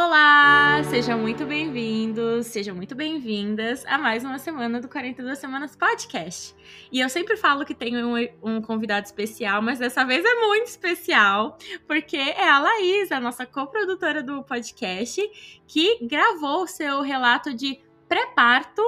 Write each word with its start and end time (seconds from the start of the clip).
Olá, 0.00 0.80
sejam 0.84 1.18
muito 1.18 1.44
bem-vindos, 1.44 2.46
sejam 2.46 2.72
muito 2.72 2.94
bem-vindas 2.94 3.84
a 3.84 3.98
mais 3.98 4.22
uma 4.22 4.38
semana 4.38 4.80
do 4.80 4.88
42 4.88 5.36
Semanas 5.36 5.74
Podcast. 5.74 6.54
E 6.92 7.00
eu 7.00 7.08
sempre 7.08 7.36
falo 7.36 7.64
que 7.64 7.74
tenho 7.74 8.06
um, 8.06 8.28
um, 8.40 8.62
convidado 8.62 9.06
especial, 9.06 9.60
mas 9.60 9.80
dessa 9.80 10.04
vez 10.04 10.24
é 10.24 10.34
muito 10.46 10.68
especial, 10.68 11.58
porque 11.84 12.16
é 12.16 12.48
a 12.48 12.60
Laís, 12.60 13.10
a 13.10 13.18
nossa 13.18 13.44
coprodutora 13.44 14.22
do 14.22 14.40
podcast, 14.44 15.20
que 15.66 15.98
gravou 16.06 16.62
o 16.62 16.68
seu 16.68 17.00
relato 17.02 17.52
de 17.52 17.80
pré-parto 18.08 18.82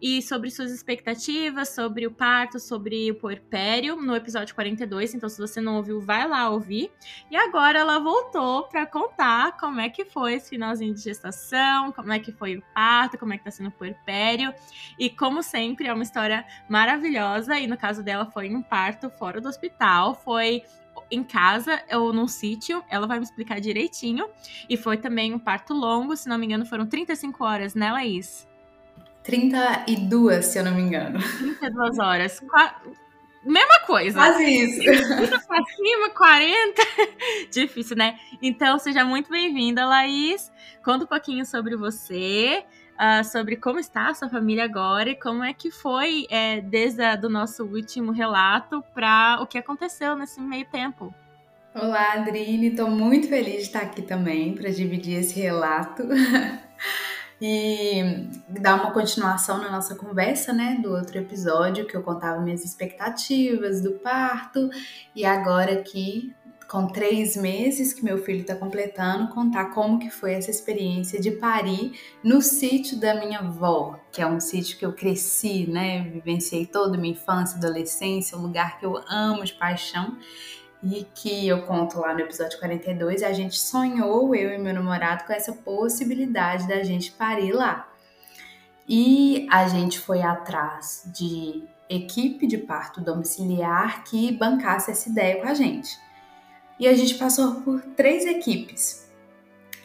e 0.00 0.20
sobre 0.20 0.50
suas 0.50 0.70
expectativas, 0.70 1.70
sobre 1.70 2.06
o 2.06 2.10
parto, 2.10 2.60
sobre 2.60 3.10
o 3.10 3.14
puerpério, 3.14 3.96
no 3.96 4.14
episódio 4.14 4.54
42. 4.54 5.14
Então, 5.14 5.28
se 5.28 5.38
você 5.38 5.60
não 5.60 5.76
ouviu, 5.76 6.00
vai 6.00 6.28
lá 6.28 6.50
ouvir. 6.50 6.92
E 7.30 7.36
agora 7.36 7.78
ela 7.78 7.98
voltou 7.98 8.64
para 8.64 8.86
contar 8.86 9.56
como 9.56 9.80
é 9.80 9.88
que 9.88 10.04
foi 10.04 10.34
esse 10.34 10.50
finalzinho 10.50 10.94
de 10.94 11.00
gestação, 11.00 11.90
como 11.92 12.12
é 12.12 12.18
que 12.18 12.30
foi 12.30 12.56
o 12.56 12.62
parto, 12.74 13.18
como 13.18 13.32
é 13.32 13.38
que 13.38 13.44
tá 13.44 13.50
sendo 13.50 13.68
o 13.68 13.72
puerpério. 13.72 14.52
E 14.98 15.08
como 15.08 15.42
sempre, 15.42 15.88
é 15.88 15.92
uma 15.92 16.02
história 16.02 16.44
maravilhosa. 16.68 17.58
E 17.58 17.66
no 17.66 17.76
caso 17.76 18.02
dela, 18.02 18.26
foi 18.26 18.54
um 18.54 18.62
parto 18.62 19.08
fora 19.10 19.40
do 19.40 19.48
hospital. 19.48 20.14
Foi 20.14 20.62
em 21.10 21.22
casa 21.22 21.82
ou 21.92 22.12
num 22.12 22.26
sítio, 22.26 22.82
ela 22.88 23.06
vai 23.06 23.18
me 23.18 23.24
explicar 23.24 23.60
direitinho. 23.60 24.28
E 24.68 24.76
foi 24.76 24.96
também 24.96 25.32
um 25.32 25.38
parto 25.38 25.72
longo, 25.72 26.16
se 26.16 26.28
não 26.28 26.38
me 26.38 26.46
engano, 26.46 26.66
foram 26.66 26.86
35 26.86 27.44
horas, 27.44 27.74
né, 27.74 27.92
Laís? 27.92 28.46
32, 29.26 30.46
se 30.46 30.58
eu 30.58 30.64
não 30.64 30.74
me 30.74 30.82
engano. 30.82 31.18
32 31.58 31.98
horas. 31.98 32.40
Qua... 32.40 32.76
Mesma 33.44 33.80
coisa. 33.84 34.18
Quase 34.18 34.44
isso. 34.44 34.80
30 34.80 35.38
pra 35.40 35.64
cima, 35.64 36.10
40. 36.10 36.82
Difícil, 37.50 37.96
né? 37.96 38.18
Então, 38.40 38.78
seja 38.78 39.04
muito 39.04 39.28
bem-vinda, 39.28 39.84
Laís. 39.84 40.50
Conta 40.84 41.04
um 41.04 41.08
pouquinho 41.08 41.44
sobre 41.44 41.76
você, 41.76 42.64
uh, 42.94 43.24
sobre 43.24 43.56
como 43.56 43.80
está 43.80 44.08
a 44.08 44.14
sua 44.14 44.28
família 44.28 44.64
agora 44.64 45.10
e 45.10 45.16
como 45.16 45.42
é 45.42 45.52
que 45.52 45.72
foi 45.72 46.26
é, 46.30 46.60
desde 46.60 47.02
o 47.24 47.28
nosso 47.28 47.64
último 47.64 48.12
relato 48.12 48.82
para 48.94 49.38
o 49.40 49.46
que 49.46 49.58
aconteceu 49.58 50.14
nesse 50.16 50.40
meio 50.40 50.66
tempo. 50.66 51.12
Olá, 51.74 52.14
Adrine. 52.14 52.68
Estou 52.68 52.88
muito 52.88 53.28
feliz 53.28 53.54
de 53.54 53.62
estar 53.62 53.82
aqui 53.82 54.02
também 54.02 54.54
para 54.54 54.70
dividir 54.70 55.18
esse 55.18 55.38
relato. 55.38 56.04
e 57.40 58.28
dar 58.48 58.76
uma 58.76 58.92
continuação 58.92 59.58
na 59.58 59.70
nossa 59.70 59.94
conversa, 59.94 60.52
né, 60.52 60.78
do 60.82 60.90
outro 60.92 61.18
episódio 61.18 61.86
que 61.86 61.96
eu 61.96 62.02
contava 62.02 62.40
minhas 62.40 62.64
expectativas 62.64 63.80
do 63.80 63.92
parto. 63.92 64.70
E 65.14 65.24
agora 65.24 65.72
aqui 65.72 66.34
com 66.68 66.88
três 66.88 67.36
meses 67.36 67.92
que 67.92 68.04
meu 68.04 68.18
filho 68.18 68.40
está 68.40 68.54
completando, 68.54 69.32
contar 69.32 69.66
como 69.66 69.98
que 69.98 70.10
foi 70.10 70.34
essa 70.34 70.50
experiência 70.50 71.20
de 71.20 71.30
parir 71.30 71.92
no 72.24 72.42
sítio 72.42 72.98
da 72.98 73.14
minha 73.14 73.38
avó, 73.38 73.98
que 74.10 74.20
é 74.20 74.26
um 74.26 74.40
sítio 74.40 74.76
que 74.76 74.84
eu 74.84 74.92
cresci, 74.92 75.70
né, 75.70 76.02
vivenciei 76.02 76.66
toda 76.66 76.96
a 76.96 77.00
minha 77.00 77.12
infância, 77.12 77.56
adolescência, 77.56 78.36
um 78.36 78.42
lugar 78.42 78.78
que 78.78 78.86
eu 78.86 79.00
amo 79.08 79.44
de 79.44 79.52
paixão 79.54 80.18
e 80.82 81.06
que 81.14 81.48
eu 81.48 81.62
conto 81.62 82.00
lá 82.00 82.12
no 82.14 82.20
episódio 82.20 82.58
42, 82.58 83.22
a 83.22 83.32
gente 83.32 83.58
sonhou, 83.58 84.34
eu 84.34 84.50
e 84.50 84.58
meu 84.58 84.74
namorado, 84.74 85.24
com 85.24 85.32
essa 85.32 85.52
possibilidade 85.52 86.68
da 86.68 86.82
gente 86.82 87.12
parir 87.12 87.52
lá. 87.52 87.88
E 88.88 89.48
a 89.50 89.66
gente 89.66 89.98
foi 89.98 90.22
atrás 90.22 91.02
de 91.06 91.64
equipe 91.88 92.46
de 92.46 92.58
parto 92.58 93.00
domiciliar 93.00 94.04
que 94.04 94.32
bancasse 94.32 94.90
essa 94.90 95.08
ideia 95.08 95.40
com 95.40 95.48
a 95.48 95.54
gente. 95.54 95.98
E 96.78 96.86
a 96.86 96.94
gente 96.94 97.14
passou 97.14 97.62
por 97.62 97.80
três 97.96 98.26
equipes. 98.26 99.08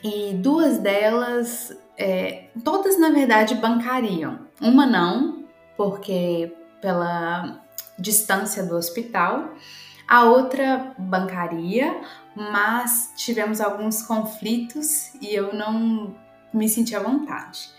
E 0.04 0.34
duas 0.34 0.78
delas, 0.80 1.76
é, 1.98 2.50
todas 2.64 3.00
na 3.00 3.10
verdade 3.10 3.56
bancariam. 3.56 4.48
Uma 4.60 4.86
não, 4.86 5.46
porque 5.78 6.54
pela 6.82 7.62
distância 7.98 8.64
do 8.64 8.76
hospital 8.76 9.54
a 10.12 10.26
outra 10.26 10.94
bancaria, 10.98 12.02
mas 12.36 13.14
tivemos 13.16 13.62
alguns 13.62 14.04
conflitos 14.04 15.16
e 15.22 15.34
eu 15.34 15.54
não 15.54 16.14
me 16.54 16.68
senti 16.68 16.94
à 16.94 17.00
vontade. 17.00 17.70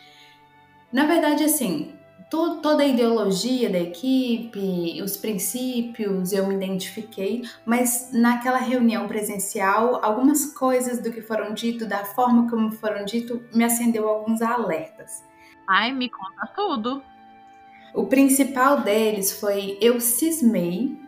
Na 0.90 1.04
verdade, 1.04 1.44
assim, 1.44 1.92
to 2.30 2.62
toda 2.62 2.84
a 2.84 2.86
ideologia 2.86 3.68
da 3.68 3.78
equipe, 3.78 4.98
os 5.02 5.14
princípios, 5.14 6.32
eu 6.32 6.46
me 6.46 6.54
identifiquei, 6.54 7.42
mas 7.66 8.08
naquela 8.14 8.56
reunião 8.56 9.06
presencial, 9.06 10.02
algumas 10.02 10.46
coisas 10.54 11.02
do 11.02 11.12
que 11.12 11.20
foram 11.20 11.52
dito, 11.52 11.84
da 11.84 12.02
forma 12.02 12.48
como 12.48 12.72
foram 12.72 13.04
dito, 13.04 13.44
me 13.54 13.62
acendeu 13.62 14.08
alguns 14.08 14.40
alertas. 14.40 15.22
Ai, 15.68 15.92
me 15.92 16.08
conta 16.08 16.46
tudo. 16.56 17.02
O 17.94 18.06
principal 18.06 18.80
deles 18.80 19.38
foi 19.38 19.76
eu 19.82 20.00
cismei 20.00 21.01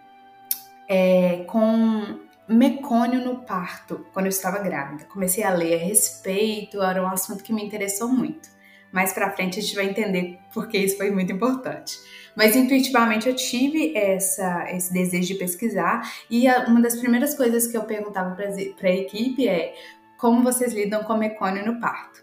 é, 0.89 1.45
com 1.47 2.19
mecônio 2.49 3.25
no 3.25 3.43
parto, 3.43 4.07
quando 4.13 4.27
eu 4.27 4.31
estava 4.31 4.59
grávida. 4.59 5.05
Comecei 5.05 5.43
a 5.43 5.53
ler 5.53 5.75
a 5.75 5.85
respeito, 5.85 6.83
era 6.83 7.03
um 7.03 7.09
assunto 7.09 7.43
que 7.43 7.53
me 7.53 7.65
interessou 7.65 8.09
muito. 8.09 8.49
Mais 8.93 9.13
para 9.13 9.31
frente 9.33 9.59
a 9.59 9.63
gente 9.63 9.75
vai 9.75 9.87
entender 9.87 10.39
porque 10.53 10.79
isso 10.79 10.97
foi 10.97 11.11
muito 11.11 11.33
importante. 11.33 11.99
Mas 12.37 12.55
intuitivamente 12.55 13.29
eu 13.29 13.35
tive 13.35 13.97
essa, 13.97 14.71
esse 14.71 14.93
desejo 14.93 15.29
de 15.29 15.35
pesquisar 15.35 16.09
e 16.31 16.47
a, 16.47 16.67
uma 16.67 16.81
das 16.81 16.97
primeiras 16.97 17.35
coisas 17.35 17.67
que 17.67 17.77
eu 17.77 17.83
perguntava 17.85 18.35
para 18.35 18.89
a 18.89 18.93
equipe 18.93 19.49
é 19.49 19.75
como 20.17 20.45
vocês 20.45 20.73
lidam 20.73 21.03
com 21.03 21.17
mecônio 21.17 21.67
no 21.67 21.81
parto. 21.81 22.23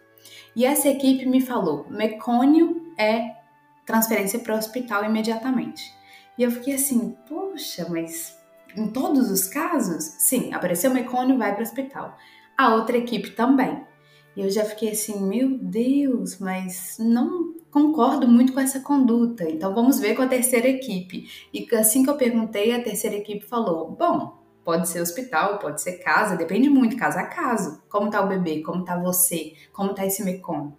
E 0.56 0.66
essa 0.66 0.88
equipe 0.88 1.26
me 1.26 1.42
falou: 1.42 1.86
mecônio 1.90 2.94
é 2.98 3.36
transferência 3.86 4.40
para 4.40 4.56
o 4.56 4.58
hospital 4.58 5.04
imediatamente. 5.04 5.94
E 6.38 6.44
eu 6.44 6.52
fiquei 6.52 6.76
assim, 6.76 7.16
poxa, 7.28 7.86
mas 7.90 8.41
em 8.76 8.88
todos 8.88 9.30
os 9.30 9.48
casos, 9.48 10.04
sim, 10.20 10.54
apareceu 10.54 10.92
mecônio, 10.92 11.38
vai 11.38 11.52
para 11.52 11.62
o 11.62 11.64
hospital. 11.64 12.18
A 12.58 12.76
outra 12.76 12.98
equipe 12.98 13.32
também. 13.32 13.84
E 14.36 14.42
eu 14.42 14.50
já 14.50 14.64
fiquei 14.64 14.92
assim, 14.92 15.22
meu 15.22 15.58
Deus, 15.58 16.40
mas 16.40 16.98
não 17.00 17.54
concordo 17.70 18.28
muito 18.28 18.54
com 18.54 18.60
essa 18.60 18.80
conduta. 18.80 19.50
Então 19.50 19.74
vamos 19.74 20.00
ver 20.00 20.16
com 20.16 20.22
a 20.22 20.28
terceira 20.28 20.68
equipe. 20.68 21.28
E 21.54 21.68
assim 21.76 22.04
que 22.04 22.10
eu 22.10 22.16
perguntei, 22.16 22.74
a 22.74 22.84
terceira 22.84 23.16
equipe 23.16 23.46
falou: 23.46 23.92
bom, 23.92 24.38
pode 24.64 24.88
ser 24.88 25.02
hospital, 25.02 25.60
pode 25.60 25.82
ser 25.82 25.94
casa, 26.00 26.36
depende 26.36 26.70
muito, 26.70 26.96
caso 26.96 27.18
a 27.18 27.24
caso. 27.24 27.82
Como 27.90 28.10
tá 28.10 28.22
o 28.22 28.28
bebê? 28.28 28.62
Como 28.62 28.86
tá 28.86 28.98
você? 28.98 29.54
Como 29.74 29.94
tá 29.94 30.06
esse 30.06 30.24
mecônio? 30.24 30.78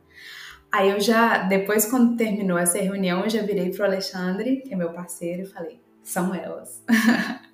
Aí 0.71 0.91
eu 0.91 1.01
já, 1.01 1.39
depois 1.39 1.85
quando 1.85 2.17
terminou 2.17 2.57
essa 2.57 2.79
reunião, 2.79 3.25
eu 3.25 3.31
já 3.31 3.43
virei 3.43 3.71
pro 3.71 3.85
Alexandre, 3.85 4.63
que 4.63 4.73
é 4.73 4.77
meu 4.77 4.93
parceiro, 4.93 5.43
e 5.43 5.47
falei: 5.47 5.81
são 6.03 6.35
elas. 6.35 6.83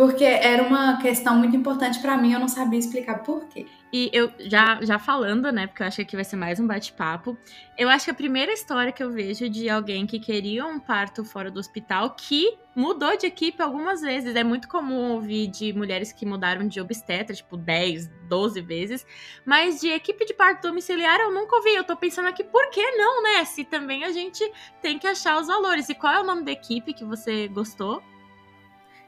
porque 0.00 0.24
era 0.24 0.62
uma 0.62 0.96
questão 0.96 1.36
muito 1.36 1.54
importante 1.54 1.98
para 1.98 2.16
mim, 2.16 2.32
eu 2.32 2.40
não 2.40 2.48
sabia 2.48 2.78
explicar 2.78 3.22
por 3.22 3.44
quê. 3.48 3.66
E 3.92 4.08
eu 4.14 4.32
já, 4.38 4.80
já 4.80 4.98
falando, 4.98 5.52
né, 5.52 5.66
porque 5.66 5.82
eu 5.82 5.86
acho 5.86 6.02
que 6.06 6.16
vai 6.16 6.24
ser 6.24 6.36
mais 6.36 6.58
um 6.58 6.66
bate-papo, 6.66 7.36
eu 7.76 7.86
acho 7.86 8.06
que 8.06 8.10
a 8.10 8.14
primeira 8.14 8.50
história 8.50 8.92
que 8.92 9.02
eu 9.02 9.10
vejo 9.10 9.46
de 9.50 9.68
alguém 9.68 10.06
que 10.06 10.18
queria 10.18 10.64
um 10.64 10.80
parto 10.80 11.22
fora 11.22 11.50
do 11.50 11.60
hospital 11.60 12.16
que 12.16 12.56
mudou 12.74 13.14
de 13.14 13.26
equipe 13.26 13.60
algumas 13.60 14.00
vezes. 14.00 14.34
É 14.34 14.42
muito 14.42 14.68
comum 14.68 15.12
ouvir 15.12 15.48
de 15.48 15.70
mulheres 15.74 16.14
que 16.14 16.24
mudaram 16.24 16.66
de 16.66 16.80
obstetra, 16.80 17.36
tipo 17.36 17.58
10, 17.58 18.08
12 18.26 18.58
vezes, 18.62 19.06
mas 19.44 19.82
de 19.82 19.88
equipe 19.88 20.24
de 20.24 20.32
parto 20.32 20.66
domiciliar 20.66 21.20
eu 21.20 21.30
nunca 21.30 21.56
ouvi. 21.56 21.74
Eu 21.74 21.84
tô 21.84 21.94
pensando 21.94 22.28
aqui, 22.28 22.42
por 22.42 22.70
que 22.70 22.90
não, 22.92 23.22
né? 23.22 23.44
Se 23.44 23.64
também 23.64 24.04
a 24.04 24.12
gente 24.12 24.50
tem 24.80 24.98
que 24.98 25.06
achar 25.06 25.38
os 25.38 25.48
valores. 25.48 25.90
E 25.90 25.94
qual 25.94 26.14
é 26.14 26.20
o 26.22 26.24
nome 26.24 26.42
da 26.42 26.52
equipe 26.52 26.94
que 26.94 27.04
você 27.04 27.48
gostou? 27.48 28.02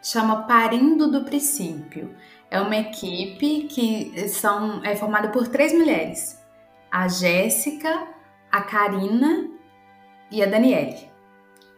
Chama 0.02 0.42
Parindo 0.42 1.10
do 1.10 1.24
Princípio. 1.24 2.14
É 2.50 2.60
uma 2.60 2.76
equipe 2.76 3.68
que 3.68 4.28
são, 4.28 4.84
é 4.84 4.96
formada 4.96 5.28
por 5.28 5.48
três 5.48 5.72
mulheres: 5.72 6.38
a 6.90 7.08
Jéssica, 7.08 8.08
a 8.50 8.60
Karina 8.60 9.48
e 10.30 10.42
a 10.42 10.46
Daniele. 10.46 11.10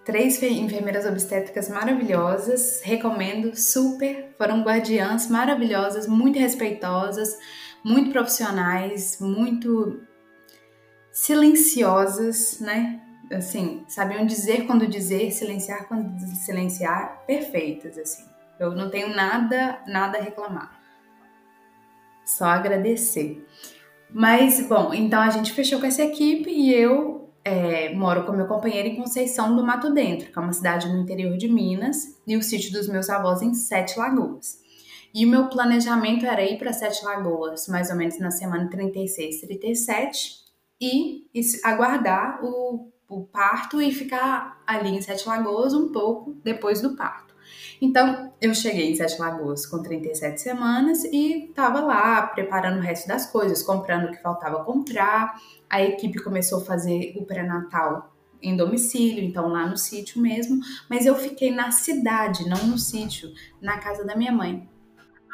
Três 0.05 0.43
enfermeiras 0.43 1.07
obstétricas 1.07 1.69
maravilhosas, 1.69 2.83
recomendo 2.83 3.57
super. 3.57 4.35
Foram 4.37 4.63
guardiãs 4.63 5.31
maravilhosas, 5.31 6.07
muito 6.07 6.39
respeitosas, 6.39 7.39
muito 7.83 8.11
profissionais, 8.11 9.19
muito 9.21 10.03
silenciosas, 11.11 12.59
né? 12.61 13.01
Assim, 13.33 13.85
sabiam 13.89 14.27
dizer 14.27 14.67
quando 14.67 14.87
dizer, 14.87 15.31
silenciar 15.31 15.89
quando 15.89 16.19
silenciar, 16.37 17.25
perfeitas, 17.27 17.97
assim. 17.99 18.25
Eu 18.59 18.73
não 18.73 18.91
tenho 18.91 19.15
nada, 19.15 19.81
nada 19.87 20.19
a 20.19 20.23
reclamar. 20.23 20.81
Só 22.25 22.47
agradecer. 22.47 23.47
Mas, 24.11 24.67
bom, 24.67 24.95
então 24.95 25.21
a 25.21 25.31
gente 25.31 25.53
fechou 25.53 25.81
com 25.81 25.87
essa 25.87 26.03
equipe 26.03 26.51
e 26.51 26.73
eu 26.73 27.31
é, 27.45 27.95
moro 27.95 28.25
com 28.25 28.33
meu 28.33 28.47
companheiro 28.47 28.89
em 28.89 28.97
Conceição 28.97 29.55
do 29.55 29.65
Mato 29.65 29.93
Dentro, 29.93 30.33
que 30.33 30.39
é 30.39 30.43
uma 30.43 30.53
cidade 30.53 30.89
no 30.89 31.01
interior 31.01 31.37
de 31.37 31.49
Minas, 31.49 32.21
e 32.27 32.37
o 32.37 32.43
sítio 32.43 32.73
dos 32.73 32.89
meus 32.89 33.11
avós 33.11 33.43
em 33.43 33.53
Sete 33.55 33.99
Lagoas. 33.99 34.63
E 35.13 35.25
o 35.27 35.29
meu 35.29 35.49
planejamento 35.49 36.27
era 36.27 36.43
ir 36.43 36.59
para 36.59 36.73
Sete 36.73 37.05
Lagoas, 37.05 37.69
mais 37.69 37.91
ou 37.91 37.97
menos 37.97 38.19
na 38.19 38.31
semana 38.31 38.69
36, 38.69 39.43
37, 39.43 40.45
e 40.81 41.27
aguardar 41.63 42.41
o, 42.43 42.91
o 43.09 43.25
parto 43.25 43.81
e 43.81 43.93
ficar 43.93 44.63
ali 44.67 44.91
em 44.91 45.03
Sete 45.03 45.29
Lagoas 45.29 45.75
um 45.75 45.91
pouco 45.93 46.35
depois 46.43 46.81
do 46.81 46.97
parto. 46.97 47.35
Então, 47.81 48.33
eu 48.41 48.55
cheguei 48.55 48.91
em 48.91 48.95
Sete 48.95 49.21
Lagoas 49.21 49.67
com 49.67 49.83
37 49.83 50.41
semanas 50.41 51.05
e 51.05 51.47
estava 51.47 51.81
lá 51.81 52.27
preparando 52.29 52.79
o 52.79 52.83
resto 52.83 53.07
das 53.07 53.31
coisas, 53.31 53.63
comprando 53.63 54.07
o 54.07 54.11
que 54.11 54.23
faltava 54.23 54.65
comprar. 54.65 55.39
A 55.69 55.83
equipe 55.83 56.23
começou 56.23 56.63
a 56.63 56.65
fazer 56.65 57.15
o 57.17 57.25
pré-natal 57.25 58.15
em 58.41 58.57
domicílio, 58.57 59.25
então 59.25 59.49
lá 59.49 59.67
no 59.67 59.77
sítio 59.77 60.21
mesmo, 60.21 60.61
mas 60.89 61.07
eu 61.07 61.15
fiquei 61.17 61.51
na 61.51 61.71
cidade, 61.71 62.49
não 62.49 62.67
no 62.67 62.79
sítio, 62.79 63.31
na 63.61 63.79
casa 63.79 64.05
da 64.05 64.15
minha 64.15 64.33
mãe. 64.33 64.69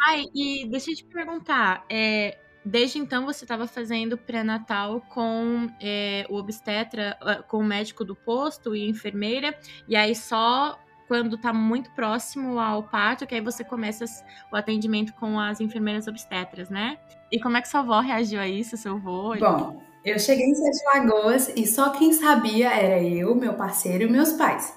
Ai, 0.07 0.27
e 0.35 0.67
deixa 0.71 0.93
eu 0.93 0.97
te 0.97 1.05
perguntar, 1.05 1.85
é, 1.91 2.39
Desde 2.65 2.99
então 2.99 3.25
você 3.25 3.45
estava 3.45 3.67
fazendo 3.67 4.19
pré-natal 4.19 5.01
com 5.09 5.69
é, 5.81 6.27
o 6.29 6.37
obstetra, 6.37 7.17
ah, 7.21 7.43
com 7.43 7.59
o 7.59 7.65
médico 7.65 8.05
do 8.05 8.15
posto 8.15 8.77
e 8.77 8.89
enfermeira, 8.89 9.59
e 9.89 9.97
aí 9.97 10.15
só 10.15 10.79
quando 11.09 11.35
está 11.35 11.53
muito 11.53 11.91
próximo 11.91 12.61
ao 12.61 12.85
parto, 12.85 13.27
que 13.27 13.35
aí 13.35 13.41
você 13.41 13.65
começa 13.65 14.05
o 14.53 14.57
atendimento 14.57 15.13
com 15.15 15.41
as 15.41 15.61
enfermeiras 15.61 16.07
obstetras, 16.07 16.71
né? 16.71 16.99
E 17.33 17.41
como 17.41 17.57
é 17.57 17.61
que 17.61 17.69
sua 17.69 17.81
avó 17.81 17.99
reagiu 17.99 18.41
a 18.41 18.47
isso, 18.47 18.77
seu 18.77 18.95
avô? 18.95 19.35
Bom, 19.35 19.83
eu 20.05 20.19
cheguei 20.21 20.47
em 20.47 20.55
Sete 20.55 20.85
Lagoas 20.85 21.53
e 21.57 21.67
só 21.67 21.91
quem 21.91 22.13
sabia 22.13 22.73
era 22.73 23.03
eu, 23.03 23.35
meu 23.35 23.55
parceiro 23.55 24.05
e 24.05 24.09
meus 24.09 24.35
pais. 24.35 24.73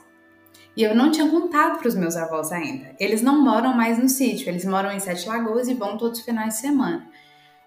E 0.76 0.82
eu 0.82 0.96
não 0.96 1.12
tinha 1.12 1.30
contado 1.30 1.78
para 1.78 1.88
os 1.88 1.94
meus 1.94 2.16
avós 2.16 2.52
ainda. 2.52 2.96
Eles 3.00 3.22
não 3.22 3.44
moram 3.44 3.74
mais 3.76 4.00
no 4.00 4.10
sítio, 4.10 4.50
eles 4.50 4.66
moram 4.66 4.92
em 4.92 5.00
Sete 5.00 5.30
Lagoas 5.30 5.68
e 5.68 5.76
vão 5.76 5.98
todos 5.98 6.20
os 6.20 6.26
finais 6.26 6.56
de 6.56 6.62
semana. 6.62 7.08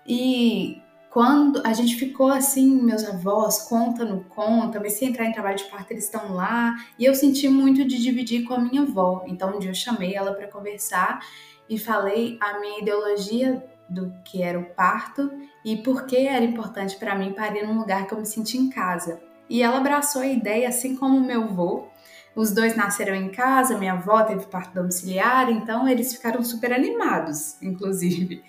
E 0.07 0.83
quando 1.11 1.63
a 1.65 1.73
gente 1.73 1.97
ficou 1.97 2.29
assim, 2.29 2.83
meus 2.83 3.03
avós, 3.05 3.63
conta 3.63 4.05
no 4.05 4.25
conta, 4.25 4.79
mas 4.79 4.95
se 4.95 5.05
entrar 5.05 5.25
em 5.25 5.33
trabalho 5.33 5.57
de 5.57 5.65
parto, 5.65 5.91
eles 5.91 6.05
estão 6.05 6.35
lá. 6.35 6.77
E 6.99 7.05
eu 7.05 7.15
senti 7.15 7.49
muito 7.49 7.87
de 7.87 8.01
dividir 8.01 8.45
com 8.45 8.55
a 8.55 8.59
minha 8.59 8.83
avó. 8.83 9.25
Então 9.27 9.57
um 9.57 9.59
dia 9.59 9.71
eu 9.71 9.75
chamei 9.75 10.15
ela 10.15 10.35
para 10.35 10.47
conversar 10.47 11.21
e 11.69 11.79
falei 11.79 12.39
a 12.41 12.59
minha 12.61 12.81
ideologia 12.81 13.65
do 13.89 14.13
que 14.25 14.43
era 14.43 14.59
o 14.59 14.67
parto 14.75 15.31
e 15.65 15.77
por 15.77 16.07
que 16.07 16.27
era 16.27 16.45
importante 16.45 16.97
para 16.97 17.15
mim 17.15 17.33
parir 17.33 17.67
num 17.67 17.79
lugar 17.79 18.07
que 18.07 18.13
eu 18.13 18.19
me 18.19 18.27
senti 18.27 18.59
em 18.59 18.69
casa. 18.69 19.21
E 19.49 19.63
ela 19.63 19.79
abraçou 19.79 20.23
a 20.23 20.27
ideia, 20.27 20.69
assim 20.69 20.97
como 20.97 21.21
meu 21.21 21.45
avô. 21.45 21.87
Os 22.35 22.53
dois 22.53 22.77
nasceram 22.77 23.15
em 23.15 23.31
casa, 23.31 23.79
minha 23.79 23.95
avó 23.95 24.23
teve 24.23 24.45
parto 24.47 24.75
domiciliar, 24.75 25.51
então 25.51 25.89
eles 25.89 26.15
ficaram 26.15 26.43
super 26.45 26.73
animados, 26.73 27.57
inclusive. 27.63 28.45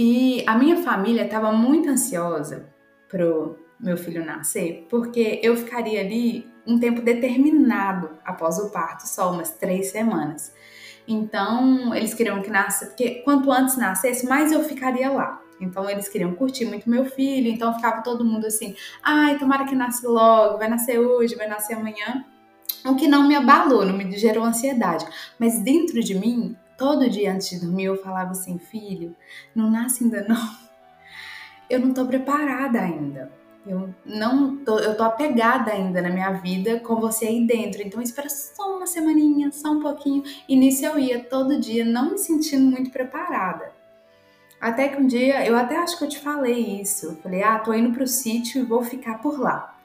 E 0.00 0.44
a 0.46 0.56
minha 0.56 0.76
família 0.76 1.24
estava 1.24 1.50
muito 1.50 1.90
ansiosa 1.90 2.72
pro 3.08 3.58
meu 3.80 3.96
filho 3.96 4.24
nascer, 4.24 4.86
porque 4.88 5.40
eu 5.42 5.56
ficaria 5.56 6.00
ali 6.00 6.48
um 6.64 6.78
tempo 6.78 7.02
determinado 7.02 8.10
após 8.24 8.60
o 8.60 8.70
parto, 8.70 9.08
só 9.08 9.32
umas 9.32 9.50
três 9.50 9.90
semanas. 9.90 10.54
Então, 11.08 11.92
eles 11.92 12.14
queriam 12.14 12.40
que 12.40 12.48
nascesse, 12.48 12.86
porque 12.90 13.22
quanto 13.24 13.50
antes 13.50 13.76
nascesse, 13.76 14.24
mais 14.24 14.52
eu 14.52 14.62
ficaria 14.62 15.10
lá. 15.10 15.42
Então, 15.60 15.90
eles 15.90 16.08
queriam 16.08 16.32
curtir 16.32 16.64
muito 16.66 16.88
meu 16.88 17.04
filho, 17.04 17.48
então 17.48 17.74
ficava 17.74 18.00
todo 18.00 18.24
mundo 18.24 18.46
assim: 18.46 18.76
ai, 19.02 19.36
tomara 19.36 19.64
que 19.64 19.74
nasce 19.74 20.06
logo, 20.06 20.58
vai 20.58 20.68
nascer 20.68 21.00
hoje, 21.00 21.34
vai 21.34 21.48
nascer 21.48 21.74
amanhã. 21.74 22.24
O 22.86 22.94
que 22.94 23.08
não 23.08 23.26
me 23.26 23.34
abalou, 23.34 23.84
não 23.84 23.96
me 23.96 24.16
gerou 24.16 24.44
ansiedade. 24.44 25.04
Mas 25.40 25.58
dentro 25.60 26.00
de 26.00 26.14
mim, 26.14 26.56
todo 26.78 27.10
dia 27.10 27.34
antes 27.34 27.50
de 27.50 27.60
dormir 27.60 27.84
eu 27.84 28.00
falava 28.00 28.30
assim, 28.30 28.56
filho, 28.56 29.14
não 29.54 29.68
nasce 29.68 30.04
ainda 30.04 30.24
não. 30.26 30.38
Eu 31.68 31.80
não 31.80 31.92
tô 31.92 32.06
preparada 32.06 32.80
ainda. 32.80 33.30
Eu 33.66 33.92
não 34.06 34.56
tô, 34.64 34.78
eu 34.78 34.96
tô 34.96 35.02
apegada 35.02 35.70
ainda 35.70 36.00
na 36.00 36.08
minha 36.08 36.30
vida 36.30 36.80
com 36.80 36.96
você 36.96 37.26
aí 37.26 37.46
dentro. 37.46 37.82
Então 37.82 38.00
espera 38.00 38.30
só 38.30 38.74
uma 38.74 38.86
semaninha, 38.86 39.52
só 39.52 39.72
um 39.72 39.80
pouquinho. 39.80 40.22
E 40.48 40.56
nisso 40.56 40.86
eu 40.86 40.98
ia 40.98 41.22
todo 41.22 41.60
dia, 41.60 41.84
não 41.84 42.12
me 42.12 42.16
sentindo 42.16 42.64
muito 42.64 42.90
preparada. 42.90 43.70
Até 44.58 44.88
que 44.88 44.96
um 44.96 45.06
dia, 45.06 45.46
eu 45.46 45.54
até 45.54 45.76
acho 45.76 45.98
que 45.98 46.04
eu 46.04 46.08
te 46.08 46.18
falei 46.18 46.80
isso. 46.80 47.04
Eu 47.04 47.16
falei, 47.16 47.42
ah, 47.42 47.58
tô 47.58 47.74
indo 47.74 47.92
pro 47.92 48.06
sítio 48.06 48.62
e 48.62 48.64
vou 48.64 48.82
ficar 48.82 49.18
por 49.18 49.38
lá. 49.38 49.78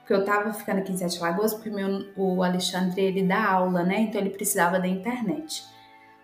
Porque 0.00 0.12
eu 0.12 0.26
tava 0.26 0.52
ficando 0.52 0.80
aqui 0.80 0.92
em 0.92 0.98
Sete 0.98 1.18
Lagoas, 1.18 1.54
porque 1.54 1.70
meu, 1.70 2.12
o 2.14 2.42
Alexandre, 2.42 3.00
ele 3.00 3.22
dá 3.22 3.42
aula, 3.42 3.82
né? 3.82 4.02
Então 4.02 4.20
ele 4.20 4.30
precisava 4.30 4.78
da 4.78 4.86
internet. 4.86 5.71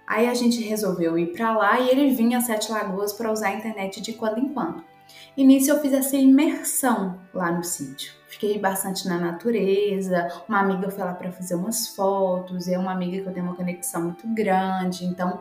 Aí 0.08 0.26
a 0.26 0.32
gente 0.32 0.62
resolveu 0.62 1.19
ir 1.19 1.34
para 1.34 1.55
lá 1.55 1.78
e 1.78 1.90
ele 1.90 2.08
vinha 2.14 2.38
a 2.38 2.40
Sete 2.40 2.72
Lagoas 2.72 3.12
para 3.12 3.31
usar 3.31 3.49
a 3.49 3.55
internet 3.55 4.00
de 4.00 4.14
quando 4.14 4.38
em 4.38 4.49
quando. 4.49 4.82
E 5.37 5.44
nisso 5.44 5.70
eu 5.70 5.78
fiz 5.81 5.93
essa 5.93 6.16
imersão 6.16 7.20
lá 7.34 7.52
no 7.52 7.62
sítio. 7.62 8.14
Fiquei 8.26 8.58
bastante 8.58 9.06
na 9.06 9.19
natureza. 9.19 10.28
Uma 10.49 10.60
amiga 10.60 10.90
foi 10.90 11.05
lá 11.05 11.12
para 11.12 11.31
fazer 11.31 11.56
umas 11.56 11.88
fotos. 11.88 12.69
É 12.69 12.78
uma 12.78 12.93
amiga 12.93 13.22
que 13.22 13.28
eu 13.28 13.34
tenho 13.34 13.44
uma 13.44 13.55
conexão 13.55 14.02
muito 14.02 14.26
grande. 14.28 15.05
Então 15.05 15.40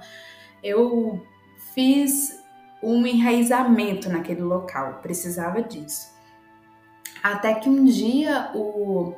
eu 0.62 1.26
fiz 1.74 2.44
um 2.84 3.08
enraizamento 3.08 4.10
naquele 4.10 4.42
local. 4.42 5.00
Precisava 5.02 5.62
disso. 5.62 6.14
Até 7.24 7.54
que 7.54 7.70
um 7.70 7.86
dia 7.86 8.52
o 8.54 9.16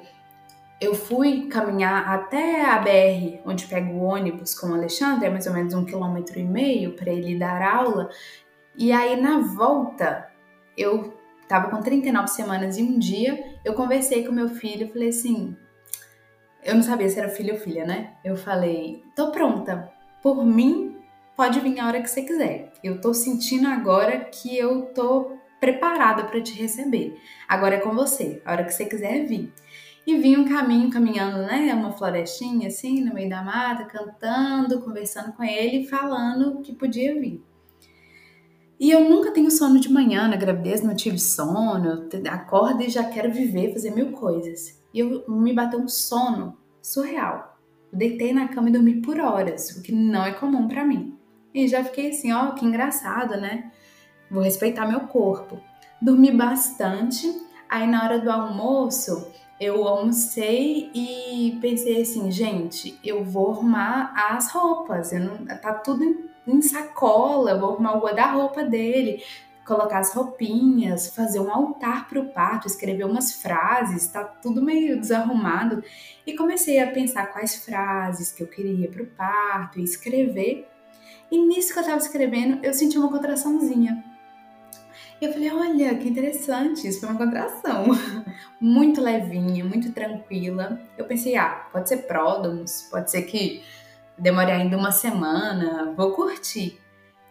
eu 0.80 0.96
fui 0.96 1.48
caminhar 1.48 2.08
até 2.08 2.66
a 2.66 2.80
BR, 2.80 3.42
onde 3.46 3.68
pego 3.68 3.94
o 3.94 4.04
ônibus 4.04 4.58
com 4.58 4.68
o 4.68 4.74
Alexandre, 4.74 5.28
é 5.28 5.30
mais 5.30 5.46
ou 5.46 5.54
menos 5.54 5.74
um 5.74 5.84
quilômetro 5.84 6.40
e 6.40 6.44
meio 6.44 6.94
para 6.94 7.12
ele 7.12 7.38
dar 7.38 7.62
aula. 7.62 8.10
E 8.78 8.92
aí 8.92 9.20
na 9.20 9.40
volta, 9.40 10.30
eu 10.78 11.14
tava 11.48 11.70
com 11.70 11.82
39 11.82 12.28
semanas 12.30 12.78
e 12.78 12.84
um 12.84 12.98
dia 12.98 13.58
eu 13.66 13.74
conversei 13.74 14.26
com 14.26 14.32
meu 14.32 14.48
filho 14.48 14.88
e 14.88 14.92
falei 14.92 15.10
assim: 15.10 15.56
eu 16.64 16.76
não 16.76 16.84
sabia 16.84 17.10
se 17.10 17.20
era 17.20 17.30
filho 17.30 17.56
ou 17.56 17.60
filha, 17.60 17.86
né? 17.86 18.14
Eu 18.24 18.38
falei: 18.38 19.04
tô 19.16 19.32
pronta, 19.32 19.92
por 20.24 20.46
mim, 20.46 20.98
pode 21.36 21.60
vir 21.60 21.78
a 21.80 21.88
hora 21.88 22.02
que 22.02 22.10
você 22.10 22.22
quiser. 22.22 22.72
Eu 22.82 23.02
tô 23.02 23.14
sentindo 23.14 23.68
agora 23.68 24.20
que 24.20 24.58
eu 24.58 24.84
tô 24.94 25.38
preparada 25.60 26.24
para 26.24 26.42
te 26.42 26.54
receber. 26.54 27.20
Agora 27.48 27.76
é 27.76 27.80
com 27.80 27.94
você, 27.94 28.42
a 28.46 28.54
hora 28.54 28.64
que 28.64 28.74
você 28.74 28.86
quiser 28.86 29.26
vir 29.26 29.54
e 30.12 30.18
vinha 30.18 30.40
um 30.40 30.46
caminho 30.46 30.90
caminhando, 30.90 31.40
né? 31.40 31.74
Uma 31.74 31.92
florestinha 31.92 32.68
assim, 32.68 33.04
no 33.04 33.14
meio 33.14 33.30
da 33.30 33.44
mata, 33.44 33.86
cantando, 33.86 34.82
conversando 34.82 35.34
com 35.34 35.44
ele, 35.44 35.88
falando 35.88 36.62
que 36.62 36.74
podia 36.74 37.20
vir. 37.20 37.44
E 38.80 38.90
eu 38.92 39.10
nunca 39.10 39.32
tenho 39.32 39.52
sono 39.52 39.80
de 39.80 39.92
manhã, 39.92 40.28
na 40.28 40.38
gravidez 40.38 40.82
não 40.82 40.96
tive 40.96 41.20
sono, 41.20 42.08
acordo 42.30 42.82
e 42.82 42.90
já 42.90 43.04
quero 43.04 43.32
viver, 43.32 43.74
fazer 43.74 43.92
mil 43.92 44.14
coisas. 44.14 44.82
E 44.94 45.00
eu 45.00 45.26
me 45.28 45.54
bateu 45.54 45.80
um 45.80 45.88
sono 45.88 46.58
surreal. 46.82 47.58
deitei 47.92 48.32
na 48.32 48.48
cama 48.48 48.70
e 48.70 48.72
dormi 48.72 49.02
por 49.02 49.20
horas, 49.20 49.72
o 49.72 49.82
que 49.82 49.92
não 49.92 50.24
é 50.24 50.32
comum 50.32 50.68
para 50.68 50.86
mim. 50.86 51.18
E 51.54 51.68
já 51.68 51.84
fiquei 51.84 52.10
assim, 52.10 52.32
ó, 52.32 52.52
que 52.52 52.66
engraçado, 52.66 53.40
né? 53.40 53.72
Vou 54.32 54.44
respeitar 54.44 54.88
meu 54.88 55.02
corpo. 55.02 55.60
Dormi 56.02 56.32
bastante. 56.32 57.28
Aí 57.68 57.86
na 57.86 58.04
hora 58.04 58.20
do 58.20 58.32
almoço, 58.32 59.28
eu 59.60 59.86
almocei 59.86 60.90
e 60.94 61.58
pensei 61.60 62.02
assim, 62.02 62.32
gente, 62.32 62.98
eu 63.04 63.24
vou 63.26 63.52
arrumar 63.52 64.14
as 64.32 64.52
roupas, 64.52 65.12
eu 65.12 65.20
não, 65.20 65.46
tá 65.46 65.74
tudo 65.74 66.04
em, 66.04 66.30
em 66.48 66.62
sacola, 66.62 67.60
vou 67.60 67.74
arrumar 67.74 67.98
o 67.98 68.02
guarda-roupa 68.02 68.64
dele, 68.64 69.22
colocar 69.66 70.00
as 70.00 70.14
roupinhas, 70.14 71.14
fazer 71.14 71.40
um 71.42 71.52
altar 71.52 72.08
para 72.08 72.20
o 72.20 72.30
parto, 72.30 72.68
escrever 72.68 73.04
umas 73.04 73.34
frases, 73.34 74.08
tá 74.08 74.24
tudo 74.24 74.64
meio 74.64 75.00
desarrumado. 75.00 75.84
E 76.26 76.36
comecei 76.36 76.80
a 76.80 76.90
pensar 76.90 77.28
quais 77.28 77.64
frases 77.64 78.32
que 78.32 78.42
eu 78.42 78.48
queria 78.48 78.90
para 78.90 79.04
o 79.04 79.08
parto 79.08 79.80
e 79.80 79.84
escrever. 79.84 80.68
E 81.30 81.38
nisso 81.38 81.74
que 81.74 81.80
eu 81.80 81.82
estava 81.82 82.00
escrevendo, 82.00 82.66
eu 82.66 82.74
senti 82.74 82.98
uma 82.98 83.12
contraçãozinha. 83.12 84.09
E 85.22 85.26
eu 85.26 85.34
falei, 85.34 85.52
olha, 85.52 85.96
que 85.96 86.08
interessante, 86.08 86.88
isso 86.88 87.02
foi 87.02 87.10
uma 87.10 87.18
contração. 87.18 87.88
muito 88.60 89.02
levinha, 89.02 89.66
muito 89.66 89.92
tranquila. 89.92 90.80
Eu 90.98 91.06
pensei, 91.06 91.36
ah, 91.36 91.68
pode 91.72 91.90
ser 91.90 91.98
pródomos, 92.08 92.88
pode 92.90 93.12
ser 93.12 93.24
que 93.24 93.62
demore 94.18 94.52
ainda 94.52 94.78
uma 94.78 94.92
semana, 94.92 95.94
vou 95.96 96.12
curtir. 96.12 96.80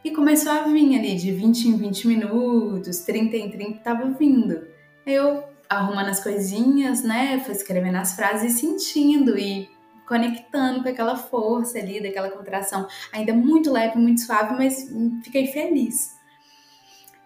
E 0.05 0.11
começou 0.11 0.53
a 0.53 0.63
vir 0.63 0.99
ali, 0.99 1.17
de 1.17 1.33
20 1.33 1.69
em 1.69 1.77
20 1.77 2.09
minutos, 2.09 3.01
30 3.01 3.37
em 3.37 3.51
30, 3.51 3.81
tava 3.81 4.11
vindo. 4.11 4.67
Eu 5.07 5.45
arrumando 5.69 6.09
as 6.09 6.23
coisinhas, 6.23 7.03
né? 7.03 7.41
Foi 7.41 7.55
escrevendo 7.55 7.97
as 7.97 8.15
frases 8.15 8.55
e 8.55 8.59
sentindo 8.59 9.37
e 9.39 9.69
conectando 10.07 10.83
com 10.83 10.89
aquela 10.89 11.17
força 11.17 11.79
ali, 11.79 12.03
daquela 12.03 12.31
contração, 12.31 12.89
ainda 13.13 13.35
muito 13.35 13.71
leve, 13.71 13.99
muito 13.99 14.23
suave, 14.23 14.55
mas 14.55 14.89
fiquei 15.23 15.47
feliz. 15.49 16.18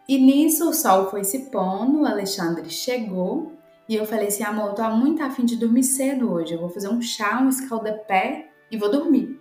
E 0.09 0.19
nisso 0.19 0.69
o 0.69 0.75
sol 0.75 1.11
foi 1.11 1.25
se 1.25 1.51
pondo, 1.51 2.01
o 2.01 2.07
Alexandre 2.07 2.69
chegou 2.69 3.53
e 3.89 3.95
eu 3.95 4.07
falei 4.07 4.29
assim: 4.29 4.43
amor, 4.43 4.71
eu 4.71 4.75
tô 4.75 4.91
muito 4.91 5.23
afim 5.23 5.45
de 5.45 5.57
dormir 5.57 5.85
cedo 5.85 6.33
hoje. 6.33 6.55
Eu 6.55 6.61
vou 6.61 6.69
fazer 6.69 6.89
um 6.89 7.01
chá, 7.01 7.41
um 7.41 7.49
escaldapé 7.49 8.51
e 8.71 8.77
vou 8.77 8.91
dormir. 8.91 9.41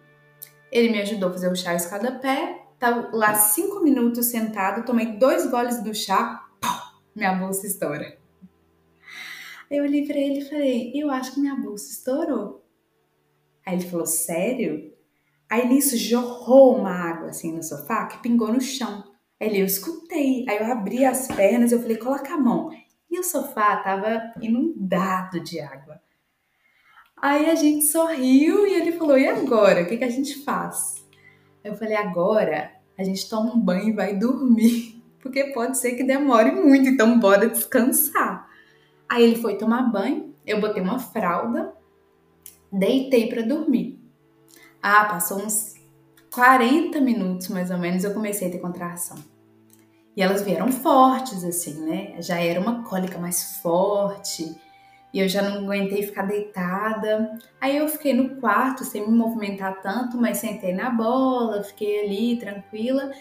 Ele 0.72 0.90
me 0.90 1.02
ajudou 1.02 1.30
a 1.30 1.32
fazer 1.32 1.52
o 1.52 1.56
chá, 1.56 1.74
o 1.74 1.76
escaldapé. 1.76 2.66
Tava 2.80 3.16
lá 3.16 3.36
cinco 3.36 3.80
minutos 3.82 4.26
sentado, 4.28 4.86
tomei 4.86 5.18
dois 5.18 5.50
goles 5.50 5.84
do 5.84 5.94
chá, 5.94 6.48
pau, 6.60 7.02
minha 7.16 7.34
bolsa 7.34 7.68
estoura. 7.68 8.18
Eu 9.70 9.84
olhei 9.84 10.06
pra 10.06 10.18
ele 10.18 10.40
e 10.40 10.50
falei: 10.50 10.92
eu 10.96 11.10
acho 11.10 11.34
que 11.34 11.40
minha 11.40 11.56
bolsa 11.56 11.92
estourou. 11.92 12.66
Aí 13.66 13.76
ele 13.76 13.88
falou: 13.88 14.06
sério? 14.06 14.92
Aí 15.50 15.68
nisso 15.68 15.98
jorrou 15.98 16.78
uma 16.78 16.92
água 16.92 17.30
assim 17.30 17.54
no 17.54 17.62
sofá 17.62 18.06
que 18.08 18.20
pingou 18.20 18.52
no 18.52 18.62
chão. 18.62 19.11
Aí 19.42 19.60
eu 19.60 19.66
escutei. 19.66 20.46
Aí 20.48 20.58
eu 20.58 20.72
abri 20.72 21.04
as 21.04 21.28
pernas, 21.28 21.72
eu 21.72 21.82
falei: 21.82 21.98
coloca 21.98 22.32
a 22.32 22.38
mão. 22.38 22.70
E 23.10 23.20
o 23.20 23.24
sofá 23.24 23.78
tava 23.78 24.32
inundado 24.40 25.40
de 25.40 25.60
água. 25.60 26.00
Aí 27.18 27.50
a 27.50 27.56
gente 27.56 27.86
sorriu 27.86 28.68
e 28.68 28.74
ele 28.76 28.92
falou: 28.92 29.18
e 29.18 29.28
agora? 29.28 29.82
O 29.82 29.88
que, 29.88 29.98
que 29.98 30.04
a 30.04 30.10
gente 30.10 30.44
faz? 30.44 31.04
Eu 31.64 31.76
falei: 31.76 31.96
agora 31.96 32.72
a 32.96 33.04
gente 33.04 33.28
toma 33.28 33.56
um 33.56 33.60
banho 33.60 33.90
e 33.90 33.94
vai 33.94 34.16
dormir, 34.16 35.02
porque 35.20 35.46
pode 35.46 35.80
ser 35.80 35.94
que 35.94 36.04
demore 36.04 36.52
muito, 36.52 36.88
então 36.88 37.20
bora 37.20 37.50
descansar. 37.50 38.48
Aí 39.10 39.24
ele 39.24 39.42
foi 39.42 39.58
tomar 39.58 39.92
banho, 39.92 40.36
eu 40.46 40.62
botei 40.62 40.84
uma 40.84 41.00
fralda, 41.00 41.74
deitei 42.72 43.28
para 43.28 43.42
dormir. 43.42 44.00
Ah, 44.82 45.06
passou 45.06 45.40
uns 45.40 45.76
40 46.34 47.02
minutos 47.02 47.50
mais 47.50 47.72
ou 47.72 47.78
menos, 47.78 48.04
eu 48.04 48.14
comecei 48.14 48.48
a 48.48 48.52
ter 48.52 48.60
contração. 48.60 49.31
E 50.16 50.22
elas 50.22 50.42
vieram 50.42 50.72
fortes, 50.72 51.44
assim, 51.44 51.86
né? 51.86 52.22
Já 52.22 52.40
era 52.40 52.60
uma 52.60 52.84
cólica 52.84 53.18
mais 53.18 53.60
forte. 53.62 54.60
E 55.14 55.20
eu 55.20 55.28
já 55.28 55.42
não 55.42 55.64
aguentei 55.64 56.04
ficar 56.04 56.24
deitada. 56.24 57.38
Aí 57.60 57.78
eu 57.78 57.88
fiquei 57.88 58.14
no 58.14 58.38
quarto 58.38 58.84
sem 58.84 59.08
me 59.08 59.16
movimentar 59.16 59.82
tanto, 59.82 60.18
mas 60.18 60.38
sentei 60.38 60.74
na 60.74 60.90
bola, 60.90 61.64
fiquei 61.64 62.06
ali 62.06 62.38
tranquila. 62.38 63.12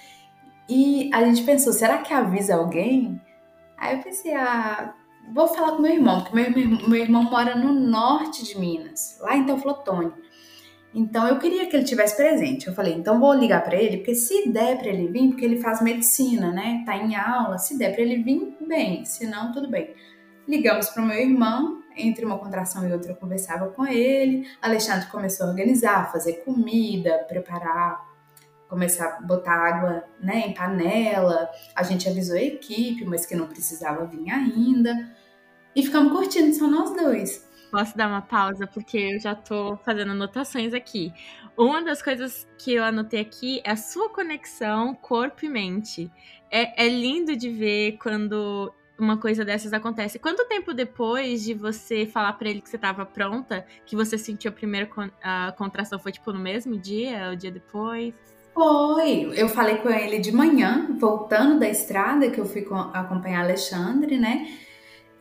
E 0.69 1.11
a 1.13 1.25
gente 1.25 1.43
pensou, 1.43 1.73
será 1.73 1.99
que 1.99 2.13
avisa 2.13 2.55
alguém? 2.57 3.21
Aí 3.77 3.97
eu 3.97 4.03
pensei, 4.03 4.35
ah, 4.35 4.95
vou 5.33 5.49
falar 5.49 5.73
com 5.73 5.83
meu 5.83 5.93
irmão, 5.93 6.23
porque 6.23 6.37
meu, 6.37 6.89
meu 6.89 7.01
irmão 7.01 7.25
mora 7.25 7.57
no 7.57 7.73
norte 7.73 8.45
de 8.45 8.59
Minas, 8.59 9.19
lá 9.21 9.37
em 9.37 9.45
Teoflotone. 9.45 10.13
Então 10.95 11.27
eu 11.29 11.39
queria 11.39 11.67
que 11.67 11.77
ele 11.77 11.85
tivesse 11.85 12.17
presente. 12.17 12.67
Eu 12.67 12.75
falei, 12.75 12.95
então 12.95 13.21
vou 13.21 13.33
ligar 13.33 13.63
para 13.63 13.77
ele, 13.77 13.99
porque 13.99 14.15
se 14.15 14.49
der 14.49 14.79
para 14.79 14.89
ele 14.89 15.09
vir, 15.09 15.29
porque 15.29 15.45
ele 15.45 15.61
faz 15.61 15.81
medicina, 15.81 16.53
né? 16.53 16.83
Tá 16.85 16.97
em 16.97 17.15
aula, 17.15 17.59
se 17.59 17.79
der 17.79 17.93
para 17.93 18.03
ele 18.03 18.23
vir, 18.23 18.57
bem, 18.67 19.05
se 19.05 19.27
não, 19.27 19.53
tudo 19.53 19.71
bem. 19.71 19.95
Ligamos 20.49 20.89
para 20.89 21.03
o 21.03 21.07
meu 21.07 21.19
irmão, 21.19 21.81
entre 21.97 22.25
uma 22.25 22.39
contração 22.39 22.89
e 22.89 22.93
outra 22.93 23.13
eu 23.13 23.17
conversava 23.17 23.69
com 23.69 23.87
ele. 23.87 24.49
Alexandre 24.61 25.07
começou 25.09 25.47
a 25.47 25.51
organizar, 25.51 26.11
fazer 26.11 26.45
comida, 26.45 27.25
preparar, 27.29 28.05
começar 28.69 29.19
a 29.19 29.21
botar 29.21 29.53
água, 29.53 30.05
né, 30.21 30.45
em 30.47 30.55
panela. 30.55 31.49
A 31.75 31.85
gente 31.85 32.09
avisou 32.09 32.37
a 32.37 32.43
equipe, 32.43 33.05
mas 33.05 33.27
que 33.27 33.37
não 33.37 33.47
precisava 33.47 34.07
vir 34.07 34.31
ainda. 34.31 34.93
E 35.75 35.85
ficamos 35.85 36.13
curtindo 36.13 36.53
só 36.55 36.67
nós 36.67 36.91
dois. 36.97 37.49
Posso 37.71 37.97
dar 37.97 38.09
uma 38.09 38.23
pausa 38.23 38.67
porque 38.67 38.99
eu 38.99 39.21
já 39.21 39.35
tô 39.35 39.77
fazendo 39.85 40.11
anotações 40.11 40.75
aqui. 40.75 41.13
Uma 41.57 41.83
das 41.83 42.03
coisas 42.03 42.49
que 42.59 42.75
eu 42.75 42.83
anotei 42.83 43.21
aqui 43.21 43.61
é 43.65 43.71
a 43.71 43.77
sua 43.77 44.09
conexão 44.09 44.95
corpo 44.95 45.45
e 45.45 45.49
mente. 45.49 46.11
É, 46.51 46.87
é 46.87 46.89
lindo 46.89 47.37
de 47.37 47.49
ver 47.49 47.99
quando 47.99 48.73
uma 48.99 49.17
coisa 49.17 49.45
dessas 49.45 49.73
acontece. 49.73 50.19
Quanto 50.19 50.45
tempo 50.47 50.75
depois 50.75 51.43
de 51.43 51.55
você 51.55 52.07
falar 52.07 52.35
para 52.35 52.51
ele 52.51 52.61
que 52.61 52.69
você 52.69 52.77
estava 52.77 53.07
pronta, 53.07 53.65
que 53.87 53.97
você 53.97 54.19
sentiu 54.19 54.51
a 54.51 54.55
primeira 54.55 54.89
a 55.23 55.53
contração? 55.57 55.99
Foi 55.99 56.13
tipo 56.13 56.33
no 56.33 56.39
mesmo 56.39 56.77
dia, 56.77 57.31
o 57.33 57.37
dia 57.37 57.51
depois? 57.51 58.13
Foi. 58.53 59.31
Eu 59.35 59.49
falei 59.49 59.77
com 59.77 59.89
ele 59.89 60.19
de 60.19 60.33
manhã, 60.33 60.89
voltando 60.99 61.59
da 61.61 61.69
estrada, 61.69 62.31
que 62.31 62.41
eu 62.41 62.45
fui 62.45 62.67
acompanhar 62.93 63.45
Alexandre, 63.45 64.19
né? 64.19 64.55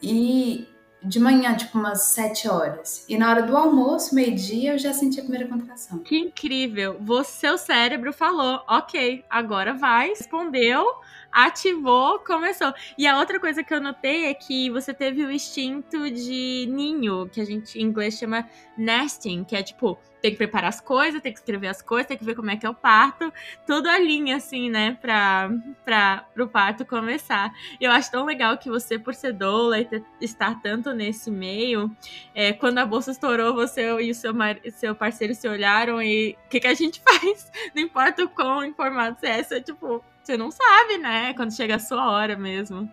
E 0.01 0.67
de 1.01 1.19
manhã, 1.19 1.55
tipo 1.55 1.77
umas 1.77 2.03
sete 2.03 2.47
horas. 2.47 3.05
E 3.07 3.17
na 3.17 3.29
hora 3.29 3.43
do 3.43 3.55
almoço, 3.55 4.13
meio-dia, 4.13 4.73
eu 4.73 4.77
já 4.77 4.93
senti 4.93 5.19
a 5.19 5.23
primeira 5.23 5.47
contração. 5.47 5.99
Que 5.99 6.17
incrível! 6.17 6.97
Você, 6.99 7.39
seu 7.39 7.57
cérebro 7.57 8.11
falou, 8.11 8.61
ok, 8.67 9.23
agora 9.29 9.73
vai, 9.73 10.09
respondeu, 10.09 10.85
ativou, 11.31 12.19
começou. 12.19 12.73
E 12.97 13.07
a 13.07 13.17
outra 13.17 13.39
coisa 13.39 13.63
que 13.63 13.73
eu 13.73 13.81
notei 13.81 14.25
é 14.25 14.33
que 14.33 14.69
você 14.69 14.93
teve 14.93 15.23
o 15.23 15.31
instinto 15.31 16.09
de 16.09 16.67
ninho, 16.69 17.27
que 17.29 17.41
a 17.41 17.45
gente 17.45 17.79
em 17.79 17.83
inglês 17.83 18.17
chama 18.17 18.47
nesting, 18.77 19.43
que 19.43 19.55
é 19.55 19.61
tipo, 19.61 19.99
tem 20.21 20.31
que 20.31 20.37
preparar 20.37 20.69
as 20.69 20.81
coisas, 20.81 21.21
tem 21.21 21.31
que 21.31 21.39
escrever 21.39 21.67
as 21.67 21.81
coisas, 21.81 22.07
tem 22.07 22.17
que 22.17 22.23
ver 22.23 22.35
como 22.35 22.49
é 22.51 22.57
que 22.57 22.65
é 22.65 22.69
o 22.69 22.73
parto, 22.73 23.31
tudo 23.65 23.89
a 23.89 23.97
linha, 23.97 24.37
assim, 24.37 24.69
né, 24.69 24.97
pra, 25.01 25.49
pra, 25.85 26.25
pro 26.33 26.47
parto 26.47 26.85
começar. 26.85 27.51
Eu 27.79 27.91
acho 27.91 28.11
tão 28.11 28.25
legal 28.25 28.57
que 28.57 28.69
você, 28.69 28.97
por 28.97 29.13
ser 29.13 29.33
doula 29.33 29.79
e 29.79 29.85
ter, 29.85 30.03
estar 30.21 30.61
tanto 30.61 30.93
nesse 30.93 31.31
meio, 31.31 31.91
é, 32.33 32.53
quando 32.53 32.79
a 32.79 32.85
bolsa 32.85 33.11
estourou, 33.11 33.53
você 33.53 33.89
e 34.01 34.11
o 34.11 34.15
seu, 34.15 34.33
seu 34.73 34.95
parceiro 34.95 35.33
se 35.33 35.47
olharam 35.47 36.01
e 36.01 36.37
o 36.45 36.49
que, 36.49 36.59
que 36.59 36.67
a 36.67 36.73
gente 36.73 37.01
faz? 37.07 37.51
Não 37.75 37.81
importa 37.81 38.23
o 38.23 38.29
quão 38.29 38.63
informado 38.63 39.17
você 39.19 39.27
é, 39.27 39.43
você, 39.43 39.61
tipo, 39.61 40.03
você 40.29 40.37
não 40.37 40.51
sabe, 40.51 40.99
né, 40.99 41.33
quando 41.33 41.55
chega 41.55 41.75
a 41.75 41.79
sua 41.79 42.11
hora 42.11 42.37
mesmo. 42.37 42.87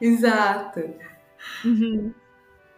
Exato. 0.00 0.80
Uhum. 1.62 2.14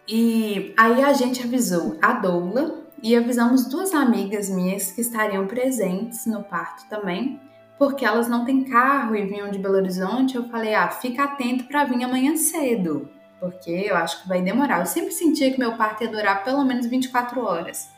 E 0.07 0.73
aí 0.77 1.01
a 1.01 1.13
gente 1.13 1.41
avisou 1.41 1.97
a 2.01 2.11
doula 2.13 2.89
e 3.01 3.15
avisamos 3.15 3.67
duas 3.67 3.93
amigas 3.93 4.49
minhas 4.49 4.91
que 4.91 4.99
estariam 4.99 5.47
presentes 5.47 6.25
no 6.25 6.43
parto 6.43 6.89
também, 6.89 7.39
porque 7.79 8.03
elas 8.03 8.27
não 8.27 8.43
têm 8.43 8.65
carro 8.65 9.15
e 9.15 9.25
vinham 9.25 9.49
de 9.49 9.57
Belo 9.57 9.75
Horizonte. 9.75 10.35
Eu 10.35 10.49
falei: 10.49 10.73
ah, 10.75 10.89
fica 10.89 11.23
atento 11.23 11.63
para 11.65 11.85
vir 11.85 12.03
amanhã 12.03 12.35
cedo, 12.35 13.09
porque 13.39 13.71
eu 13.71 13.95
acho 13.95 14.21
que 14.21 14.27
vai 14.27 14.41
demorar. 14.41 14.79
Eu 14.79 14.85
sempre 14.85 15.11
sentia 15.11 15.51
que 15.51 15.59
meu 15.59 15.77
parto 15.77 16.03
ia 16.03 16.11
durar 16.11 16.43
pelo 16.43 16.65
menos 16.65 16.85
24 16.85 17.39
horas. 17.39 17.89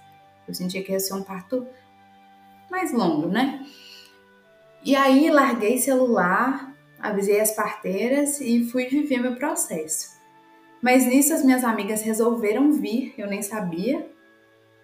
Eu 0.47 0.53
sentia 0.53 0.83
que 0.83 0.91
ia 0.91 0.99
ser 0.99 1.15
um 1.15 1.23
parto 1.23 1.65
mais 2.69 2.93
longo, 2.93 3.27
né? 3.27 3.65
E 4.85 4.95
aí 4.95 5.29
larguei 5.29 5.77
celular, 5.77 6.75
avisei 6.99 7.39
as 7.39 7.55
parteiras 7.55 8.41
e 8.41 8.65
fui 8.65 8.87
viver 8.87 9.19
meu 9.19 9.35
processo. 9.35 10.13
Mas 10.81 11.05
nisso 11.05 11.33
as 11.33 11.43
minhas 11.43 11.63
amigas 11.63 12.01
resolveram 12.01 12.73
vir, 12.73 13.13
eu 13.17 13.27
nem 13.27 13.41
sabia, 13.41 14.05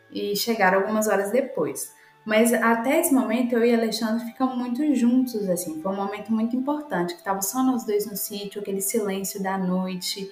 e 0.09 0.35
chegaram 0.37 0.79
algumas 0.79 1.07
horas 1.09 1.31
depois. 1.31 1.93
Mas 2.25 2.53
até 2.53 3.01
esse 3.01 3.13
momento 3.13 3.53
eu 3.53 3.65
e 3.65 3.73
Alexandre 3.73 4.25
ficamos 4.25 4.57
muito 4.57 4.95
juntos, 4.95 5.49
assim. 5.49 5.81
Foi 5.81 5.91
um 5.91 5.95
momento 5.95 6.31
muito 6.31 6.55
importante, 6.55 7.15
que 7.15 7.23
tava 7.23 7.41
só 7.41 7.61
nós 7.61 7.83
dois 7.83 8.05
no 8.05 8.15
sítio, 8.15 8.61
aquele 8.61 8.81
silêncio 8.81 9.43
da 9.43 9.57
noite, 9.57 10.31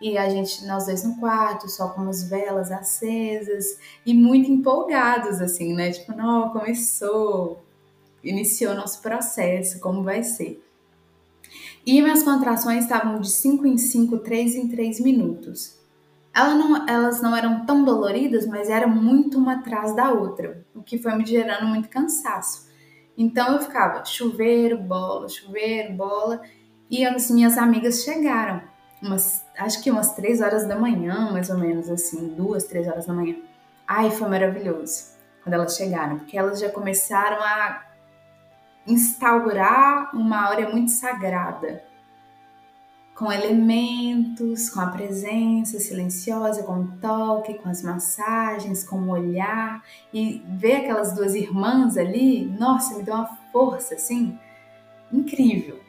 e 0.00 0.16
a 0.16 0.28
gente, 0.28 0.64
nós 0.64 0.86
dois 0.86 1.02
no 1.02 1.16
quarto, 1.18 1.68
só 1.68 1.88
com 1.88 2.02
as 2.08 2.28
velas 2.28 2.70
acesas, 2.70 3.78
e 4.06 4.14
muito 4.14 4.50
empolgados, 4.50 5.40
assim, 5.40 5.74
né? 5.74 5.90
Tipo, 5.90 6.12
não, 6.12 6.50
começou, 6.50 7.60
iniciou 8.22 8.74
nosso 8.74 9.00
processo, 9.00 9.80
como 9.80 10.02
vai 10.02 10.22
ser. 10.22 10.64
E 11.86 12.02
minhas 12.02 12.22
contrações 12.22 12.84
estavam 12.84 13.20
de 13.20 13.30
5 13.30 13.66
em 13.66 13.78
5, 13.78 14.18
3 14.18 14.54
em 14.56 14.68
3 14.68 15.00
minutos. 15.00 15.78
Ela 16.34 16.54
não, 16.54 16.88
elas 16.88 17.22
não 17.22 17.34
eram 17.34 17.64
tão 17.64 17.84
doloridas, 17.84 18.46
mas 18.46 18.68
era 18.68 18.86
muito 18.86 19.38
uma 19.38 19.54
atrás 19.54 19.96
da 19.96 20.12
outra, 20.12 20.64
o 20.74 20.82
que 20.82 20.98
foi 20.98 21.14
me 21.14 21.24
gerando 21.24 21.66
muito 21.66 21.88
cansaço. 21.88 22.68
Então 23.16 23.54
eu 23.54 23.60
ficava 23.60 24.04
chuveiro, 24.04 24.78
bola, 24.78 25.28
chuveiro, 25.28 25.94
bola, 25.94 26.40
e 26.88 27.04
as 27.04 27.30
minhas 27.30 27.58
amigas 27.58 28.04
chegaram, 28.04 28.62
umas, 29.02 29.44
acho 29.58 29.82
que 29.82 29.90
umas 29.90 30.14
três 30.14 30.40
horas 30.40 30.66
da 30.68 30.78
manhã, 30.78 31.32
mais 31.32 31.50
ou 31.50 31.58
menos 31.58 31.90
assim, 31.90 32.28
duas, 32.28 32.64
três 32.64 32.86
horas 32.86 33.06
da 33.06 33.12
manhã. 33.12 33.36
Ai, 33.86 34.10
foi 34.10 34.28
maravilhoso 34.28 35.16
quando 35.42 35.54
elas 35.54 35.76
chegaram, 35.76 36.18
porque 36.18 36.38
elas 36.38 36.60
já 36.60 36.68
começaram 36.68 37.42
a 37.42 37.87
instaurar 38.88 40.14
uma 40.14 40.48
área 40.48 40.68
muito 40.68 40.90
sagrada 40.90 41.84
com 43.18 43.32
elementos, 43.32 44.70
com 44.70 44.80
a 44.80 44.86
presença 44.86 45.80
silenciosa, 45.80 46.62
com 46.62 46.82
o 46.82 46.88
toque, 47.00 47.54
com 47.54 47.68
as 47.68 47.82
massagens, 47.82 48.84
com 48.84 48.96
o 48.96 49.10
olhar 49.10 49.82
e 50.14 50.40
ver 50.50 50.76
aquelas 50.76 51.12
duas 51.16 51.34
irmãs 51.34 51.96
ali, 51.96 52.46
nossa, 52.46 52.96
me 52.96 53.02
deu 53.02 53.14
uma 53.14 53.26
força 53.50 53.96
assim 53.96 54.38
incrível. 55.12 55.80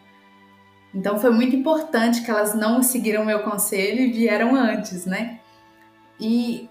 Então 0.92 1.20
foi 1.20 1.30
muito 1.30 1.56
importante 1.56 2.24
que 2.24 2.32
elas 2.32 2.56
não 2.56 2.82
seguiram 2.82 3.24
meu 3.24 3.44
conselho 3.44 4.02
e 4.02 4.12
vieram 4.12 4.56
antes, 4.56 5.06
né? 5.06 5.40
E 6.20 6.68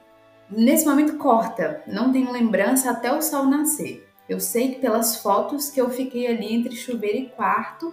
nesse 0.50 0.84
momento 0.84 1.18
corta, 1.18 1.84
não 1.86 2.10
tenho 2.10 2.32
lembrança 2.32 2.90
até 2.90 3.12
o 3.12 3.22
sol 3.22 3.44
nascer. 3.44 4.07
Eu 4.28 4.40
sei 4.40 4.74
que 4.74 4.80
pelas 4.80 5.22
fotos 5.22 5.70
que 5.70 5.80
eu 5.80 5.88
fiquei 5.88 6.26
ali 6.26 6.54
entre 6.54 6.76
chuveiro 6.76 7.18
e 7.18 7.28
quarto, 7.30 7.92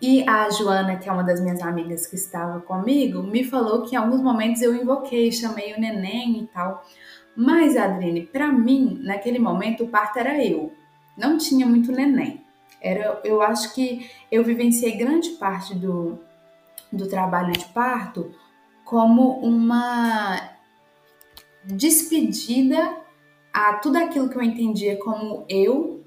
e 0.00 0.28
a 0.28 0.50
Joana, 0.50 0.96
que 0.96 1.08
é 1.08 1.12
uma 1.12 1.22
das 1.22 1.40
minhas 1.40 1.62
amigas 1.62 2.08
que 2.08 2.16
estava 2.16 2.60
comigo, 2.60 3.22
me 3.22 3.44
falou 3.44 3.82
que 3.82 3.94
em 3.94 3.98
alguns 3.98 4.20
momentos 4.20 4.60
eu 4.60 4.74
invoquei, 4.74 5.30
chamei 5.30 5.74
o 5.74 5.80
neném 5.80 6.42
e 6.42 6.46
tal. 6.48 6.84
Mas, 7.36 7.76
Adrine, 7.76 8.26
para 8.26 8.50
mim, 8.50 8.98
naquele 9.02 9.38
momento, 9.38 9.84
o 9.84 9.88
parto 9.88 10.18
era 10.18 10.44
eu. 10.44 10.72
Não 11.16 11.38
tinha 11.38 11.64
muito 11.66 11.92
neném. 11.92 12.44
Era, 12.80 13.20
eu 13.22 13.40
acho 13.40 13.72
que 13.74 14.10
eu 14.30 14.42
vivenciei 14.42 14.96
grande 14.96 15.30
parte 15.30 15.72
do, 15.72 16.18
do 16.92 17.06
trabalho 17.06 17.52
de 17.52 17.66
parto 17.66 18.34
como 18.84 19.38
uma 19.38 20.50
despedida 21.64 22.96
a 23.52 23.74
tudo 23.74 23.96
aquilo 23.98 24.28
que 24.28 24.36
eu 24.36 24.42
entendia 24.42 24.96
como 24.98 25.44
eu, 25.48 26.04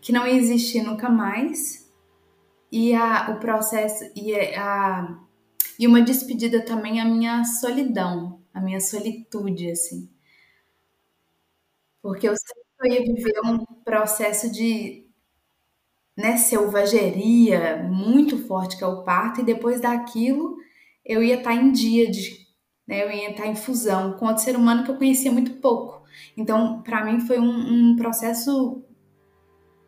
que 0.00 0.12
não 0.12 0.26
ia 0.26 0.34
existir 0.34 0.82
nunca 0.82 1.08
mais, 1.08 1.88
e 2.70 2.94
a, 2.94 3.30
o 3.30 3.40
processo 3.40 4.10
e 4.16 4.34
a 4.56 5.18
e 5.78 5.86
uma 5.86 6.02
despedida 6.02 6.64
também 6.64 7.00
à 7.00 7.04
minha 7.04 7.44
solidão, 7.44 8.40
à 8.54 8.60
minha 8.60 8.80
solitude, 8.80 9.70
assim. 9.70 10.08
Porque 12.00 12.28
eu 12.28 12.34
sempre 12.36 12.94
ia 12.94 13.02
viver 13.02 13.40
um 13.44 13.64
processo 13.84 14.50
de 14.50 15.06
né, 16.16 16.36
selvageria 16.36 17.82
muito 17.82 18.46
forte 18.46 18.76
que 18.76 18.84
é 18.84 18.86
o 18.86 19.02
parto, 19.02 19.40
e 19.40 19.44
depois 19.44 19.80
daquilo 19.80 20.56
eu 21.04 21.22
ia 21.22 21.38
estar 21.38 21.54
em 21.54 21.72
dia 21.72 22.10
de, 22.10 22.41
né, 22.86 23.04
eu 23.04 23.10
ia 23.10 23.30
estar 23.30 23.46
em 23.46 23.54
fusão 23.54 24.14
com 24.14 24.26
outro 24.26 24.42
ser 24.42 24.56
humano 24.56 24.84
que 24.84 24.90
eu 24.90 24.96
conhecia 24.96 25.30
muito 25.30 25.52
pouco. 25.54 26.02
Então, 26.36 26.82
para 26.82 27.04
mim 27.04 27.20
foi 27.20 27.38
um, 27.38 27.90
um, 27.92 27.96
processo 27.96 28.82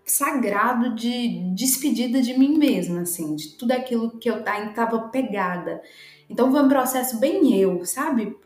sagrado 0.04 0.94
de 0.94 1.40
despedida 1.54 2.20
de 2.20 2.38
mim 2.38 2.58
mesma, 2.58 3.02
assim, 3.02 3.34
de 3.34 3.56
tudo 3.56 3.72
aquilo 3.72 4.18
que 4.18 4.28
eu 4.28 4.38
estava 4.40 5.08
pegada. 5.08 5.82
Então 6.28 6.50
foi 6.50 6.62
um 6.62 6.68
processo 6.68 7.18
bem 7.18 7.58
eu, 7.58 7.84
sabe? 7.84 8.36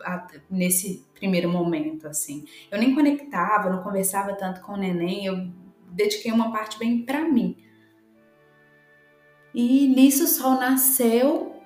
Nesse 0.50 1.04
primeiro 1.14 1.48
momento, 1.48 2.06
assim. 2.06 2.44
Eu 2.70 2.78
nem 2.78 2.94
conectava, 2.94 3.70
não 3.70 3.82
conversava 3.82 4.34
tanto 4.34 4.60
com 4.60 4.72
o 4.72 4.76
neném, 4.76 5.26
eu 5.26 5.48
dediquei 5.90 6.30
uma 6.30 6.52
parte 6.52 6.78
bem 6.78 7.02
para 7.02 7.22
mim. 7.22 7.56
E 9.54 9.88
nisso 9.88 10.24
o 10.24 10.28
sol 10.28 10.52
nasceu 10.52 11.57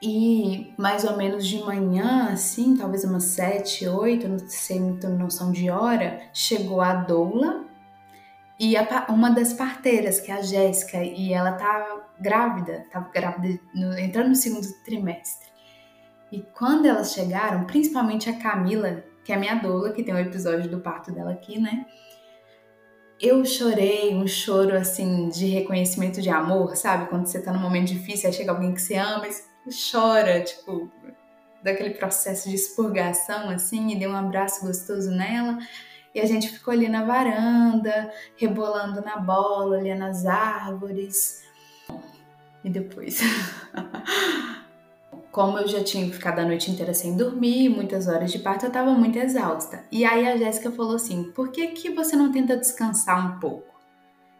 e 0.00 0.72
mais 0.76 1.04
ou 1.04 1.16
menos 1.16 1.46
de 1.46 1.58
manhã, 1.62 2.28
assim, 2.32 2.76
talvez 2.76 3.04
umas 3.04 3.24
sete, 3.24 3.86
oito, 3.88 4.28
não 4.28 4.38
sei 4.38 4.78
muita 4.78 5.08
noção 5.08 5.50
de 5.50 5.68
hora, 5.70 6.20
chegou 6.32 6.80
a 6.80 6.94
doula 6.94 7.64
e 8.58 8.76
a, 8.76 9.06
uma 9.08 9.30
das 9.30 9.52
parteiras, 9.52 10.20
que 10.20 10.30
é 10.30 10.34
a 10.34 10.42
Jéssica, 10.42 11.02
e 11.02 11.32
ela 11.32 11.52
tá 11.52 12.06
grávida, 12.20 12.86
tava 12.90 13.10
grávida, 13.10 13.58
no, 13.74 13.98
entrando 13.98 14.28
no 14.28 14.36
segundo 14.36 14.66
trimestre. 14.84 15.48
E 16.30 16.42
quando 16.42 16.86
elas 16.86 17.12
chegaram, 17.12 17.64
principalmente 17.64 18.28
a 18.30 18.38
Camila, 18.38 19.02
que 19.24 19.32
é 19.32 19.34
a 19.36 19.38
minha 19.38 19.54
doula, 19.54 19.92
que 19.92 20.02
tem 20.02 20.14
um 20.14 20.18
episódio 20.18 20.70
do 20.70 20.80
parto 20.80 21.10
dela 21.10 21.32
aqui, 21.32 21.58
né? 21.58 21.86
eu 23.20 23.44
chorei 23.44 24.14
um 24.14 24.26
choro 24.26 24.76
assim 24.76 25.28
de 25.28 25.46
reconhecimento 25.46 26.22
de 26.22 26.30
amor, 26.30 26.76
sabe? 26.76 27.08
Quando 27.08 27.26
você 27.26 27.40
tá 27.40 27.52
num 27.52 27.58
momento 27.58 27.88
difícil, 27.88 28.28
aí 28.28 28.32
chega 28.32 28.52
alguém 28.52 28.72
que 28.72 28.80
você 28.80 28.94
ama 28.94 29.26
chora, 29.68 30.42
tipo, 30.42 30.90
daquele 31.62 31.90
processo 31.90 32.48
de 32.48 32.54
expurgação 32.54 33.50
assim, 33.50 33.92
e 33.92 33.98
deu 33.98 34.10
um 34.10 34.16
abraço 34.16 34.64
gostoso 34.64 35.10
nela. 35.10 35.58
E 36.14 36.20
a 36.20 36.26
gente 36.26 36.48
ficou 36.48 36.72
ali 36.72 36.88
na 36.88 37.04
varanda, 37.04 38.12
rebolando 38.36 39.00
na 39.02 39.16
bola, 39.18 39.78
olhando 39.78 40.04
as 40.04 40.26
árvores. 40.26 41.42
E 42.64 42.70
depois. 42.70 43.20
como 45.30 45.56
eu 45.56 45.68
já 45.68 45.84
tinha 45.84 46.10
ficado 46.12 46.40
a 46.40 46.44
noite 46.44 46.68
inteira 46.68 46.92
sem 46.92 47.16
dormir, 47.16 47.68
muitas 47.68 48.08
horas 48.08 48.32
de 48.32 48.40
parto, 48.40 48.64
eu 48.64 48.68
estava 48.68 48.90
muito 48.90 49.18
exausta. 49.20 49.84
E 49.88 50.04
aí 50.04 50.26
a 50.26 50.36
Jéssica 50.36 50.68
falou 50.72 50.96
assim: 50.96 51.30
por 51.30 51.52
que, 51.52 51.68
que 51.68 51.90
você 51.90 52.16
não 52.16 52.32
tenta 52.32 52.56
descansar 52.56 53.36
um 53.36 53.38
pouco? 53.38 53.77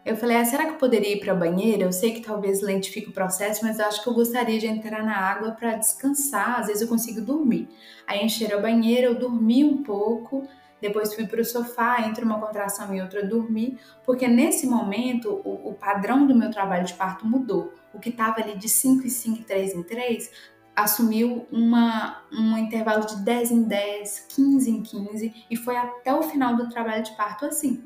Eu 0.05 0.15
falei: 0.15 0.37
ah, 0.37 0.45
será 0.45 0.65
que 0.65 0.71
eu 0.71 0.77
poderia 0.77 1.13
ir 1.13 1.19
para 1.19 1.33
a 1.33 1.35
banheira? 1.35 1.83
Eu 1.83 1.91
sei 1.91 2.13
que 2.13 2.21
talvez 2.21 2.61
lentifique 2.61 3.09
o 3.09 3.13
processo, 3.13 3.63
mas 3.63 3.79
eu 3.79 3.85
acho 3.85 4.01
que 4.01 4.09
eu 4.09 4.13
gostaria 4.13 4.57
de 4.57 4.67
entrar 4.67 5.03
na 5.03 5.15
água 5.15 5.51
para 5.51 5.75
descansar. 5.75 6.59
Às 6.59 6.67
vezes 6.67 6.81
eu 6.81 6.87
consigo 6.87 7.21
dormir. 7.21 7.67
Aí 8.07 8.23
encheram 8.23 8.59
a 8.59 8.61
banheira, 8.61 9.07
eu 9.07 9.15
dormi 9.15 9.63
um 9.63 9.83
pouco. 9.83 10.47
Depois 10.81 11.13
fui 11.13 11.27
para 11.27 11.41
o 11.41 11.45
sofá, 11.45 12.07
entre 12.07 12.23
uma 12.23 12.39
contração 12.39 12.95
e 12.95 13.01
outra 13.01 13.25
dormi, 13.25 13.77
porque 14.05 14.27
nesse 14.29 14.65
momento 14.65 15.41
o, 15.43 15.71
o 15.71 15.73
padrão 15.73 16.25
do 16.25 16.33
meu 16.33 16.49
trabalho 16.49 16.85
de 16.85 16.93
parto 16.93 17.27
mudou. 17.27 17.73
O 17.93 17.99
que 17.99 18.09
estava 18.09 18.39
ali 18.39 18.57
de 18.57 18.69
5 18.69 19.05
em 19.05 19.09
5 19.09 19.39
e 19.39 19.43
3 19.43 19.75
em 19.75 19.83
3 19.83 20.31
assumiu 20.73 21.45
uma, 21.51 22.23
um 22.31 22.57
intervalo 22.57 23.05
de 23.05 23.17
10 23.17 23.51
em 23.51 23.63
10, 23.63 24.27
15 24.29 24.71
em 24.71 24.81
15 24.81 25.45
e 25.51 25.55
foi 25.57 25.75
até 25.75 26.13
o 26.13 26.23
final 26.23 26.55
do 26.55 26.69
trabalho 26.69 27.03
de 27.03 27.11
parto 27.17 27.45
assim. 27.45 27.83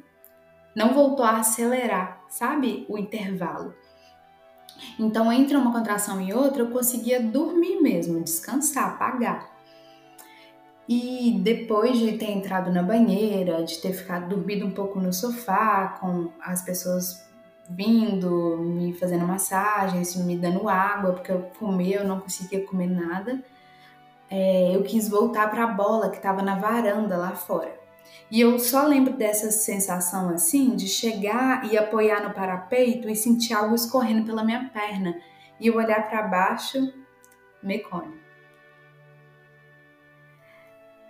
Não 0.76 0.94
voltou 0.94 1.26
a 1.26 1.38
acelerar, 1.38 2.22
sabe? 2.28 2.86
O 2.90 2.98
intervalo. 2.98 3.74
Então, 5.00 5.32
entre 5.32 5.56
uma 5.56 5.72
contração 5.72 6.20
e 6.22 6.34
outra, 6.34 6.64
eu 6.64 6.72
conseguia 6.72 7.22
dormir 7.22 7.82
mesmo, 7.82 8.24
descansar, 8.24 8.90
apagar. 8.90 9.50
E 10.88 11.40
depois 11.42 11.98
de 11.98 12.18
ter 12.18 12.32
entrado 12.32 12.72
na 12.72 12.84
banheira, 12.84 13.64
de 13.64 13.78
ter 13.78 13.94
ficado 13.94 14.28
dormido 14.28 14.66
um 14.66 14.72
pouco 14.72 15.00
no 15.00 15.14
sofá, 15.14 15.98
com 16.00 16.30
as 16.42 16.62
pessoas 16.62 17.24
vindo, 17.70 18.58
me 18.58 18.94
fazendo 18.94 19.26
massagens, 19.26 20.16
me 20.18 20.38
dando 20.38 20.68
água, 20.68 21.14
porque 21.14 21.32
eu 21.32 21.50
comer, 21.58 21.96
eu 21.96 22.08
não 22.08 22.20
conseguia 22.20 22.66
comer 22.66 22.88
nada. 22.88 23.42
É, 24.30 24.76
eu 24.76 24.84
quis 24.84 25.08
voltar 25.08 25.50
para 25.50 25.64
a 25.64 25.68
bola 25.68 26.10
que 26.10 26.18
estava 26.18 26.42
na 26.42 26.56
varanda 26.56 27.16
lá 27.18 27.32
fora. 27.32 27.83
E 28.30 28.42
eu 28.42 28.58
só 28.60 28.86
lembro 28.86 29.14
dessa 29.14 29.52
sensação 29.52 30.30
assim 30.30 30.76
de 30.76 30.88
chegar 30.88 31.72
e 31.72 31.78
apoiar 31.78 32.28
no 32.28 32.34
parapeito 32.34 33.10
e 33.10 33.16
sentir 33.16 33.54
algo 33.54 33.76
escorrendo 33.76 34.26
pela 34.26 34.44
minha 34.44 34.70
perna 34.70 35.16
e 35.60 35.68
eu 35.68 35.76
olhar 35.76 36.10
para 36.10 36.24
baixo, 36.24 36.94
mecônio. 37.62 38.22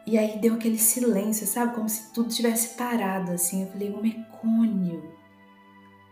E 0.05 0.17
aí 0.17 0.37
deu 0.37 0.55
aquele 0.55 0.77
silêncio, 0.77 1.47
sabe? 1.47 1.73
Como 1.73 1.87
se 1.87 2.11
tudo 2.13 2.29
tivesse 2.29 2.75
parado 2.75 3.31
assim. 3.31 3.63
Eu 3.63 3.69
falei, 3.69 3.89
o 3.89 4.01
mecônio. 4.01 5.13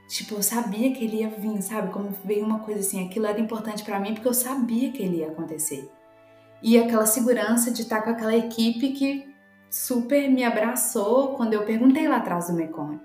Tipo, 0.07 0.35
eu 0.35 0.43
sabia 0.43 0.93
que 0.93 1.03
ele 1.03 1.17
ia 1.17 1.29
vir, 1.29 1.61
sabe? 1.61 1.91
Como 1.91 2.09
veio 2.23 2.45
uma 2.45 2.59
coisa 2.59 2.79
assim, 2.79 3.05
aquilo 3.05 3.25
era 3.25 3.39
importante 3.39 3.83
para 3.83 3.99
mim 3.99 4.13
porque 4.13 4.27
eu 4.27 4.33
sabia 4.33 4.91
que 4.91 5.01
ele 5.01 5.17
ia 5.17 5.27
acontecer. 5.27 5.89
E 6.63 6.77
aquela 6.77 7.05
segurança 7.05 7.71
de 7.71 7.81
estar 7.81 8.01
com 8.01 8.09
aquela 8.09 8.35
equipe 8.35 8.91
que 8.91 9.30
super 9.71 10.29
me 10.29 10.43
abraçou 10.43 11.35
quando 11.35 11.53
eu 11.53 11.63
perguntei 11.63 12.07
lá 12.07 12.17
atrás 12.17 12.47
do 12.47 12.53
mecônio. 12.53 13.01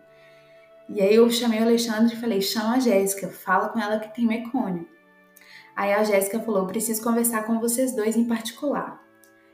E 0.89 1.01
aí 1.01 1.15
eu 1.15 1.31
chamei 1.31 1.61
o 1.61 1.63
Alexandre 1.63 2.15
e 2.15 2.21
falei: 2.21 2.43
chama 2.43 2.75
a 2.75 2.81
Jéssica, 2.81 3.29
fala 3.29 3.69
com 3.69 3.79
ela 3.79 3.99
que 3.99 4.15
tem 4.15 4.27
mecônio. 4.27 4.87
Aí 5.75 5.93
a 5.93 6.03
Jéssica 6.03 6.41
falou: 6.41 6.67
preciso 6.67 7.03
conversar 7.03 7.45
com 7.45 7.61
vocês 7.61 7.95
dois 7.95 8.17
em 8.17 8.27
particular. 8.27 9.01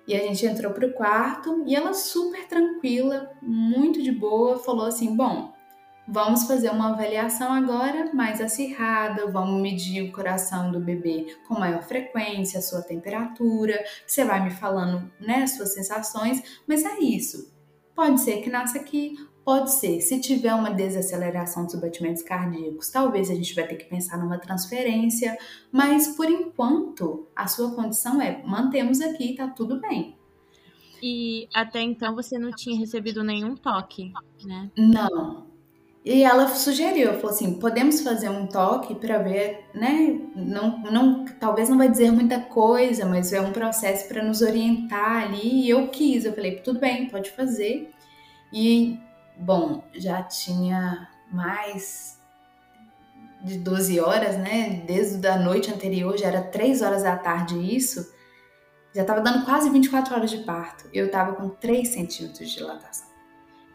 E 0.06 0.16
a 0.16 0.18
gente 0.18 0.44
entrou 0.44 0.72
pro 0.72 0.92
quarto 0.92 1.62
e 1.66 1.76
ela 1.76 1.94
super 1.94 2.48
tranquila, 2.48 3.30
muito 3.40 4.02
de 4.02 4.10
boa, 4.10 4.58
falou 4.58 4.86
assim: 4.86 5.14
bom, 5.14 5.51
Vamos 6.06 6.44
fazer 6.44 6.70
uma 6.70 6.90
avaliação 6.90 7.52
agora 7.52 8.12
mais 8.12 8.40
acirrada, 8.40 9.30
vamos 9.30 9.62
medir 9.62 10.02
o 10.02 10.12
coração 10.12 10.72
do 10.72 10.80
bebê 10.80 11.36
com 11.46 11.54
maior 11.54 11.82
frequência, 11.82 12.58
a 12.58 12.62
sua 12.62 12.82
temperatura, 12.82 13.82
você 14.06 14.24
vai 14.24 14.42
me 14.42 14.50
falando, 14.50 15.10
né, 15.20 15.46
suas 15.46 15.72
sensações, 15.74 16.60
mas 16.66 16.84
é 16.84 16.98
isso. 16.98 17.52
Pode 17.94 18.20
ser 18.20 18.42
que 18.42 18.50
nasça 18.50 18.78
aqui, 18.78 19.16
pode 19.44 19.70
ser. 19.70 20.00
Se 20.00 20.20
tiver 20.20 20.52
uma 20.54 20.70
desaceleração 20.70 21.66
dos 21.66 21.76
batimentos 21.76 22.22
cardíacos, 22.22 22.90
talvez 22.90 23.30
a 23.30 23.34
gente 23.34 23.54
vai 23.54 23.66
ter 23.66 23.76
que 23.76 23.84
pensar 23.84 24.18
numa 24.18 24.38
transferência, 24.38 25.38
mas 25.70 26.08
por 26.16 26.28
enquanto 26.28 27.28
a 27.36 27.46
sua 27.46 27.74
condição 27.74 28.20
é 28.20 28.42
mantemos 28.44 29.00
aqui, 29.00 29.34
tá 29.36 29.46
tudo 29.48 29.80
bem. 29.80 30.16
E 31.00 31.48
até 31.54 31.80
então 31.80 32.14
você 32.14 32.38
não 32.38 32.50
tinha 32.50 32.78
recebido 32.78 33.22
nenhum 33.24 33.56
toque, 33.56 34.12
né? 34.44 34.70
Não, 34.76 35.51
e 36.04 36.24
ela 36.24 36.48
sugeriu, 36.48 37.14
falou 37.14 37.30
assim, 37.30 37.54
podemos 37.60 38.00
fazer 38.00 38.28
um 38.28 38.46
toque 38.46 38.92
para 38.92 39.18
ver, 39.18 39.68
né? 39.72 40.18
Não, 40.34 40.78
não, 40.80 41.24
talvez 41.38 41.68
não 41.68 41.78
vai 41.78 41.88
dizer 41.88 42.10
muita 42.10 42.40
coisa, 42.40 43.06
mas 43.06 43.32
é 43.32 43.40
um 43.40 43.52
processo 43.52 44.08
para 44.08 44.22
nos 44.22 44.42
orientar 44.42 45.22
ali. 45.22 45.62
E 45.64 45.70
eu 45.70 45.88
quis, 45.88 46.24
eu 46.24 46.32
falei, 46.34 46.56
tudo 46.56 46.80
bem, 46.80 47.08
pode 47.08 47.30
fazer. 47.30 47.92
E 48.52 48.98
bom, 49.38 49.84
já 49.94 50.24
tinha 50.24 51.08
mais 51.30 52.18
de 53.44 53.58
12 53.58 54.00
horas, 54.00 54.36
né? 54.36 54.82
Desde 54.84 55.24
a 55.28 55.38
noite 55.38 55.70
anterior, 55.70 56.18
já 56.18 56.26
era 56.26 56.42
3 56.42 56.82
horas 56.82 57.04
da 57.04 57.16
tarde 57.16 57.56
isso. 57.56 58.12
Já 58.92 59.04
tava 59.04 59.20
dando 59.20 59.44
quase 59.44 59.70
24 59.70 60.16
horas 60.16 60.30
de 60.32 60.38
parto. 60.38 60.88
Eu 60.92 61.12
tava 61.12 61.34
com 61.34 61.48
3 61.48 61.88
centímetros 61.88 62.50
de 62.50 62.56
dilatação 62.56 63.11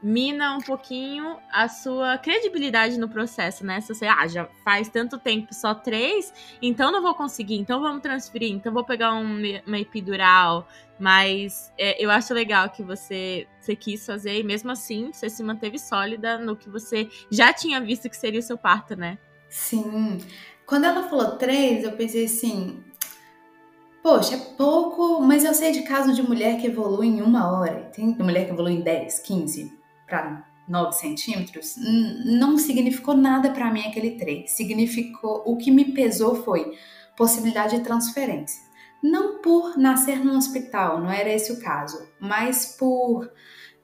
mina 0.01 0.55
um 0.55 0.61
pouquinho 0.61 1.37
a 1.51 1.67
sua 1.67 2.17
credibilidade 2.17 2.99
no 2.99 3.09
processo, 3.09 3.65
né? 3.65 3.81
Se 3.81 3.93
você, 3.93 4.05
ah, 4.05 4.27
já 4.27 4.45
faz 4.63 4.89
tanto 4.89 5.17
tempo, 5.17 5.53
só 5.53 5.73
três, 5.73 6.33
então 6.61 6.91
não 6.91 7.01
vou 7.01 7.15
conseguir, 7.15 7.55
então 7.55 7.81
vamos 7.81 8.01
transferir, 8.01 8.51
então 8.51 8.73
vou 8.73 8.83
pegar 8.83 9.13
um, 9.13 9.41
uma 9.65 9.79
epidural. 9.79 10.67
Mas 10.99 11.71
é, 11.77 12.03
eu 12.03 12.09
acho 12.09 12.33
legal 12.33 12.69
que 12.69 12.81
você, 12.81 13.47
você 13.59 13.75
quis 13.75 14.05
fazer 14.05 14.39
e 14.39 14.43
mesmo 14.43 14.71
assim 14.71 15.11
você 15.11 15.29
se 15.29 15.43
manteve 15.43 15.77
sólida 15.77 16.39
no 16.39 16.55
que 16.55 16.69
você 16.69 17.07
já 17.29 17.53
tinha 17.53 17.79
visto 17.79 18.09
que 18.09 18.17
seria 18.17 18.39
o 18.39 18.43
seu 18.43 18.57
parto, 18.57 18.95
né? 18.95 19.17
Sim. 19.47 20.19
Quando 20.65 20.85
ela 20.85 21.07
falou 21.07 21.37
três, 21.37 21.83
eu 21.83 21.91
pensei 21.91 22.25
assim, 22.25 22.83
Poxa, 24.01 24.35
é 24.35 24.37
pouco, 24.37 25.21
mas 25.21 25.43
eu 25.43 25.53
sei 25.53 25.71
de 25.71 25.81
caso 25.81 26.13
de 26.13 26.23
mulher 26.23 26.59
que 26.59 26.67
evolui 26.67 27.07
em 27.07 27.21
uma 27.21 27.51
hora. 27.51 27.91
Tem 27.93 28.05
mulher 28.05 28.45
que 28.45 28.51
evolui 28.51 28.73
em 28.73 28.81
10, 28.81 29.19
15 29.19 29.76
para 30.07 30.47
9 30.67 30.93
centímetros, 30.93 31.75
não 32.25 32.57
significou 32.57 33.15
nada 33.15 33.51
para 33.51 33.71
mim 33.71 33.81
aquele 33.81 34.11
3. 34.11 34.49
Significou, 34.49 35.43
o 35.45 35.57
que 35.57 35.71
me 35.71 35.93
pesou 35.93 36.43
foi 36.43 36.77
possibilidade 37.15 37.77
de 37.77 37.83
transferência. 37.83 38.61
Não 39.01 39.41
por 39.41 39.77
nascer 39.77 40.23
num 40.23 40.37
hospital, 40.37 40.99
não 40.99 41.11
era 41.11 41.29
esse 41.29 41.51
o 41.51 41.59
caso, 41.59 42.07
mas 42.19 42.75
por 42.77 43.31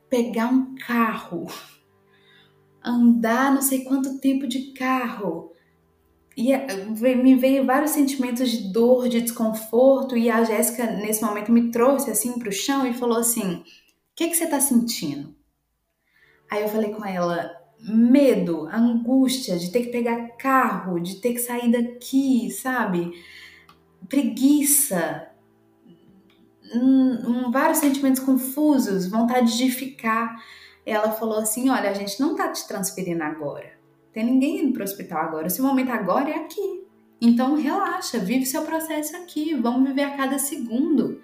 pegar 0.09 0.47
um 0.47 0.75
carro, 0.75 1.47
andar 2.83 3.53
não 3.53 3.61
sei 3.61 3.83
quanto 3.83 4.19
tempo 4.19 4.47
de 4.47 4.73
carro. 4.73 5.51
E 6.35 6.51
eh, 6.51 6.85
me 7.15 7.35
veio 7.35 7.65
vários 7.65 7.91
sentimentos 7.91 8.49
de 8.49 8.71
dor, 8.73 9.07
de 9.07 9.21
desconforto, 9.21 10.17
e 10.17 10.31
a 10.31 10.43
Jéssica, 10.43 10.85
nesse 10.87 11.23
momento, 11.23 11.51
me 11.51 11.69
trouxe 11.71 12.09
assim 12.09 12.37
para 12.39 12.49
o 12.49 12.51
chão 12.51 12.87
e 12.87 12.93
falou 12.93 13.17
assim: 13.19 13.57
O 13.57 13.63
que, 14.15 14.27
que 14.27 14.35
você 14.35 14.45
está 14.45 14.59
sentindo? 14.59 15.35
Aí 16.53 16.61
eu 16.61 16.69
falei 16.69 16.91
com 16.91 17.03
ela: 17.03 17.51
medo, 17.79 18.67
angústia 18.71 19.57
de 19.57 19.71
ter 19.71 19.85
que 19.85 19.91
pegar 19.91 20.37
carro, 20.37 20.99
de 20.99 21.15
ter 21.15 21.33
que 21.33 21.39
sair 21.39 21.71
daqui, 21.71 22.51
sabe? 22.51 23.11
Preguiça, 24.07 25.29
um, 26.75 27.47
um, 27.47 27.51
vários 27.51 27.79
sentimentos 27.79 28.21
confusos, 28.21 29.09
vontade 29.09 29.57
de 29.57 29.71
ficar. 29.71 30.35
Ela 30.85 31.11
falou 31.13 31.39
assim: 31.39 31.71
Olha, 31.71 31.89
a 31.89 31.93
gente 31.95 32.21
não 32.21 32.35
tá 32.35 32.49
te 32.49 32.67
transferindo 32.67 33.23
agora. 33.23 33.71
Tem 34.13 34.23
ninguém 34.23 34.59
indo 34.59 34.73
pro 34.73 34.83
hospital 34.83 35.23
agora. 35.23 35.47
Esse 35.47 35.59
momento 35.59 35.89
agora 35.89 36.29
é 36.29 36.35
aqui. 36.35 36.83
Então 37.19 37.55
relaxa, 37.55 38.19
vive 38.19 38.45
seu 38.45 38.61
processo 38.61 39.17
aqui. 39.17 39.55
Vamos 39.55 39.87
viver 39.89 40.03
a 40.03 40.15
cada 40.15 40.37
segundo. 40.37 41.19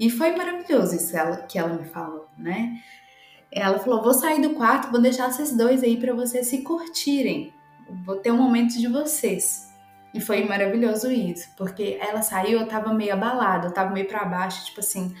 E 0.00 0.10
foi 0.10 0.34
maravilhoso 0.34 0.96
isso 0.96 1.12
que 1.48 1.60
ela 1.60 1.74
me 1.74 1.84
falou, 1.84 2.26
né? 2.36 2.82
Ela 3.54 3.78
falou: 3.78 4.02
vou 4.02 4.12
sair 4.12 4.42
do 4.42 4.50
quarto, 4.50 4.90
vou 4.90 5.00
deixar 5.00 5.30
vocês 5.30 5.56
dois 5.56 5.84
aí 5.84 5.96
para 5.96 6.12
vocês 6.12 6.48
se 6.48 6.62
curtirem. 6.62 7.54
Vou 8.04 8.16
ter 8.16 8.32
um 8.32 8.36
momento 8.36 8.76
de 8.76 8.88
vocês. 8.88 9.72
E 10.12 10.20
foi 10.20 10.44
maravilhoso 10.44 11.10
isso, 11.10 11.48
porque 11.56 11.98
ela 12.00 12.22
saiu, 12.22 12.60
eu 12.60 12.68
tava 12.68 12.92
meio 12.92 13.12
abalada, 13.12 13.68
eu 13.68 13.72
tava 13.72 13.92
meio 13.92 14.06
para 14.06 14.24
baixo, 14.24 14.64
tipo 14.64 14.80
assim, 14.80 15.14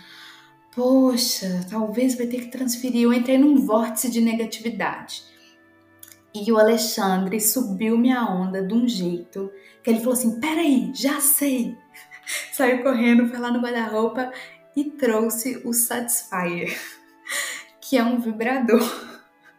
poxa, 0.74 1.64
talvez 1.68 2.16
vai 2.16 2.26
ter 2.26 2.42
que 2.42 2.50
transferir. 2.50 3.02
Eu 3.02 3.12
entrei 3.12 3.38
num 3.38 3.56
vórtice 3.56 4.10
de 4.10 4.20
negatividade. 4.20 5.22
E 6.34 6.50
o 6.50 6.58
Alexandre 6.58 7.40
subiu 7.40 7.96
minha 7.96 8.24
onda 8.24 8.60
de 8.60 8.74
um 8.74 8.88
jeito 8.88 9.52
que 9.82 9.90
ele 9.90 10.00
falou 10.00 10.14
assim: 10.14 10.40
peraí, 10.40 10.90
já 10.92 11.20
sei. 11.20 11.76
Saiu 12.52 12.82
correndo, 12.82 13.28
foi 13.28 13.38
lá 13.38 13.52
no 13.52 13.60
guarda-roupa 13.60 14.32
e 14.76 14.84
trouxe 14.84 15.62
o 15.64 15.72
Satisfyer 15.72 16.76
que 17.94 17.98
é 17.98 18.02
um 18.02 18.18
vibrador, 18.18 18.82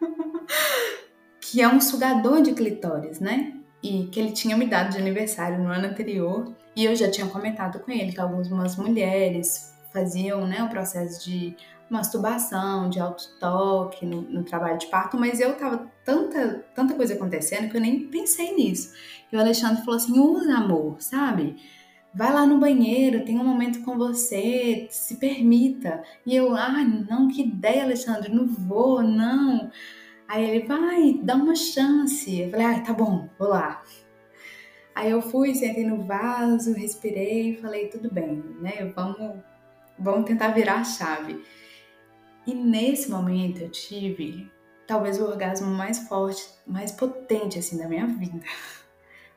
que 1.39 1.62
é 1.62 1.69
um 1.69 1.80
sugador 1.80 2.41
de 2.41 2.52
clitóris, 2.52 3.21
né? 3.21 3.54
E 3.82 4.08
que 4.08 4.19
ele 4.19 4.34
tinha 4.34 4.58
me 4.58 4.67
dado 4.67 4.91
de 4.91 4.98
aniversário 4.98 5.58
no 5.58 5.69
ano 5.69 5.88
anterior. 5.88 6.54
E 6.76 6.84
eu 6.84 6.93
já 6.98 7.10
tinha 7.10 7.26
comentado 7.28 7.80
com 7.80 7.89
ele 7.89 8.12
que 8.12 8.19
algumas 8.19 8.76
mulheres 8.76 9.74
faziam 9.93 10.45
né, 10.45 10.62
o 10.62 10.67
processo 10.67 11.24
de 11.24 11.56
masturbação, 11.89 12.89
de 12.89 13.00
autotoque 13.00 14.06
no, 14.06 14.24
no 14.24 14.43
trabalho 14.43 14.80
de 14.80 14.88
parto, 14.88 15.17
mas 15.17 15.39
eu 15.39 15.56
tava 15.56 15.89
tanta, 16.04 16.65
tanta 16.76 16.93
coisa 16.93 17.13
acontecendo 17.13 17.71
que 17.71 17.78
eu 17.78 17.82
nem 17.82 18.10
pensei 18.10 18.54
nisso. 18.54 18.91
E 19.32 19.38
o 19.38 19.39
Alexandre 19.39 19.82
falou 19.86 19.95
assim: 19.95 20.19
usa 20.19 20.58
amor, 20.58 20.98
sabe? 21.00 21.56
Vai 22.15 22.34
lá 22.34 22.45
no 22.45 22.60
banheiro, 22.60 23.25
tem 23.25 23.38
um 23.38 23.43
momento 23.43 23.82
com 23.84 23.97
você, 23.97 24.88
se 24.89 25.17
permita. 25.17 26.01
E 26.25 26.34
eu, 26.36 26.56
ah, 26.56 26.84
não, 27.10 27.28
que 27.28 27.43
ideia, 27.43 27.84
Alexandre, 27.84 28.34
não 28.34 28.47
vou, 28.47 29.04
não. 29.04 29.69
Aí 30.28 30.49
ele, 30.49 30.65
vai, 30.65 31.19
dá 31.21 31.36
uma 31.36 31.56
chance. 31.56 32.39
Eu 32.39 32.49
falei, 32.51 32.65
ah, 32.65 32.80
tá 32.80 32.93
bom, 32.93 33.30
vou 33.38 33.49
lá. 33.49 33.84
Aí 34.95 35.12
eu 35.12 35.21
fui, 35.21 35.54
sentei 35.54 35.86
no 35.86 36.04
vaso, 36.04 36.73
respirei, 36.73 37.58
falei, 37.58 37.89
tudo 37.89 38.10
bem, 38.12 38.41
né? 38.62 38.93
Vamos, 38.95 39.43
vamos 39.99 40.25
tentar 40.25 40.49
virar 40.49 40.75
a 40.75 40.84
chave. 40.86 41.43
E 42.47 42.54
nesse 42.54 43.12
momento 43.12 43.62
eu 43.62 43.69
tive 43.69 44.49
talvez 44.88 45.19
o 45.19 45.25
orgasmo 45.25 45.67
mais 45.67 46.08
forte, 46.08 46.47
mais 46.65 46.93
potente 46.93 47.60
assim 47.60 47.78
da 47.78 47.89
minha 47.89 48.08
vida. 48.08 48.39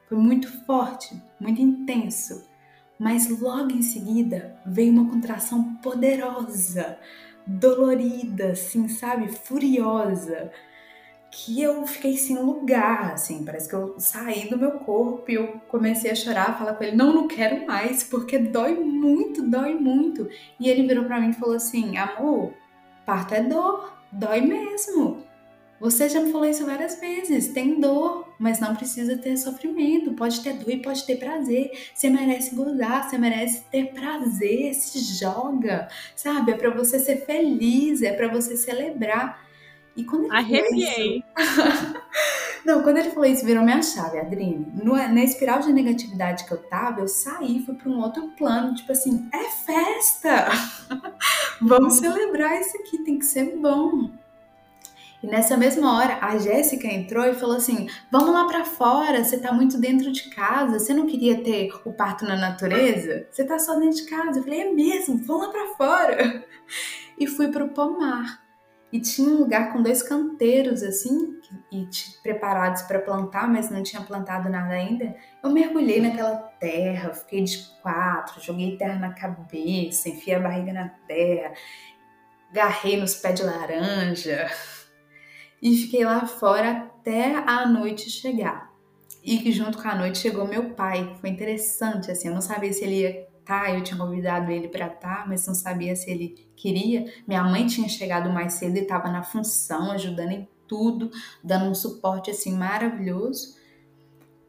Foi 0.08 0.16
muito 0.16 0.48
forte, 0.64 1.20
muito 1.40 1.60
intenso. 1.60 2.48
Mas 2.98 3.28
logo 3.40 3.70
em 3.70 3.82
seguida 3.82 4.56
veio 4.66 4.92
uma 4.92 5.08
contração 5.08 5.74
poderosa, 5.76 6.98
dolorida, 7.46 8.52
assim, 8.52 8.88
sabe? 8.88 9.28
Furiosa. 9.28 10.50
Que 11.30 11.62
eu 11.62 11.86
fiquei 11.86 12.16
sem 12.16 12.38
lugar, 12.38 13.12
assim, 13.12 13.44
parece 13.44 13.68
que 13.68 13.74
eu 13.74 13.94
saí 14.00 14.48
do 14.48 14.58
meu 14.58 14.72
corpo 14.80 15.30
e 15.30 15.34
eu 15.34 15.60
comecei 15.68 16.10
a 16.10 16.14
chorar, 16.14 16.58
falar 16.58 16.74
com 16.74 16.82
ele: 16.82 16.96
não, 16.96 17.12
não 17.12 17.28
quero 17.28 17.66
mais, 17.66 18.02
porque 18.02 18.38
dói 18.38 18.74
muito, 18.74 19.42
dói 19.42 19.74
muito. 19.74 20.28
E 20.58 20.68
ele 20.68 20.86
virou 20.88 21.04
para 21.04 21.20
mim 21.20 21.30
e 21.30 21.34
falou 21.34 21.54
assim: 21.54 21.96
amor, 21.98 22.54
parto 23.04 23.34
é 23.34 23.42
dor, 23.42 23.92
dói 24.10 24.40
mesmo. 24.40 25.27
Você 25.80 26.08
já 26.08 26.20
me 26.20 26.32
falou 26.32 26.46
isso 26.46 26.66
várias 26.66 26.98
vezes. 26.98 27.48
Tem 27.48 27.80
dor, 27.80 28.28
mas 28.38 28.58
não 28.58 28.74
precisa 28.74 29.16
ter 29.16 29.36
sofrimento. 29.36 30.12
Pode 30.14 30.40
ter 30.42 30.54
dor 30.54 30.70
e 30.70 30.82
pode 30.82 31.04
ter 31.06 31.16
prazer. 31.16 31.70
Você 31.94 32.10
merece 32.10 32.54
gozar, 32.54 33.08
você 33.08 33.16
merece 33.16 33.62
ter 33.70 33.92
prazer. 33.92 34.74
Se 34.74 34.98
joga, 34.98 35.88
sabe? 36.16 36.52
É 36.52 36.56
para 36.56 36.70
você 36.70 36.98
ser 36.98 37.24
feliz, 37.24 38.02
é 38.02 38.12
para 38.12 38.28
você 38.28 38.56
celebrar. 38.56 39.46
E 39.98 40.04
quando 40.04 40.26
ele 40.26 40.36
Arrepiei. 40.36 41.24
Isso... 41.36 41.94
não, 42.64 42.82
quando 42.82 42.98
ele 42.98 43.10
falou 43.10 43.28
isso, 43.28 43.44
virou 43.44 43.64
minha 43.64 43.82
chave, 43.82 44.18
Adrine. 44.18 44.66
No, 44.82 44.94
na 44.94 45.24
espiral 45.24 45.58
de 45.58 45.72
negatividade 45.72 46.44
que 46.44 46.52
eu 46.52 46.58
tava, 46.58 47.00
eu 47.00 47.08
saí, 47.08 47.62
fui 47.64 47.74
para 47.74 47.88
um 47.88 48.00
outro 48.00 48.28
plano. 48.36 48.74
Tipo 48.74 48.92
assim, 48.92 49.28
é 49.32 49.44
festa! 49.44 50.46
Vamos 51.60 51.94
celebrar 51.94 52.60
isso 52.60 52.76
aqui, 52.76 52.98
tem 52.98 53.18
que 53.18 53.26
ser 53.26 53.56
bom. 53.56 54.10
E 55.22 55.26
nessa 55.26 55.56
mesma 55.56 55.96
hora, 55.96 56.18
a 56.20 56.38
Jéssica 56.38 56.86
entrou 56.86 57.24
e 57.24 57.34
falou 57.34 57.56
assim: 57.56 57.88
Vamos 58.10 58.30
lá 58.30 58.46
para 58.46 58.64
fora, 58.64 59.24
você 59.24 59.38
tá 59.38 59.52
muito 59.52 59.78
dentro 59.78 60.12
de 60.12 60.30
casa, 60.30 60.78
você 60.78 60.94
não 60.94 61.06
queria 61.06 61.42
ter 61.42 61.70
o 61.84 61.92
parto 61.92 62.24
na 62.24 62.36
natureza? 62.36 63.26
Você 63.30 63.44
tá 63.44 63.58
só 63.58 63.78
dentro 63.78 63.96
de 63.96 64.06
casa. 64.06 64.38
Eu 64.38 64.44
falei: 64.44 64.60
É 64.60 64.72
mesmo, 64.72 65.18
vamos 65.24 65.46
lá 65.46 65.52
para 65.52 65.74
fora. 65.74 66.44
E 67.18 67.26
fui 67.26 67.48
pro 67.48 67.68
pomar. 67.70 68.46
E 68.92 69.00
tinha 69.00 69.28
um 69.28 69.38
lugar 69.38 69.72
com 69.72 69.82
dois 69.82 70.02
canteiros 70.02 70.82
assim, 70.82 71.36
e 71.70 71.86
preparados 72.22 72.82
para 72.82 73.00
plantar, 73.00 73.46
mas 73.46 73.68
não 73.68 73.82
tinha 73.82 74.00
plantado 74.00 74.48
nada 74.48 74.72
ainda. 74.72 75.14
Eu 75.42 75.50
mergulhei 75.50 76.00
naquela 76.00 76.36
terra, 76.36 77.12
fiquei 77.12 77.42
de 77.42 77.58
quatro, 77.82 78.40
joguei 78.40 78.78
terra 78.78 78.98
na 78.98 79.12
cabeça, 79.12 80.08
enfiei 80.08 80.36
a 80.36 80.40
barriga 80.40 80.72
na 80.72 80.88
terra, 81.06 81.52
garrei 82.52 82.98
nos 82.98 83.16
pés 83.16 83.34
de 83.34 83.42
laranja 83.42 84.48
e 85.62 85.76
fiquei 85.76 86.04
lá 86.04 86.26
fora 86.26 86.70
até 86.70 87.36
a 87.36 87.66
noite 87.66 88.10
chegar. 88.10 88.72
E 89.24 89.50
junto 89.52 89.78
com 89.80 89.88
a 89.88 89.94
noite 89.94 90.18
chegou 90.18 90.46
meu 90.46 90.70
pai. 90.70 91.16
Foi 91.20 91.30
interessante, 91.30 92.10
assim, 92.10 92.28
eu 92.28 92.34
não 92.34 92.40
sabia 92.40 92.72
se 92.72 92.84
ele 92.84 93.00
ia 93.00 93.10
estar, 93.40 93.64
tá, 93.64 93.70
eu 93.74 93.82
tinha 93.82 93.98
convidado 93.98 94.50
ele 94.50 94.68
para 94.68 94.86
estar, 94.86 95.22
tá, 95.22 95.24
mas 95.26 95.46
não 95.46 95.54
sabia 95.54 95.94
se 95.96 96.10
ele 96.10 96.48
queria. 96.56 97.12
Minha 97.26 97.42
mãe 97.44 97.66
tinha 97.66 97.88
chegado 97.88 98.30
mais 98.30 98.54
cedo 98.54 98.76
e 98.76 98.80
estava 98.80 99.10
na 99.10 99.22
função, 99.22 99.90
ajudando 99.92 100.32
em 100.32 100.48
tudo, 100.66 101.10
dando 101.42 101.66
um 101.66 101.74
suporte 101.74 102.30
assim 102.30 102.56
maravilhoso. 102.56 103.56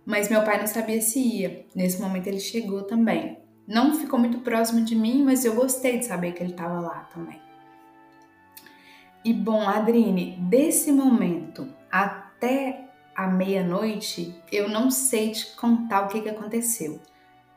Mas 0.06 0.30
meu 0.30 0.43
pai 0.43 0.60
não 0.60 0.67
sabia 0.67 1.02
se 1.02 1.19
ia. 1.19 1.65
Nesse 1.76 2.02
momento 2.02 2.28
ele 2.28 2.39
chegou 2.39 2.84
também. 2.84 3.38
Não 3.67 4.00
ficou 4.00 4.19
muito 4.19 4.39
próximo 4.39 4.84
de 4.84 4.95
mim, 4.95 5.24
mas 5.24 5.45
eu 5.45 5.54
gostei 5.54 6.00
de 6.00 6.06
saber 6.06 6.32
que 6.34 6.41
ele 6.41 6.52
estava 6.52 6.80
lá 6.80 7.08
também. 7.13 7.49
E 9.23 9.34
bom, 9.34 9.62
Adrine, 9.67 10.38
desse 10.41 10.91
momento 10.91 11.67
até 11.91 12.86
à 13.15 13.27
meia-noite, 13.27 14.41
eu 14.51 14.69
não 14.69 14.89
sei 14.89 15.32
te 15.32 15.55
contar 15.55 16.05
o 16.05 16.08
que, 16.08 16.21
que 16.21 16.29
aconteceu. 16.29 17.01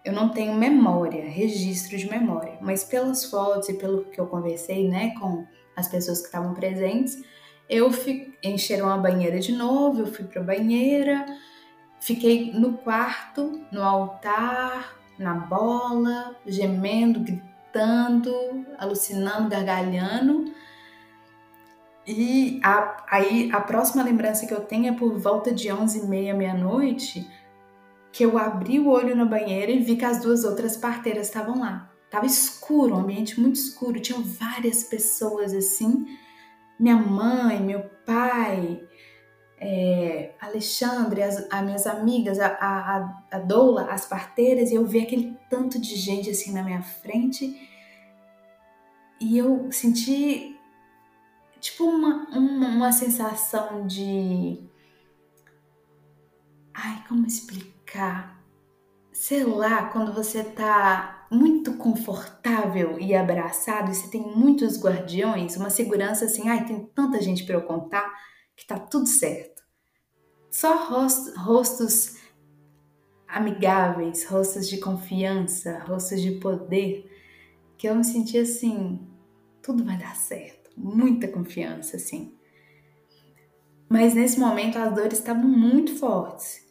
Eu 0.05 0.12
não 0.12 0.31
tenho 0.31 0.55
memória, 0.55 1.25
registro 1.25 1.96
de 1.96 2.11
memória, 2.11 2.59
mas 2.61 2.83
pelas 2.83 3.25
fotos 3.27 3.68
e 3.68 3.75
pelo 3.75 4.05
que 4.07 4.20
eu 4.20 4.27
conversei, 4.27 4.88
né, 4.88 5.14
com 5.20 5.46
as 5.77 5.87
pessoas 5.87 6.18
que 6.18 6.27
estavam 6.27 6.53
presentes, 6.53 7.22
eu 7.68 7.92
fui, 7.92 8.35
encheram 8.42 8.88
a 8.88 8.98
banheira 8.98 9.38
de 9.38 9.53
novo, 9.53 10.01
eu 10.01 10.07
fui 10.07 10.25
para 10.25 10.40
a 10.42 10.44
banheira, 10.44 11.25
fiquei 12.01 12.53
no 12.53 12.79
quarto, 12.79 13.62
no 13.70 13.83
altar, 13.83 14.96
na 15.16 15.35
bola, 15.35 16.37
gemendo, 16.44 17.20
gritando, 17.20 18.66
alucinando, 18.77 19.48
gargalhando. 19.48 20.53
E 22.07 22.61
a, 22.65 23.05
aí 23.09 23.51
a 23.53 23.61
próxima 23.61 24.03
lembrança 24.03 24.47
que 24.47 24.53
eu 24.53 24.61
tenho 24.61 24.93
é 24.93 24.97
por 24.97 25.17
volta 25.19 25.53
de 25.53 25.73
11 25.73 26.01
e 26.01 26.07
meia, 26.07 26.35
meia-noite, 26.35 27.29
que 28.11 28.25
eu 28.25 28.37
abri 28.37 28.81
o 28.81 28.88
olho 28.88 29.15
na 29.15 29.25
banheira 29.25 29.71
e 29.71 29.79
vi 29.79 29.97
que 29.97 30.05
as 30.05 30.21
duas 30.21 30.45
outras 30.45 30.77
parteiras 30.77 31.29
estavam 31.29 31.61
lá. 31.61 31.91
Tava 32.11 32.27
escuro, 32.27 32.95
um 32.95 32.99
ambiente 32.99 33.41
muito 33.41 33.57
escuro, 33.57 34.01
tinham 34.01 34.23
várias 34.23 34.85
pessoas 34.85 35.55
assim. 35.55 36.05
Minha 36.79 36.97
mãe, 36.97 37.61
meu 37.61 37.85
pai, 38.05 38.83
é, 39.59 40.35
Alexandre, 40.41 41.23
as, 41.23 41.47
as, 41.51 41.65
minhas 41.65 41.87
amigas, 41.87 42.38
a, 42.41 42.49
a, 42.49 43.23
a 43.31 43.38
Doula, 43.38 43.85
as 43.85 44.05
parteiras, 44.05 44.71
e 44.71 44.75
eu 44.75 44.85
vi 44.85 45.01
aquele 45.01 45.38
tanto 45.49 45.81
de 45.81 45.95
gente 45.95 46.29
assim 46.29 46.53
na 46.53 46.65
minha 46.65 46.83
frente. 46.83 47.57
E 49.21 49.38
eu 49.38 49.71
senti 49.71 50.61
tipo 51.62 51.85
uma, 51.85 52.29
uma, 52.31 52.68
uma 52.68 52.92
sensação 52.92 53.87
de. 53.87 54.59
Ai, 56.75 57.05
como 57.09 57.27
explicar? 57.27 58.42
Sei 59.12 59.44
lá, 59.44 59.87
quando 59.87 60.12
você 60.12 60.42
tá 60.42 61.29
muito 61.31 61.75
confortável 61.75 62.98
e 62.98 63.14
abraçado 63.14 63.90
e 63.90 63.94
você 63.94 64.09
tem 64.09 64.20
muitos 64.20 64.79
guardiões, 64.83 65.57
uma 65.57 65.70
segurança 65.70 66.25
assim, 66.25 66.48
ai, 66.48 66.66
tem 66.66 66.85
tanta 66.87 67.22
gente 67.22 67.44
para 67.44 67.55
eu 67.55 67.62
contar 67.62 68.12
que 68.57 68.66
tá 68.66 68.79
tudo 68.79 69.07
certo. 69.07 69.62
Só 70.51 70.88
rostos, 70.88 71.37
rostos 71.37 72.16
amigáveis, 73.29 74.27
rostos 74.27 74.68
de 74.68 74.79
confiança, 74.79 75.79
rostos 75.87 76.20
de 76.20 76.33
poder, 76.33 77.09
que 77.79 77.88
eu 77.88 77.94
me 77.94 78.05
senti 78.05 78.37
assim, 78.37 79.01
tudo 79.62 79.85
vai 79.85 79.96
dar 79.96 80.16
certo 80.16 80.62
muita 80.77 81.29
confiança, 81.29 81.97
assim. 81.97 82.35
Mas 83.89 84.15
nesse 84.15 84.41
momento 84.41 84.79
as 84.79 84.95
dores 84.95 85.19
estavam 85.19 85.47
muito 85.47 85.95
fortes. 85.97 86.63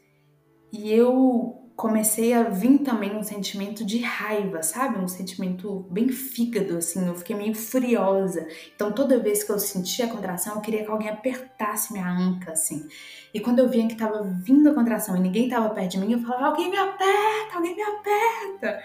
E 0.73 0.91
eu 0.91 1.61
comecei 1.75 2.31
a 2.33 2.43
vir 2.43 2.79
também 2.79 3.15
um 3.15 3.23
sentimento 3.23 3.83
de 3.83 3.99
raiva, 3.99 4.61
sabe? 4.61 4.99
Um 4.99 5.07
sentimento 5.07 5.87
bem 5.89 6.09
fígado, 6.09 6.77
assim. 6.77 7.07
Eu 7.07 7.15
fiquei 7.15 7.35
meio 7.35 7.55
furiosa. 7.55 8.47
Então 8.75 8.91
toda 8.91 9.19
vez 9.19 9.43
que 9.43 9.51
eu 9.51 9.59
sentia 9.59 10.05
a 10.05 10.09
contração, 10.09 10.55
eu 10.55 10.61
queria 10.61 10.83
que 10.83 10.91
alguém 10.91 11.09
apertasse 11.09 11.91
minha 11.91 12.07
anca, 12.07 12.51
assim. 12.51 12.87
E 13.33 13.39
quando 13.39 13.59
eu 13.59 13.69
via 13.69 13.87
que 13.87 13.95
tava 13.95 14.23
vindo 14.23 14.69
a 14.69 14.73
contração 14.73 15.15
e 15.15 15.19
ninguém 15.19 15.49
tava 15.49 15.69
perto 15.69 15.91
de 15.91 15.97
mim, 15.99 16.13
eu 16.13 16.19
falava: 16.19 16.45
alguém 16.45 16.69
me 16.69 16.77
aperta, 16.77 17.55
alguém 17.55 17.75
me 17.75 17.81
aperta. 17.81 18.79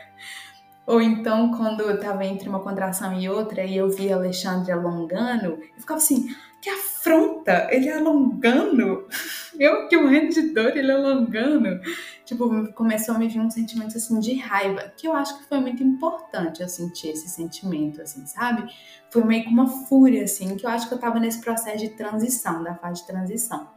Ou 0.87 1.03
então, 1.03 1.51
quando 1.51 1.83
eu 1.83 1.99
tava 1.99 2.25
entre 2.25 2.49
uma 2.49 2.61
contração 2.61 3.19
e 3.19 3.29
outra 3.29 3.65
e 3.65 3.77
eu 3.77 3.91
via 3.91 4.15
Alexandre 4.15 4.71
alongando, 4.71 5.59
eu 5.75 5.81
ficava 5.81 5.99
assim, 5.99 6.29
que 6.63 6.71
afronta! 6.71 7.69
Ele 7.71 7.91
alongando! 7.91 9.07
Eu 9.59 9.89
que 9.89 9.97
morrendo 9.97 10.35
de 10.35 10.53
dor, 10.53 10.77
ele 10.77 10.93
alongando! 10.93 11.81
Tipo, 12.27 12.71
começou 12.75 13.15
a 13.15 13.19
me 13.19 13.27
vir 13.27 13.41
um 13.41 13.49
sentimento 13.51 13.97
assim 13.97 14.21
de 14.21 14.35
raiva, 14.35 14.93
que 14.95 15.09
eu 15.09 15.15
acho 15.15 15.39
que 15.39 15.45
foi 15.45 15.61
muito 15.61 15.83
importante 15.83 16.61
eu 16.61 16.69
sentir 16.69 17.09
esse 17.09 17.27
sentimento, 17.29 18.03
assim, 18.03 18.27
sabe? 18.27 18.71
Foi 19.09 19.25
meio 19.25 19.45
que 19.45 19.49
uma 19.49 19.67
fúria, 19.67 20.25
assim, 20.25 20.57
que 20.57 20.67
eu 20.67 20.71
acho 20.71 20.89
que 20.89 20.95
eu 20.95 20.99
tava 20.99 21.19
nesse 21.19 21.41
processo 21.41 21.79
de 21.79 21.91
transição, 21.91 22.63
da 22.63 22.75
fase 22.75 23.01
de 23.01 23.07
transição. 23.07 23.76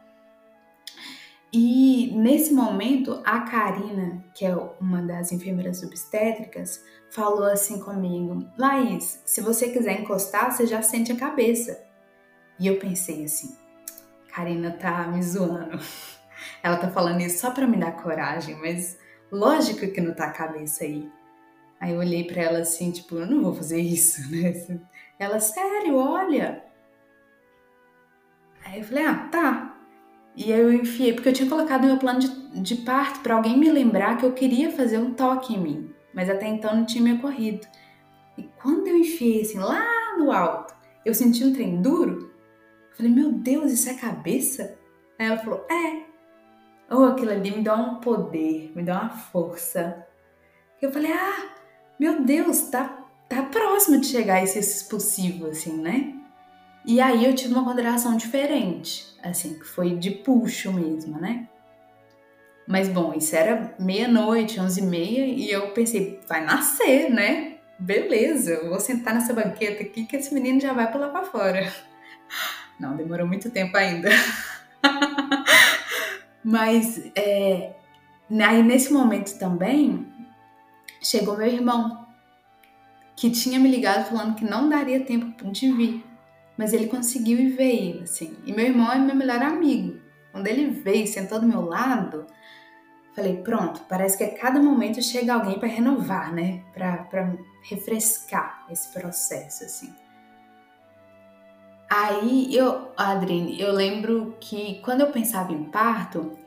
E 1.52 2.12
nesse 2.14 2.52
momento, 2.52 3.20
a 3.24 3.40
Karina, 3.40 4.24
que 4.34 4.44
é 4.46 4.54
uma 4.80 5.02
das 5.02 5.32
enfermeiras 5.32 5.82
obstétricas, 5.82 6.84
falou 7.10 7.44
assim 7.44 7.80
comigo: 7.80 8.46
Laís, 8.56 9.20
se 9.24 9.40
você 9.40 9.70
quiser 9.70 10.00
encostar, 10.00 10.52
você 10.52 10.66
já 10.66 10.80
sente 10.80 11.10
a 11.10 11.16
cabeça. 11.16 11.82
E 12.58 12.66
eu 12.66 12.78
pensei 12.78 13.24
assim: 13.24 13.56
Karina 14.32 14.70
tá 14.70 15.08
me 15.08 15.22
zoando. 15.22 15.78
Ela 16.62 16.76
tá 16.76 16.88
falando 16.90 17.20
isso 17.20 17.40
só 17.40 17.50
pra 17.50 17.66
me 17.66 17.76
dar 17.76 17.92
coragem, 17.92 18.56
mas 18.56 18.98
lógico 19.30 19.90
que 19.92 20.00
não 20.00 20.14
tá 20.14 20.26
a 20.26 20.32
cabeça 20.32 20.84
aí. 20.84 21.10
Aí 21.80 21.92
eu 21.92 21.98
olhei 21.98 22.24
para 22.24 22.42
ela 22.42 22.58
assim, 22.58 22.92
tipo, 22.92 23.16
eu 23.16 23.26
não 23.26 23.42
vou 23.42 23.54
fazer 23.54 23.80
isso, 23.80 24.20
né? 24.30 24.80
Ela, 25.18 25.40
sério, 25.40 25.96
olha. 25.96 26.62
Aí 28.64 28.80
eu 28.80 28.84
falei, 28.84 29.06
ah, 29.06 29.28
tá. 29.30 29.69
E 30.36 30.52
aí 30.52 30.60
eu 30.60 30.72
enfiei, 30.72 31.12
porque 31.12 31.28
eu 31.28 31.32
tinha 31.32 31.48
colocado 31.48 31.86
meu 31.86 31.96
plano 31.98 32.20
de, 32.20 32.60
de 32.60 32.76
parto 32.76 33.20
para 33.20 33.34
alguém 33.34 33.58
me 33.58 33.70
lembrar 33.70 34.16
que 34.16 34.24
eu 34.24 34.32
queria 34.32 34.70
fazer 34.70 34.98
um 34.98 35.12
toque 35.12 35.54
em 35.54 35.58
mim 35.58 35.90
mas 36.12 36.28
até 36.28 36.46
então 36.46 36.74
não 36.74 36.84
tinha 36.84 37.02
me 37.02 37.14
ocorrido. 37.14 37.66
E 38.36 38.42
quando 38.60 38.86
eu 38.86 38.96
enfiei 38.96 39.42
assim 39.42 39.58
lá 39.58 39.84
no 40.18 40.32
alto, 40.32 40.74
eu 41.04 41.14
senti 41.14 41.44
um 41.44 41.52
trem 41.52 41.80
duro. 41.80 42.30
Eu 42.90 42.96
falei, 42.96 43.12
meu 43.12 43.32
Deus, 43.32 43.72
isso 43.72 43.88
é 43.88 43.94
cabeça? 43.94 44.78
Aí 45.18 45.26
ela 45.26 45.38
falou, 45.38 45.64
é. 45.70 46.10
Oh, 46.90 47.04
aquilo 47.04 47.30
ali 47.30 47.50
me 47.50 47.62
dá 47.62 47.76
um 47.76 47.96
poder, 47.96 48.72
me 48.74 48.82
dá 48.82 49.00
uma 49.00 49.10
força. 49.10 50.06
Eu 50.82 50.90
falei, 50.90 51.12
ah, 51.12 51.54
meu 51.98 52.24
Deus, 52.24 52.62
tá, 52.62 53.06
tá 53.28 53.42
próximo 53.44 54.00
de 54.00 54.06
chegar 54.06 54.42
esse 54.42 54.58
expulsivo, 54.58 55.46
assim, 55.46 55.80
né? 55.80 56.14
E 56.84 57.00
aí 57.00 57.24
eu 57.24 57.34
tive 57.34 57.54
uma 57.54 57.64
ponderação 57.64 58.16
diferente, 58.16 59.09
assim, 59.22 59.58
que 59.58 59.64
foi 59.64 59.96
de 59.96 60.10
puxo 60.10 60.72
mesmo, 60.72 61.18
né? 61.20 61.48
Mas 62.66 62.88
bom, 62.88 63.12
isso 63.14 63.34
era 63.34 63.74
meia-noite, 63.78 64.60
onze 64.60 64.80
e 64.80 64.84
meia, 64.84 65.26
e 65.26 65.50
eu 65.50 65.72
pensei, 65.72 66.20
vai 66.28 66.44
nascer, 66.44 67.10
né? 67.10 67.56
Beleza, 67.78 68.52
eu 68.52 68.68
vou 68.68 68.78
sentar 68.78 69.14
nessa 69.14 69.32
banqueta 69.32 69.82
aqui 69.82 70.04
que 70.04 70.16
esse 70.16 70.32
menino 70.32 70.60
já 70.60 70.72
vai 70.72 70.90
pular 70.90 71.08
para 71.08 71.24
fora. 71.24 71.72
Não, 72.78 72.96
demorou 72.96 73.26
muito 73.26 73.50
tempo 73.50 73.76
ainda. 73.76 74.08
Mas 76.44 77.10
é, 77.16 77.72
aí 78.30 78.62
nesse 78.62 78.92
momento 78.92 79.38
também 79.38 80.06
chegou 81.02 81.36
meu 81.36 81.46
irmão, 81.46 82.06
que 83.16 83.30
tinha 83.30 83.58
me 83.58 83.68
ligado 83.68 84.08
falando 84.08 84.34
que 84.34 84.44
não 84.44 84.68
daria 84.68 85.04
tempo 85.04 85.50
de 85.50 85.72
vir. 85.72 86.09
Mas 86.60 86.74
ele 86.74 86.88
conseguiu 86.88 87.40
e 87.40 87.48
veio, 87.48 88.02
assim. 88.02 88.36
E 88.44 88.52
meu 88.52 88.66
irmão 88.66 88.92
é 88.92 88.98
meu 88.98 89.16
melhor 89.16 89.40
amigo. 89.40 89.98
Quando 90.30 90.46
ele 90.46 90.66
veio, 90.66 91.06
sentou 91.06 91.40
do 91.40 91.46
meu 91.46 91.62
lado, 91.62 92.26
Falei, 93.14 93.38
pronto, 93.38 93.80
parece 93.88 94.16
que 94.16 94.24
a 94.24 94.38
cada 94.38 94.60
momento 94.60 95.02
chega 95.02 95.34
alguém 95.34 95.58
para 95.58 95.68
renovar, 95.68 96.32
né? 96.32 96.62
Para 96.72 97.34
refrescar 97.68 98.66
esse 98.70 98.92
processo, 98.92 99.64
assim. 99.64 99.92
Aí 101.88 102.54
eu, 102.54 102.92
Adrine, 102.96 103.60
eu 103.60 103.72
lembro 103.72 104.36
que 104.38 104.80
quando 104.82 105.00
eu 105.00 105.10
pensava 105.10 105.52
em 105.52 105.64
parto, 105.64 106.38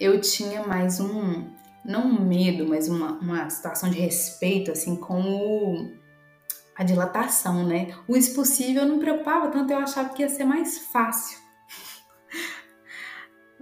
eu 0.00 0.20
tinha 0.20 0.66
mais 0.66 0.98
um, 0.98 1.50
não 1.84 2.06
um 2.06 2.20
medo, 2.26 2.66
mas 2.66 2.88
uma, 2.88 3.12
uma 3.12 3.48
situação 3.48 3.88
de 3.90 4.00
respeito, 4.00 4.72
assim, 4.72 4.96
com 4.96 5.20
o, 5.22 6.01
a 6.82 6.84
dilatação, 6.84 7.64
né? 7.64 7.94
O 8.06 8.16
expulsível 8.16 8.84
não 8.84 8.96
me 8.96 9.00
preocupava 9.00 9.48
tanto, 9.50 9.72
eu 9.72 9.78
achava 9.78 10.10
que 10.10 10.22
ia 10.22 10.28
ser 10.28 10.44
mais 10.44 10.78
fácil. 10.78 11.38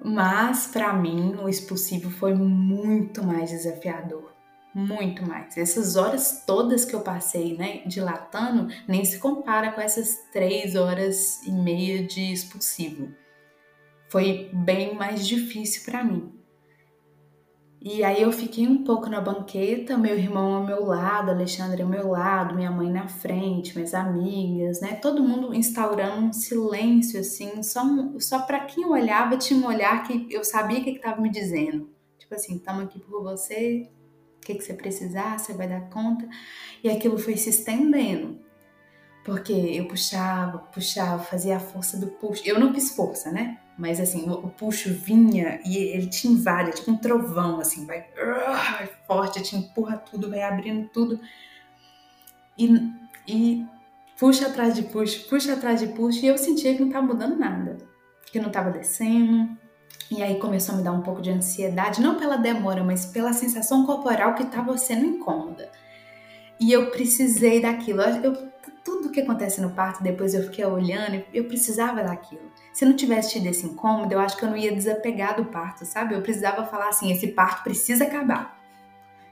Mas 0.02 0.66
para 0.66 0.94
mim 0.94 1.37
o 1.37 1.48
expulsivo 1.48 2.11
foi 2.11 2.33
muito 2.35 3.22
mais 3.22 3.50
desafiador, 3.50 4.33
muito 4.74 5.22
mais. 5.22 5.56
Essas 5.59 5.96
horas 5.96 6.44
todas 6.46 6.87
que 6.87 6.94
eu 6.94 7.02
passei, 7.02 7.56
né, 7.56 7.83
dilatando, 7.87 8.68
nem 8.88 9.04
se 9.04 9.18
compara 9.18 9.72
com 9.72 9.80
essas 9.80 10.16
três 10.33 10.74
horas 10.74 11.42
e 11.42 11.52
meia 11.52 12.02
de 12.02 12.33
expulsivo. 12.33 13.14
Foi 14.09 14.50
bem 14.52 14.94
mais 14.94 15.28
difícil 15.28 15.83
para 15.85 16.02
mim. 16.02 16.39
E 17.82 18.04
aí 18.04 18.20
eu 18.20 18.30
fiquei 18.30 18.68
um 18.68 18.84
pouco 18.84 19.08
na 19.08 19.22
banqueta, 19.22 19.96
meu 19.96 20.14
irmão 20.18 20.54
ao 20.54 20.66
meu 20.66 20.84
lado, 20.84 21.30
Alexandre 21.30 21.80
ao 21.80 21.88
meu 21.88 22.08
lado, 22.08 22.54
minha 22.54 22.70
mãe 22.70 22.90
na 22.90 23.08
frente, 23.08 23.74
minhas 23.74 23.94
amigas, 23.94 24.82
né? 24.82 24.96
Todo 24.96 25.22
mundo 25.22 25.54
instaurando 25.54 26.26
um 26.26 26.32
silêncio 26.32 27.18
assim, 27.18 27.62
só, 27.62 27.82
só 28.18 28.40
para 28.42 28.60
quem 28.66 28.84
olhava 28.84 29.38
tinha 29.38 29.58
um 29.58 29.66
olhar 29.66 30.02
que 30.06 30.26
eu 30.30 30.44
sabia 30.44 30.80
o 30.80 30.84
que 30.84 30.90
estava 30.90 31.22
me 31.22 31.30
dizendo. 31.30 31.88
Tipo 32.18 32.34
assim, 32.34 32.56
estamos 32.56 32.84
aqui 32.84 33.00
por 33.00 33.22
você, 33.22 33.90
o 34.36 34.40
que, 34.40 34.56
que 34.56 34.62
você 34.62 34.74
precisar, 34.74 35.38
você 35.38 35.54
vai 35.54 35.66
dar 35.66 35.88
conta. 35.88 36.28
E 36.84 36.90
aquilo 36.90 37.16
foi 37.18 37.38
se 37.38 37.48
estendendo. 37.48 38.38
Porque 39.24 39.52
eu 39.52 39.88
puxava, 39.88 40.58
puxava, 40.58 41.22
fazia 41.22 41.56
a 41.56 41.60
força 41.60 41.96
do 41.96 42.08
puxo. 42.08 42.42
Eu 42.44 42.60
não 42.60 42.74
fiz 42.74 42.94
força, 42.94 43.32
né? 43.32 43.58
Mas 43.80 43.98
assim, 43.98 44.28
o, 44.28 44.46
puxo 44.48 44.92
vinha 44.92 45.58
e 45.64 45.78
ele 45.78 46.06
te 46.06 46.28
invade, 46.28 46.68
é 46.68 46.72
tipo 46.74 46.90
um 46.90 46.98
trovão, 46.98 47.60
assim, 47.60 47.86
vai, 47.86 48.04
vai 48.14 48.86
forte, 49.06 49.42
te 49.42 49.56
empurra 49.56 49.96
tudo, 49.96 50.28
vai 50.28 50.42
abrindo 50.42 50.86
tudo. 50.90 51.18
E, 52.58 52.92
e 53.26 53.66
puxa 54.18 54.48
atrás 54.48 54.74
de 54.74 54.82
puxa, 54.82 55.26
puxa 55.30 55.54
atrás 55.54 55.80
de 55.80 55.86
puxa, 55.86 56.26
e 56.26 56.28
eu 56.28 56.36
sentia 56.36 56.74
que 56.74 56.82
não 56.82 56.90
tava 56.90 57.06
mudando 57.06 57.38
nada, 57.38 57.78
que 58.30 58.38
não 58.38 58.50
tava 58.50 58.70
descendo. 58.70 59.56
E 60.10 60.22
aí 60.22 60.38
começou 60.38 60.74
a 60.74 60.78
me 60.78 60.84
dar 60.84 60.92
um 60.92 61.00
pouco 61.00 61.22
de 61.22 61.30
ansiedade, 61.30 62.02
não 62.02 62.18
pela 62.18 62.36
demora, 62.36 62.84
mas 62.84 63.06
pela 63.06 63.32
sensação 63.32 63.86
corporal 63.86 64.34
que 64.34 64.42
estava 64.42 64.76
sendo 64.76 65.06
incômoda. 65.06 65.70
E 66.60 66.70
eu 66.70 66.90
precisei 66.90 67.62
daquilo. 67.62 68.02
Eu, 68.02 68.52
tudo 68.84 69.10
que 69.10 69.22
acontece 69.22 69.58
no 69.62 69.70
parto, 69.70 70.02
depois 70.02 70.34
eu 70.34 70.42
fiquei 70.42 70.66
olhando, 70.66 71.24
eu 71.32 71.44
precisava 71.46 72.04
daquilo. 72.04 72.50
Se 72.72 72.85
não 72.85 72.94
tivesse 72.94 73.33
tido 73.33 73.46
esse 73.46 73.66
incômodo, 73.66 74.12
eu 74.12 74.20
acho 74.20 74.37
que 74.37 74.44
eu 74.44 74.50
não 74.50 74.56
ia 74.56 74.72
desapegar 74.72 75.37
do 75.37 75.46
parto, 75.46 75.85
sabe? 75.85 76.14
Eu 76.14 76.22
precisava 76.22 76.64
falar 76.66 76.88
assim: 76.88 77.11
esse 77.11 77.28
parto 77.28 77.64
precisa 77.64 78.04
acabar. 78.04 78.59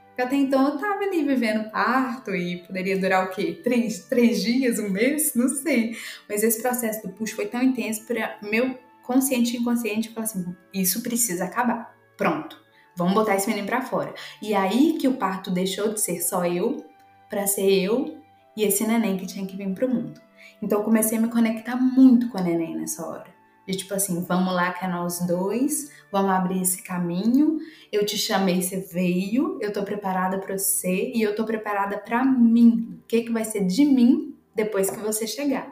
Porque 0.09 0.21
até 0.21 0.35
então 0.35 0.67
eu 0.67 0.77
tava 0.77 1.03
ali 1.03 1.23
vivendo 1.23 1.71
parto 1.71 2.35
e 2.35 2.57
poderia 2.67 2.99
durar 2.99 3.25
o 3.25 3.29
quê? 3.29 3.61
Três, 3.63 3.99
três 4.07 4.43
dias, 4.43 4.77
um 4.77 4.89
mês? 4.89 5.33
Não 5.33 5.47
sei. 5.47 5.95
Mas 6.27 6.43
esse 6.43 6.61
processo 6.61 7.07
do 7.07 7.13
puxo 7.13 7.35
foi 7.35 7.45
tão 7.45 7.63
intenso 7.63 8.05
para 8.05 8.37
meu 8.41 8.77
consciente 9.03 9.55
e 9.55 9.59
inconsciente 9.59 10.09
falar 10.09 10.25
assim: 10.25 10.45
isso 10.73 11.01
precisa 11.01 11.45
acabar. 11.45 11.95
Pronto. 12.17 12.59
Vamos 12.97 13.13
botar 13.13 13.37
esse 13.37 13.47
menino 13.47 13.65
pra 13.65 13.81
fora. 13.81 14.13
E 14.41 14.53
aí 14.53 14.97
que 14.99 15.07
o 15.07 15.13
parto 15.13 15.49
deixou 15.49 15.93
de 15.93 16.01
ser 16.01 16.19
só 16.21 16.45
eu, 16.45 16.85
para 17.29 17.47
ser 17.47 17.71
eu 17.71 18.17
e 18.57 18.63
esse 18.63 18.85
neném 18.85 19.15
que 19.15 19.25
tinha 19.25 19.45
que 19.45 19.55
vir 19.55 19.73
pro 19.73 19.87
mundo. 19.87 20.19
Então 20.61 20.79
eu 20.79 20.83
comecei 20.83 21.17
a 21.17 21.21
me 21.21 21.29
conectar 21.29 21.75
muito 21.75 22.29
com 22.29 22.37
a 22.37 22.41
neném 22.41 22.75
nessa 22.75 23.05
hora. 23.05 23.39
De 23.67 23.77
tipo 23.77 23.93
assim, 23.93 24.23
vamos 24.23 24.53
lá 24.53 24.73
que 24.73 24.83
é 24.83 24.87
nós 24.87 25.19
dois, 25.27 25.91
vamos 26.11 26.31
abrir 26.31 26.61
esse 26.61 26.81
caminho. 26.81 27.59
Eu 27.91 28.05
te 28.05 28.17
chamei, 28.17 28.61
você 28.61 28.77
veio, 28.77 29.59
eu 29.61 29.71
tô 29.71 29.83
preparada 29.83 30.39
para 30.39 30.57
você 30.57 31.11
e 31.13 31.21
eu 31.21 31.35
tô 31.35 31.45
preparada 31.45 31.97
para 31.97 32.25
mim. 32.25 32.99
O 33.03 33.07
que 33.07 33.21
que 33.21 33.31
vai 33.31 33.45
ser 33.45 33.65
de 33.65 33.85
mim 33.85 34.35
depois 34.55 34.89
que 34.89 34.97
você 34.97 35.27
chegar? 35.27 35.71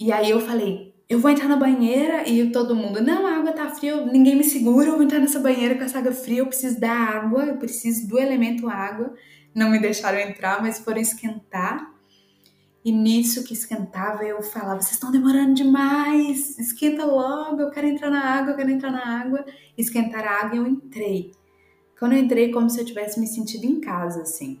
E 0.00 0.10
aí 0.10 0.30
eu 0.30 0.40
falei, 0.40 0.94
eu 1.08 1.20
vou 1.20 1.30
entrar 1.30 1.48
na 1.48 1.56
banheira 1.56 2.28
e 2.28 2.50
todo 2.50 2.74
mundo, 2.74 3.02
não, 3.02 3.26
a 3.26 3.36
água 3.36 3.52
tá 3.52 3.68
fria, 3.70 4.04
ninguém 4.06 4.34
me 4.34 4.44
segura, 4.44 4.88
eu 4.88 4.94
vou 4.94 5.02
entrar 5.02 5.18
nessa 5.18 5.38
banheira 5.38 5.74
com 5.74 5.84
essa 5.84 5.98
água 5.98 6.12
fria, 6.12 6.38
eu 6.38 6.46
preciso 6.46 6.80
da 6.80 6.90
água, 6.90 7.44
eu 7.44 7.56
preciso 7.58 8.08
do 8.08 8.18
elemento 8.18 8.68
água. 8.68 9.14
Não 9.54 9.70
me 9.70 9.78
deixaram 9.78 10.18
entrar, 10.18 10.60
mas 10.60 10.78
foram 10.78 11.00
esquentar. 11.00 11.93
E 12.84 12.92
nisso 12.92 13.44
que 13.44 13.54
esquentava, 13.54 14.24
eu 14.24 14.42
falava: 14.42 14.80
vocês 14.82 14.92
estão 14.92 15.10
demorando 15.10 15.54
demais, 15.54 16.58
esquenta 16.58 17.06
logo, 17.06 17.62
eu 17.62 17.70
quero 17.70 17.86
entrar 17.86 18.10
na 18.10 18.22
água, 18.22 18.52
eu 18.52 18.56
quero 18.56 18.70
entrar 18.70 18.90
na 18.90 19.20
água. 19.20 19.44
Esquentar 19.76 20.26
a 20.26 20.42
água 20.42 20.56
e 20.56 20.58
eu 20.58 20.66
entrei. 20.66 21.32
Quando 21.98 22.12
eu 22.12 22.18
entrei, 22.18 22.52
como 22.52 22.68
se 22.68 22.78
eu 22.78 22.84
tivesse 22.84 23.18
me 23.18 23.26
sentido 23.26 23.64
em 23.64 23.80
casa, 23.80 24.22
assim. 24.22 24.60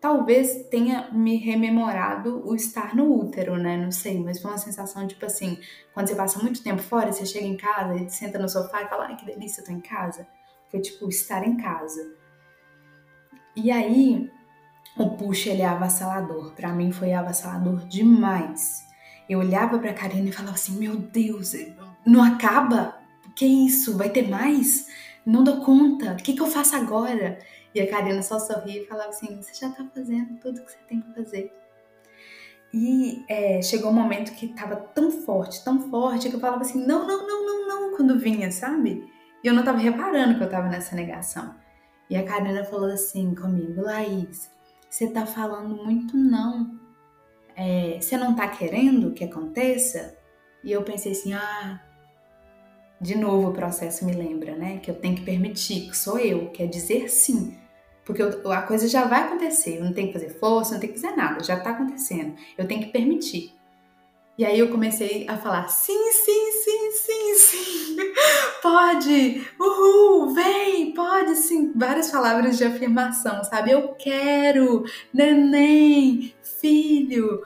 Talvez 0.00 0.66
tenha 0.68 1.12
me 1.12 1.36
rememorado 1.36 2.42
o 2.44 2.56
estar 2.56 2.96
no 2.96 3.14
útero, 3.14 3.56
né? 3.56 3.76
Não 3.76 3.92
sei, 3.92 4.18
mas 4.18 4.42
foi 4.42 4.50
uma 4.50 4.58
sensação 4.58 5.06
tipo 5.06 5.24
assim: 5.24 5.56
quando 5.94 6.08
você 6.08 6.16
passa 6.16 6.42
muito 6.42 6.64
tempo 6.64 6.82
fora, 6.82 7.12
você 7.12 7.24
chega 7.24 7.46
em 7.46 7.56
casa 7.56 7.94
e 7.94 8.10
senta 8.10 8.40
no 8.40 8.48
sofá 8.48 8.82
e 8.82 8.88
fala: 8.88 9.06
ai 9.06 9.16
que 9.16 9.24
delícia, 9.24 9.60
eu 9.60 9.66
tô 9.66 9.70
em 9.70 9.80
casa. 9.80 10.26
Foi 10.68 10.80
tipo 10.80 11.08
estar 11.08 11.46
em 11.46 11.56
casa. 11.56 12.16
E 13.54 13.70
aí, 13.70 14.31
o 14.96 15.10
push 15.10 15.46
ele 15.46 15.62
é 15.62 15.66
avassalador. 15.66 16.52
Para 16.54 16.72
mim 16.72 16.92
foi 16.92 17.12
avassalador 17.12 17.86
demais. 17.86 18.86
Eu 19.28 19.38
olhava 19.38 19.78
para 19.78 19.94
Karina 19.94 20.28
e 20.28 20.32
falava 20.32 20.54
assim: 20.54 20.78
"Meu 20.78 20.96
Deus, 20.96 21.52
não 22.06 22.22
acaba? 22.22 23.00
Que 23.36 23.46
isso? 23.46 23.96
Vai 23.96 24.10
ter 24.10 24.28
mais? 24.28 24.88
Não 25.24 25.44
dou 25.44 25.64
conta. 25.64 26.12
O 26.12 26.16
que, 26.16 26.34
que 26.34 26.42
eu 26.42 26.46
faço 26.46 26.76
agora?" 26.76 27.38
E 27.74 27.80
a 27.80 27.88
Karina 27.88 28.22
só 28.22 28.38
sorria 28.38 28.82
e 28.82 28.86
falava 28.86 29.10
assim: 29.10 29.36
"Você 29.36 29.54
já 29.54 29.70
tá 29.70 29.84
fazendo 29.94 30.38
tudo 30.40 30.62
que 30.62 30.70
você 30.70 30.78
tem 30.88 31.00
que 31.00 31.14
fazer." 31.14 31.62
E 32.74 33.22
é, 33.28 33.60
chegou 33.60 33.90
um 33.90 33.94
momento 33.94 34.32
que 34.32 34.48
tava 34.48 34.76
tão 34.76 35.10
forte, 35.10 35.62
tão 35.62 35.90
forte, 35.90 36.30
que 36.30 36.36
eu 36.36 36.40
falava 36.40 36.62
assim: 36.62 36.84
não, 36.86 37.06
não, 37.06 37.26
não, 37.26 37.46
não, 37.46 37.68
não, 37.68 37.96
quando 37.96 38.18
vinha, 38.18 38.50
sabe? 38.50 39.04
E 39.44 39.46
eu 39.46 39.52
não 39.52 39.64
tava 39.64 39.78
reparando 39.78 40.38
que 40.38 40.44
eu 40.44 40.48
tava 40.48 40.68
nessa 40.68 40.96
negação. 40.96 41.54
E 42.08 42.16
a 42.16 42.24
Karina 42.24 42.64
falou 42.64 42.90
assim 42.90 43.34
comigo: 43.34 43.82
Laís, 43.82 44.50
você 44.92 45.06
tá 45.06 45.24
falando 45.24 45.74
muito 45.74 46.18
não. 46.18 46.78
É, 47.56 47.96
você 47.98 48.14
não 48.14 48.36
tá 48.36 48.46
querendo 48.46 49.12
que 49.12 49.24
aconteça? 49.24 50.18
E 50.62 50.70
eu 50.70 50.82
pensei 50.82 51.12
assim, 51.12 51.32
ah, 51.32 51.80
de 53.00 53.16
novo 53.16 53.48
o 53.48 53.52
processo 53.54 54.04
me 54.04 54.12
lembra, 54.12 54.54
né? 54.54 54.80
Que 54.80 54.90
eu 54.90 54.94
tenho 54.94 55.16
que 55.16 55.22
permitir, 55.22 55.88
que 55.88 55.96
sou 55.96 56.18
eu, 56.18 56.50
quer 56.50 56.66
dizer 56.66 57.08
sim. 57.08 57.58
Porque 58.04 58.22
eu, 58.22 58.52
a 58.52 58.60
coisa 58.60 58.86
já 58.86 59.06
vai 59.06 59.22
acontecer, 59.22 59.78
eu 59.78 59.84
não 59.84 59.94
tenho 59.94 60.08
que 60.08 60.12
fazer 60.12 60.28
força, 60.38 60.74
não 60.74 60.80
tenho 60.80 60.92
que 60.92 61.00
fazer 61.00 61.16
nada, 61.16 61.42
já 61.42 61.58
tá 61.58 61.70
acontecendo. 61.70 62.34
Eu 62.58 62.68
tenho 62.68 62.82
que 62.82 62.92
permitir. 62.92 63.54
E 64.36 64.44
aí 64.44 64.58
eu 64.58 64.70
comecei 64.70 65.26
a 65.28 65.36
falar: 65.36 65.68
sim, 65.68 66.10
sim, 66.12 66.52
sim, 66.64 66.90
sim, 66.92 67.34
sim, 67.34 67.96
pode, 68.62 69.46
uhul, 69.60 70.34
vem, 70.34 70.94
pode 70.94 71.36
sim. 71.36 71.72
Várias 71.74 72.10
palavras 72.10 72.56
de 72.56 72.64
afirmação, 72.64 73.44
sabe? 73.44 73.72
Eu 73.72 73.94
quero, 73.94 74.84
neném, 75.12 76.34
filho, 76.60 77.42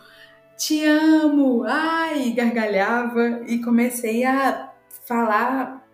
te 0.57 0.85
amo, 0.85 1.65
ai, 1.67 2.31
gargalhava 2.33 3.43
e 3.47 3.61
comecei 3.63 4.25
a 4.25 4.73
falar. 5.07 5.85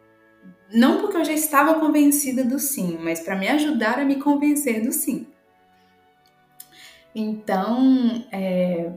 Não 0.74 1.00
porque 1.00 1.18
eu 1.18 1.24
já 1.24 1.32
estava 1.32 1.78
convencida 1.80 2.44
do 2.44 2.58
sim, 2.58 2.98
mas 3.02 3.20
para 3.20 3.36
me 3.36 3.48
ajudar 3.48 3.98
a 3.98 4.04
me 4.04 4.16
convencer 4.16 4.82
do 4.82 4.92
sim. 4.92 5.26
Então, 7.14 8.24
é, 8.32 8.90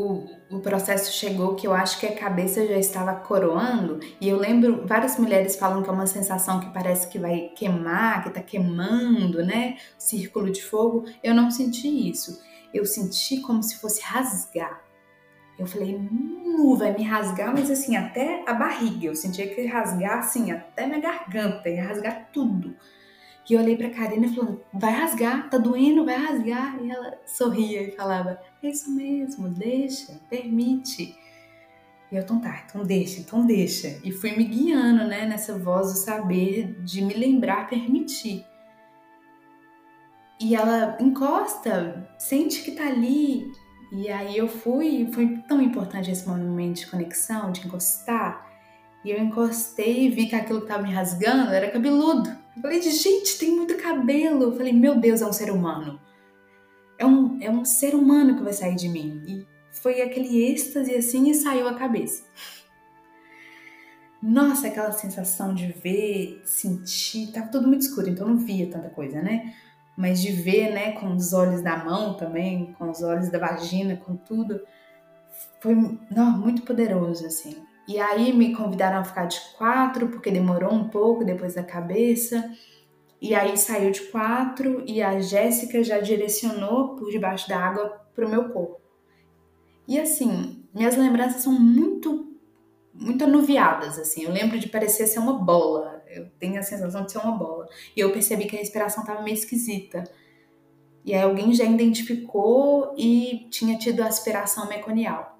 o, 0.00 0.56
o 0.56 0.60
processo 0.60 1.12
chegou 1.12 1.54
que 1.54 1.66
eu 1.66 1.74
acho 1.74 1.98
que 2.00 2.06
a 2.06 2.16
cabeça 2.16 2.66
já 2.66 2.78
estava 2.78 3.14
coroando, 3.14 4.00
e 4.20 4.28
eu 4.28 4.38
lembro, 4.38 4.86
várias 4.86 5.18
mulheres 5.18 5.56
falam 5.56 5.82
que 5.82 5.90
é 5.90 5.92
uma 5.92 6.06
sensação 6.06 6.60
que 6.60 6.70
parece 6.70 7.08
que 7.08 7.18
vai 7.18 7.50
queimar, 7.54 8.22
que 8.22 8.30
tá 8.30 8.40
queimando, 8.40 9.44
né? 9.44 9.76
Círculo 9.98 10.50
de 10.50 10.62
fogo. 10.62 11.04
Eu 11.22 11.34
não 11.34 11.50
senti 11.50 12.08
isso. 12.08 12.40
Eu 12.72 12.86
senti 12.86 13.40
como 13.40 13.62
se 13.62 13.76
fosse 13.76 14.00
rasgar. 14.02 14.82
Eu 15.58 15.66
falei, 15.66 15.98
nu, 15.98 16.74
vai 16.76 16.96
me 16.96 17.02
rasgar, 17.02 17.52
mas 17.52 17.70
assim, 17.70 17.96
até 17.96 18.42
a 18.46 18.54
barriga. 18.54 19.06
Eu 19.06 19.14
sentia 19.14 19.46
que 19.46 19.66
rasgar 19.66 20.18
assim, 20.20 20.50
até 20.50 20.86
minha 20.86 21.00
garganta, 21.00 21.68
ia 21.68 21.84
rasgar 21.84 22.30
tudo. 22.32 22.74
E 23.48 23.54
eu 23.54 23.60
olhei 23.60 23.76
pra 23.76 23.90
Karina 23.90 24.26
e 24.26 24.34
falando, 24.34 24.62
vai 24.72 24.92
rasgar, 24.92 25.50
tá 25.50 25.58
doendo, 25.58 26.04
vai 26.04 26.14
rasgar. 26.14 26.78
E 26.80 26.88
ela 26.88 27.18
sorria 27.26 27.82
e 27.82 27.90
falava, 27.90 28.40
é 28.62 28.70
isso 28.70 28.90
mesmo, 28.90 29.48
deixa, 29.48 30.20
permite. 30.28 31.16
E 32.10 32.16
eu, 32.16 32.22
então 32.22 32.40
tá, 32.40 32.64
então 32.68 32.84
deixa, 32.84 33.20
então 33.20 33.46
deixa. 33.46 34.00
E 34.02 34.10
fui 34.10 34.36
me 34.36 34.44
guiando, 34.44 35.04
né, 35.06 35.26
nessa 35.26 35.56
voz 35.58 35.92
do 35.92 35.98
saber, 35.98 36.74
de 36.82 37.02
me 37.02 37.14
lembrar, 37.14 37.68
permitir. 37.68 38.44
E 40.40 40.54
ela 40.54 40.96
encosta, 41.00 42.08
sente 42.18 42.62
que 42.62 42.72
tá 42.72 42.86
ali. 42.86 43.52
E 43.92 44.08
aí 44.08 44.36
eu 44.36 44.48
fui, 44.48 45.08
foi 45.12 45.38
tão 45.46 45.60
importante 45.60 46.10
esse 46.10 46.26
momento 46.26 46.78
de 46.78 46.86
conexão, 46.86 47.52
de 47.52 47.66
encostar. 47.66 48.48
E 49.04 49.10
eu 49.10 49.18
encostei 49.18 50.06
e 50.06 50.10
vi 50.10 50.26
que 50.26 50.34
aquilo 50.34 50.62
que 50.62 50.66
tava 50.66 50.82
me 50.82 50.92
rasgando 50.92 51.52
era 51.52 51.70
cabeludo. 51.70 52.30
Eu 52.56 52.62
falei, 52.62 52.82
gente, 52.82 53.38
tem 53.38 53.54
muito 53.54 53.76
cabelo. 53.76 54.44
Eu 54.44 54.56
falei, 54.56 54.72
meu 54.72 54.98
Deus, 54.98 55.22
é 55.22 55.26
um 55.26 55.32
ser 55.32 55.50
humano. 55.50 56.00
É 57.00 57.06
um, 57.06 57.38
é 57.40 57.50
um 57.50 57.64
ser 57.64 57.94
humano 57.94 58.36
que 58.36 58.42
vai 58.42 58.52
sair 58.52 58.76
de 58.76 58.86
mim. 58.86 59.22
E 59.26 59.46
foi 59.72 60.02
aquele 60.02 60.44
êxtase 60.44 60.94
assim 60.94 61.30
e 61.30 61.34
saiu 61.34 61.66
a 61.66 61.74
cabeça. 61.74 62.24
Nossa, 64.22 64.66
aquela 64.68 64.92
sensação 64.92 65.54
de 65.54 65.72
ver, 65.72 66.42
sentir, 66.44 67.32
tava 67.32 67.48
tudo 67.48 67.66
muito 67.66 67.80
escuro, 67.80 68.10
então 68.10 68.28
não 68.28 68.36
via 68.36 68.70
tanta 68.70 68.90
coisa, 68.90 69.22
né? 69.22 69.54
Mas 69.96 70.20
de 70.20 70.30
ver, 70.30 70.74
né, 70.74 70.92
com 70.92 71.14
os 71.14 71.32
olhos 71.32 71.62
da 71.62 71.82
mão 71.82 72.14
também, 72.18 72.74
com 72.74 72.90
os 72.90 73.02
olhos 73.02 73.30
da 73.30 73.38
vagina, 73.38 73.96
com 73.96 74.16
tudo, 74.16 74.60
foi 75.58 75.74
não, 76.10 76.38
muito 76.38 76.62
poderoso, 76.62 77.26
assim. 77.26 77.56
E 77.88 77.98
aí 77.98 78.30
me 78.32 78.54
convidaram 78.54 78.98
a 78.98 79.04
ficar 79.04 79.24
de 79.24 79.40
quatro, 79.56 80.08
porque 80.08 80.30
demorou 80.30 80.72
um 80.72 80.88
pouco 80.88 81.24
depois 81.24 81.54
da 81.54 81.62
cabeça. 81.62 82.50
E 83.20 83.34
aí 83.34 83.56
saiu 83.56 83.90
de 83.90 84.00
quatro 84.02 84.82
e 84.86 85.02
a 85.02 85.20
Jéssica 85.20 85.84
já 85.84 85.98
direcionou 85.98 86.96
por 86.96 87.10
debaixo 87.10 87.48
da 87.48 87.58
água 87.58 88.00
para 88.14 88.26
o 88.26 88.30
meu 88.30 88.48
corpo. 88.48 88.80
E 89.86 90.00
assim, 90.00 90.64
minhas 90.74 90.96
lembranças 90.96 91.42
são 91.42 91.52
muito, 91.52 92.32
muito 92.94 93.24
anuviadas, 93.24 93.98
assim. 93.98 94.22
Eu 94.22 94.32
lembro 94.32 94.58
de 94.58 94.68
parecer 94.68 95.06
ser 95.06 95.18
uma 95.18 95.34
bola. 95.34 96.02
Eu 96.08 96.30
tenho 96.38 96.58
a 96.58 96.62
sensação 96.62 97.04
de 97.04 97.12
ser 97.12 97.18
uma 97.18 97.36
bola. 97.36 97.68
E 97.94 98.00
eu 98.00 98.10
percebi 98.12 98.46
que 98.46 98.56
a 98.56 98.58
respiração 98.58 99.02
estava 99.02 99.22
meio 99.22 99.34
esquisita. 99.34 100.04
E 101.04 101.14
aí 101.14 101.22
alguém 101.22 101.52
já 101.52 101.64
identificou 101.64 102.94
e 102.96 103.48
tinha 103.50 103.76
tido 103.76 104.02
aspiração 104.02 104.68
meconial. 104.68 105.38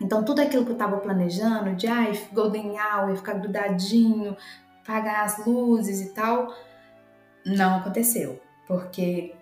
Então, 0.00 0.24
tudo 0.24 0.40
aquilo 0.40 0.64
que 0.64 0.70
eu 0.70 0.74
estava 0.76 0.98
planejando, 0.98 1.74
de 1.74 1.86
ai, 1.86 2.12
golden 2.32 2.72
hour, 2.72 3.16
ficar 3.16 3.34
grudadinho, 3.34 4.36
apagar 4.82 5.24
as 5.24 5.46
luzes 5.46 6.00
e 6.00 6.12
tal, 6.12 6.52
não 7.44 7.76
aconteceu. 7.76 8.40
Porque 8.66 9.34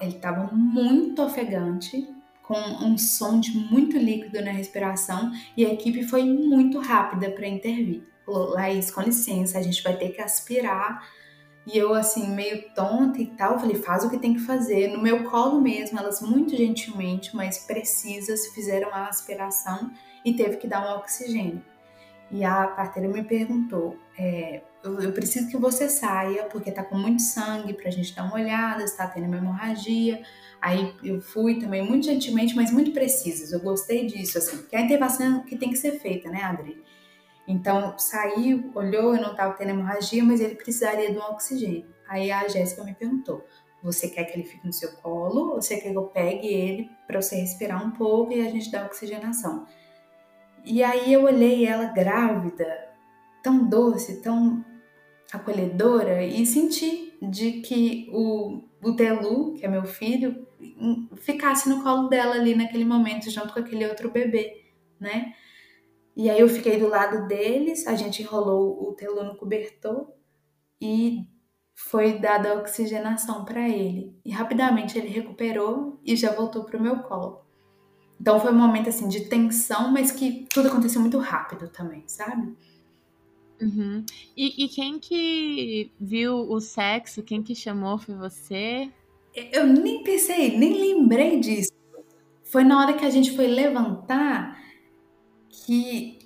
ele 0.00 0.16
estava 0.16 0.50
muito 0.52 1.22
ofegante, 1.22 2.08
com 2.42 2.58
um 2.58 2.98
som 2.98 3.40
de 3.40 3.56
muito 3.56 3.96
líquido 3.96 4.42
na 4.44 4.50
respiração, 4.50 5.30
e 5.56 5.64
a 5.64 5.72
equipe 5.72 6.02
foi 6.02 6.24
muito 6.24 6.80
rápida 6.80 7.30
para 7.30 7.46
intervir. 7.46 8.02
Falou, 8.24 8.50
Laís, 8.50 8.90
com 8.90 9.00
licença, 9.00 9.58
a 9.58 9.62
gente 9.62 9.82
vai 9.82 9.96
ter 9.96 10.10
que 10.10 10.20
aspirar. 10.20 11.06
E 11.66 11.78
eu, 11.78 11.94
assim, 11.94 12.28
meio 12.34 12.70
tonta 12.74 13.22
e 13.22 13.26
tal, 13.26 13.58
falei, 13.58 13.76
faz 13.76 14.04
o 14.04 14.10
que 14.10 14.18
tem 14.18 14.34
que 14.34 14.40
fazer. 14.40 14.88
No 14.88 15.00
meu 15.00 15.24
colo 15.30 15.60
mesmo, 15.60 15.98
elas 15.98 16.20
muito 16.20 16.56
gentilmente, 16.56 17.34
mas 17.34 17.58
precisas, 17.58 18.48
fizeram 18.48 18.92
a 18.92 19.06
aspiração 19.06 19.90
e 20.24 20.34
teve 20.34 20.56
que 20.56 20.66
dar 20.66 20.84
um 20.86 20.98
oxigênio. 20.98 21.62
E 22.30 22.44
a 22.44 22.66
parteira 22.66 23.08
me 23.08 23.22
perguntou: 23.22 23.96
é, 24.18 24.62
eu, 24.82 25.00
eu, 25.00 25.12
preciso 25.12 25.48
que 25.48 25.56
você 25.56 25.88
saia, 25.88 26.44
porque 26.44 26.70
tá 26.70 26.82
com 26.82 26.96
muito 26.96 27.22
sangue 27.22 27.72
pra 27.72 27.90
gente 27.90 28.14
dar 28.14 28.24
uma 28.24 28.34
olhada, 28.34 28.82
está 28.82 29.06
tendo 29.06 29.26
uma 29.26 29.36
hemorragia. 29.36 30.22
Aí 30.60 30.94
eu 31.02 31.20
fui 31.20 31.58
também 31.58 31.82
muito 31.82 32.06
gentilmente, 32.06 32.54
mas 32.54 32.70
muito 32.70 32.92
precisas. 32.92 33.52
Eu 33.52 33.60
gostei 33.60 34.06
disso, 34.06 34.38
assim, 34.38 34.58
porque 34.58 34.76
a 34.76 34.80
intervenção 34.80 35.42
que 35.44 35.56
tem 35.56 35.70
que 35.70 35.76
ser 35.76 35.98
feita, 36.00 36.28
né, 36.30 36.42
Adri? 36.42 36.82
Então 37.46 37.98
saiu, 37.98 38.70
olhou, 38.74 39.14
eu 39.14 39.20
não 39.20 39.32
estava 39.32 39.54
tendo 39.54 39.70
hemorragia, 39.70 40.22
mas 40.22 40.40
ele 40.40 40.54
precisaria 40.54 41.10
de 41.10 41.18
um 41.18 41.22
oxigênio. 41.22 41.86
Aí 42.08 42.30
a 42.30 42.46
Jéssica 42.48 42.84
me 42.84 42.94
perguntou: 42.94 43.44
você 43.82 44.08
quer 44.08 44.24
que 44.24 44.38
ele 44.38 44.46
fique 44.46 44.66
no 44.66 44.72
seu 44.72 44.92
colo 44.92 45.54
ou 45.54 45.62
você 45.62 45.76
quer 45.76 45.90
que 45.90 45.96
eu 45.96 46.04
pegue 46.04 46.46
ele 46.46 46.90
para 47.06 47.20
você 47.20 47.36
respirar 47.36 47.84
um 47.84 47.90
pouco 47.90 48.32
e 48.32 48.46
a 48.46 48.50
gente 48.50 48.70
dar 48.70 48.86
oxigenação? 48.86 49.66
E 50.64 50.82
aí 50.82 51.12
eu 51.12 51.24
olhei 51.24 51.66
ela 51.66 51.86
grávida, 51.86 52.88
tão 53.42 53.68
doce, 53.68 54.20
tão 54.20 54.64
acolhedora, 55.32 56.24
e 56.24 56.44
senti 56.44 57.16
de 57.22 57.60
que 57.60 58.08
o, 58.12 58.62
o 58.82 58.94
Telu, 58.94 59.54
que 59.54 59.64
é 59.64 59.68
meu 59.68 59.84
filho, 59.84 60.46
ficasse 61.16 61.68
no 61.68 61.82
colo 61.82 62.08
dela 62.08 62.34
ali 62.34 62.54
naquele 62.54 62.84
momento, 62.84 63.30
junto 63.30 63.52
com 63.52 63.60
aquele 63.60 63.86
outro 63.86 64.10
bebê, 64.10 64.64
né? 65.00 65.34
E 66.14 66.28
aí 66.28 66.40
eu 66.40 66.48
fiquei 66.48 66.78
do 66.78 66.88
lado 66.88 67.26
deles, 67.26 67.86
a 67.86 67.94
gente 67.94 68.22
enrolou 68.22 68.88
o 68.88 68.92
Telu 68.92 69.24
no 69.24 69.36
cobertor 69.36 70.12
e 70.80 71.26
foi 71.74 72.18
dada 72.18 72.58
oxigenação 72.58 73.44
para 73.44 73.66
ele. 73.68 74.14
E 74.24 74.30
rapidamente 74.30 74.98
ele 74.98 75.08
recuperou 75.08 75.98
e 76.04 76.14
já 76.14 76.32
voltou 76.32 76.64
pro 76.64 76.80
meu 76.80 76.98
colo. 77.00 77.42
Então 78.20 78.38
foi 78.38 78.52
um 78.52 78.58
momento 78.58 78.88
assim 78.88 79.08
de 79.08 79.28
tensão, 79.28 79.90
mas 79.90 80.12
que 80.12 80.46
tudo 80.52 80.68
aconteceu 80.68 81.00
muito 81.00 81.18
rápido 81.18 81.68
também, 81.68 82.04
sabe? 82.06 82.54
Uhum. 83.60 84.04
E, 84.36 84.64
e, 84.64 84.68
quem 84.68 84.98
que 84.98 85.90
viu 86.00 86.34
o 86.34 86.60
sexo, 86.60 87.22
quem 87.22 87.42
que 87.42 87.54
chamou 87.54 87.96
foi 87.96 88.14
você? 88.14 88.90
Eu 89.52 89.66
nem 89.66 90.02
pensei, 90.02 90.58
nem 90.58 90.72
lembrei 90.72 91.38
disso. 91.38 91.72
Foi 92.42 92.64
na 92.64 92.80
hora 92.80 92.92
que 92.94 93.04
a 93.04 93.10
gente 93.10 93.34
foi 93.36 93.46
levantar 93.46 94.60
que 95.48 96.18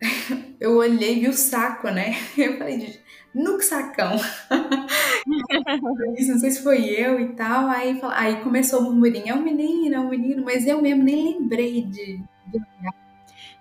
eu 0.60 0.76
olhei 0.76 1.16
e 1.16 1.20
vi 1.20 1.28
o 1.28 1.32
saco, 1.32 1.90
né? 1.90 2.14
Eu 2.36 2.56
falei, 2.58 3.00
no 3.34 3.60
sacão. 3.60 4.16
não 5.26 6.38
sei 6.38 6.50
se 6.50 6.62
foi 6.62 6.88
eu 6.88 7.20
e 7.20 7.34
tal. 7.34 7.68
Aí, 7.68 8.00
aí 8.12 8.42
começou 8.42 8.80
o 8.80 8.84
murmurinho, 8.84 9.28
é 9.28 9.34
um 9.34 9.42
menino, 9.42 9.94
é 9.94 10.00
um 10.00 10.08
menino, 10.08 10.42
mas 10.42 10.66
eu 10.66 10.80
mesmo 10.80 11.02
nem 11.02 11.34
lembrei 11.34 11.82
de, 11.82 12.18
de 12.46 12.60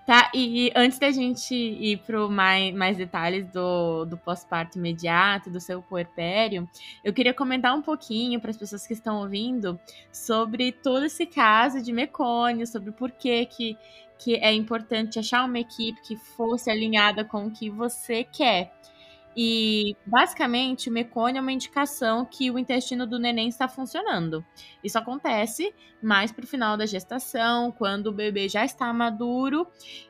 Tá, 0.05 0.29
e, 0.35 0.67
e, 0.67 0.71
antes 0.75 0.99
da 0.99 1.09
gente 1.09 1.55
ir 1.55 1.97
para 2.05 2.27
mais, 2.27 2.75
mais 2.75 2.95
detalhes 2.95 3.47
do, 3.47 4.05
do 4.05 4.15
pós-parto 4.15 4.77
imediato, 4.77 5.49
do 5.49 5.59
seu 5.59 5.81
puerpério, 5.81 6.69
eu 7.03 7.11
queria 7.11 7.33
comentar 7.33 7.75
um 7.75 7.81
pouquinho 7.81 8.39
para 8.39 8.51
as 8.51 8.57
pessoas 8.57 8.85
que 8.85 8.93
estão 8.93 9.17
ouvindo 9.17 9.79
sobre 10.11 10.71
todo 10.71 11.05
esse 11.05 11.25
caso 11.25 11.81
de 11.81 11.91
mecônio, 11.91 12.67
sobre 12.67 12.91
por 12.91 13.09
que, 13.09 13.47
que, 13.47 13.77
que 14.19 14.35
é 14.35 14.53
importante 14.53 15.17
achar 15.17 15.43
uma 15.43 15.57
equipe 15.57 15.99
que 16.03 16.15
fosse 16.15 16.69
alinhada 16.69 17.25
com 17.25 17.47
o 17.47 17.51
que 17.51 17.71
você 17.71 18.23
quer. 18.23 18.71
E 19.35 19.95
basicamente 20.05 20.89
o 20.89 20.93
mecônio 20.93 21.39
é 21.39 21.41
uma 21.41 21.51
indicação 21.51 22.25
que 22.25 22.49
o 22.49 22.57
intestino 22.57 23.05
do 23.05 23.19
neném 23.19 23.49
está 23.49 23.67
funcionando. 23.67 24.45
Isso 24.83 24.97
acontece 24.97 25.73
mais 26.01 26.31
para 26.31 26.45
o 26.45 26.47
final 26.47 26.77
da 26.77 26.85
gestação, 26.85 27.71
quando 27.71 28.07
o 28.07 28.13
bebê 28.13 28.47
já 28.47 28.63
está 28.63 28.93
maduro 28.93 29.67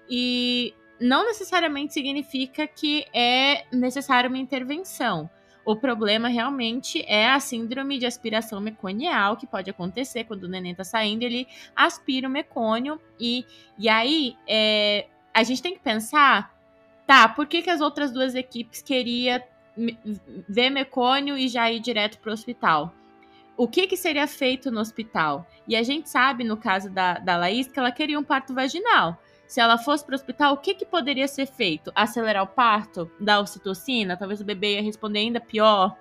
e 0.09 0.73
não 0.99 1.25
necessariamente 1.25 1.93
significa 1.93 2.67
que 2.67 3.05
é 3.13 3.65
necessária 3.71 4.29
uma 4.29 4.37
intervenção. 4.37 5.29
O 5.65 5.75
problema 5.75 6.27
realmente 6.27 7.03
é 7.07 7.27
a 7.27 7.39
síndrome 7.39 7.97
de 7.97 8.05
aspiração 8.05 8.61
meconial, 8.61 9.35
que 9.35 9.47
pode 9.47 9.69
acontecer 9.69 10.25
quando 10.25 10.43
o 10.43 10.47
neném 10.47 10.73
está 10.73 10.83
saindo, 10.83 11.23
ele 11.23 11.47
aspira 11.75 12.27
o 12.27 12.31
mecônio 12.31 13.01
e, 13.19 13.43
e 13.77 13.89
aí 13.89 14.37
é, 14.47 15.07
a 15.33 15.41
gente 15.41 15.63
tem 15.63 15.73
que 15.73 15.79
pensar 15.79 16.54
tá, 17.05 17.27
por 17.29 17.47
que, 17.47 17.61
que 17.61 17.69
as 17.69 17.81
outras 17.81 18.11
duas 18.11 18.35
equipes 18.35 18.81
queriam 18.81 19.41
ver 20.47 20.69
mecônio 20.69 21.37
e 21.37 21.47
já 21.47 21.71
ir 21.71 21.79
direto 21.79 22.19
para 22.19 22.31
o 22.31 22.33
hospital? 22.33 22.93
O 23.57 23.67
que, 23.67 23.87
que 23.87 23.95
seria 23.95 24.27
feito 24.27 24.69
no 24.69 24.81
hospital? 24.81 25.47
E 25.67 25.75
a 25.75 25.83
gente 25.83 26.09
sabe, 26.09 26.43
no 26.43 26.57
caso 26.57 26.89
da, 26.89 27.13
da 27.13 27.37
Laís, 27.37 27.67
que 27.67 27.79
ela 27.79 27.91
queria 27.91 28.19
um 28.19 28.23
parto 28.23 28.53
vaginal. 28.53 29.17
Se 29.47 29.61
ela 29.61 29.77
fosse 29.77 30.03
para 30.03 30.13
o 30.13 30.15
hospital, 30.15 30.53
o 30.53 30.57
que, 30.57 30.73
que 30.73 30.85
poderia 30.85 31.27
ser 31.27 31.45
feito? 31.45 31.91
Acelerar 31.95 32.43
o 32.43 32.47
parto? 32.47 33.09
Dar 33.19 33.39
ocitocina? 33.39 34.17
Talvez 34.17 34.41
o 34.41 34.45
bebê 34.45 34.75
ia 34.75 34.81
responder 34.81 35.19
ainda 35.19 35.39
pior? 35.39 35.95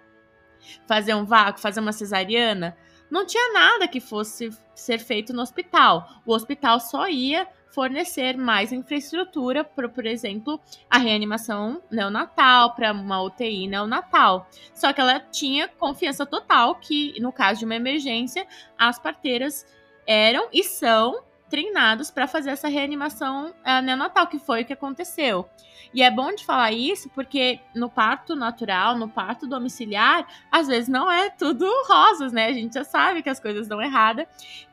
Fazer 0.86 1.14
um 1.14 1.24
vácuo? 1.24 1.60
Fazer 1.60 1.80
uma 1.80 1.92
cesariana? 1.92 2.76
Não 3.10 3.26
tinha 3.26 3.52
nada 3.52 3.86
que 3.86 4.00
fosse 4.00 4.50
ser 4.74 4.98
feito 4.98 5.32
no 5.32 5.42
hospital. 5.42 6.08
O 6.26 6.34
hospital 6.34 6.80
só 6.80 7.08
ia 7.08 7.46
fornecer 7.74 8.36
mais 8.36 8.72
infraestrutura 8.72 9.64
para, 9.64 9.88
por 9.88 10.06
exemplo, 10.06 10.60
a 10.88 10.96
reanimação 10.96 11.82
neonatal, 11.90 12.74
para 12.74 12.92
uma 12.92 13.20
UTI 13.20 13.66
neonatal. 13.66 14.48
Só 14.72 14.92
que 14.92 15.00
ela 15.00 15.18
tinha 15.18 15.66
confiança 15.66 16.24
total 16.24 16.76
que, 16.76 17.20
no 17.20 17.32
caso 17.32 17.58
de 17.58 17.64
uma 17.64 17.74
emergência, 17.74 18.46
as 18.78 18.98
parteiras 18.98 19.66
eram 20.06 20.48
e 20.52 20.62
são 20.62 21.20
treinados 21.48 22.10
para 22.10 22.26
fazer 22.26 22.50
essa 22.50 22.68
reanimação 22.68 23.48
uh, 23.48 23.82
neonatal, 23.82 24.26
que 24.26 24.38
foi 24.38 24.62
o 24.62 24.64
que 24.64 24.72
aconteceu. 24.72 25.48
E 25.94 26.02
é 26.02 26.10
bom 26.10 26.34
de 26.34 26.44
falar 26.44 26.72
isso 26.72 27.08
porque 27.10 27.60
no 27.72 27.88
parto 27.88 28.34
natural, 28.34 28.98
no 28.98 29.08
parto 29.08 29.46
domiciliar, 29.46 30.26
às 30.50 30.66
vezes 30.66 30.88
não 30.88 31.08
é 31.08 31.30
tudo 31.30 31.64
rosas, 31.88 32.32
né? 32.32 32.46
A 32.46 32.52
gente 32.52 32.74
já 32.74 32.82
sabe 32.82 33.22
que 33.22 33.30
as 33.30 33.38
coisas 33.38 33.68
dão 33.68 33.80
errada. 33.80 34.26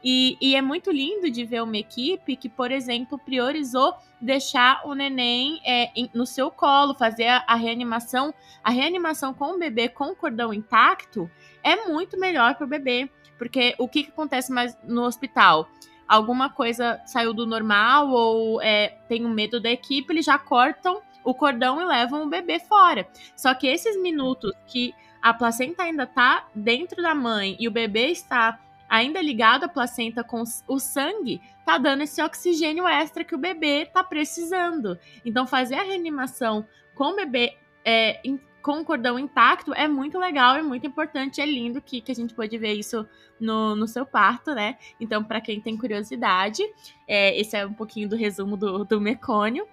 E, 0.03 0.36
e 0.41 0.55
é 0.55 0.61
muito 0.63 0.91
lindo 0.91 1.30
de 1.30 1.45
ver 1.45 1.61
uma 1.61 1.78
equipe 1.78 2.36
que, 2.36 2.49
por 2.49 2.72
exemplo, 2.72 3.19
priorizou 3.19 3.93
deixar 4.19 4.82
o 4.84 4.95
neném 4.95 5.61
é, 5.63 5.91
no 6.11 6.26
seu 6.26 6.49
colo, 6.49 6.95
fazer 6.95 7.28
a, 7.28 7.43
a 7.47 7.55
reanimação. 7.55 8.34
A 8.63 8.72
reanimação 8.72 9.32
com 9.32 9.53
o 9.53 9.59
bebê 9.59 9.89
com 9.89 10.05
o 10.05 10.15
cordão 10.15 10.51
intacto 10.51 11.30
é 11.63 11.88
muito 11.88 12.19
melhor 12.19 12.55
para 12.55 12.65
o 12.65 12.69
bebê. 12.69 13.07
Porque 13.38 13.76
o 13.78 13.88
que, 13.88 14.03
que 14.03 14.09
acontece 14.09 14.51
mais 14.51 14.76
no 14.84 15.03
hospital? 15.03 15.67
Alguma 16.12 16.49
coisa 16.49 17.01
saiu 17.05 17.34
do 17.34 17.47
normal 17.47 18.09
ou 18.09 18.62
é, 18.62 18.97
tem 19.07 19.26
um 19.26 19.30
medo 19.30 19.62
da 19.62 19.72
equipe, 19.72 20.12
eles 20.12 20.26
já 20.26 20.38
cortam 20.38 21.01
o 21.24 21.34
cordão 21.34 21.80
e 21.80 21.86
levam 21.86 22.24
o 22.24 22.30
bebê 22.30 22.59
fora. 22.59 23.07
Só 23.34 23.53
que 23.53 23.66
esses 23.66 23.95
minutos 24.01 24.51
que 24.68 24.93
a 25.22 25.34
placenta 25.34 25.84
ainda 25.84 26.05
tá 26.05 26.47
dentro 26.53 27.01
da 27.01 27.16
mãe 27.16 27.55
e 27.57 27.66
o 27.66 27.72
bebê 27.72 28.07
está 28.07 28.59
ainda 28.89 29.22
ligado 29.22 29.64
à 29.64 29.70
placenta 29.70 30.22
com 30.22 30.43
o 30.68 30.80
sangue, 30.80 31.41
tá 31.66 31.78
dando 31.78 32.03
esse 32.03 32.22
oxigênio 32.22 32.86
extra 32.86 33.24
que 33.24 33.34
o 33.34 33.38
bebê 33.38 33.86
tá 33.86 34.03
precisando. 34.03 34.99
Então, 35.24 35.47
fazer 35.47 35.76
a 35.76 35.84
reanimação 35.84 36.68
com 36.93 37.14
o 37.14 37.16
bebê 37.16 37.55
é, 37.86 38.20
com 38.62 38.80
o 38.80 38.86
cordão 38.86 39.18
intacto 39.18 39.74
é 39.74 39.88
muito 39.88 40.18
legal, 40.20 40.55
é 40.55 40.62
muito 40.62 40.86
importante, 40.86 41.41
é 41.41 41.45
lindo 41.45 41.82
que, 41.82 42.01
que 42.01 42.12
a 42.12 42.16
gente 42.16 42.34
pode 42.34 42.57
ver 42.57 42.74
isso 42.74 43.05
no, 43.39 43.76
no 43.76 43.88
seu 43.88 44.05
parto, 44.05 44.53
né? 44.53 44.78
Então, 44.99 45.24
para 45.24 45.41
quem 45.41 45.59
tem 45.59 45.78
curiosidade, 45.78 46.64
é, 47.07 47.38
esse 47.39 47.55
é 47.55 47.66
um 47.66 47.74
pouquinho 47.74 48.07
do 48.07 48.16
resumo 48.16 48.55
do, 48.55 48.86
do 48.86 49.01
mecônio. 49.01 49.68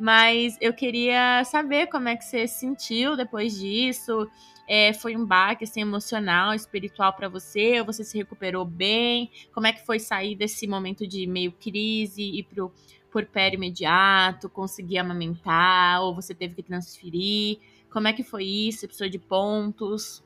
Mas 0.00 0.56
eu 0.62 0.72
queria 0.72 1.44
saber 1.44 1.88
como 1.88 2.08
é 2.08 2.16
que 2.16 2.24
você 2.24 2.48
se 2.48 2.60
sentiu 2.60 3.18
depois 3.18 3.58
disso. 3.58 4.26
É, 4.66 4.94
foi 4.94 5.14
um 5.14 5.26
baque 5.26 5.64
assim, 5.64 5.82
emocional, 5.82 6.54
espiritual 6.54 7.12
para 7.12 7.28
você? 7.28 7.82
Você 7.82 8.02
se 8.02 8.16
recuperou 8.16 8.64
bem? 8.64 9.30
Como 9.52 9.66
é 9.66 9.72
que 9.74 9.84
foi 9.84 9.98
sair 9.98 10.34
desse 10.34 10.66
momento 10.66 11.06
de 11.06 11.26
meio 11.26 11.52
crise 11.52 12.22
e 12.22 12.42
pro 12.42 12.72
porpério 13.10 13.58
imediato, 13.58 14.48
conseguir 14.48 14.96
amamentar? 14.96 16.00
Ou 16.00 16.14
você 16.14 16.34
teve 16.34 16.54
que 16.54 16.62
transferir? 16.62 17.58
Como 17.90 18.06
é 18.06 18.12
que 18.12 18.22
foi 18.22 18.44
isso? 18.44 18.80
Você 18.80 18.86
precisou 18.86 19.08
de 19.08 19.18
pontos? 19.18 20.22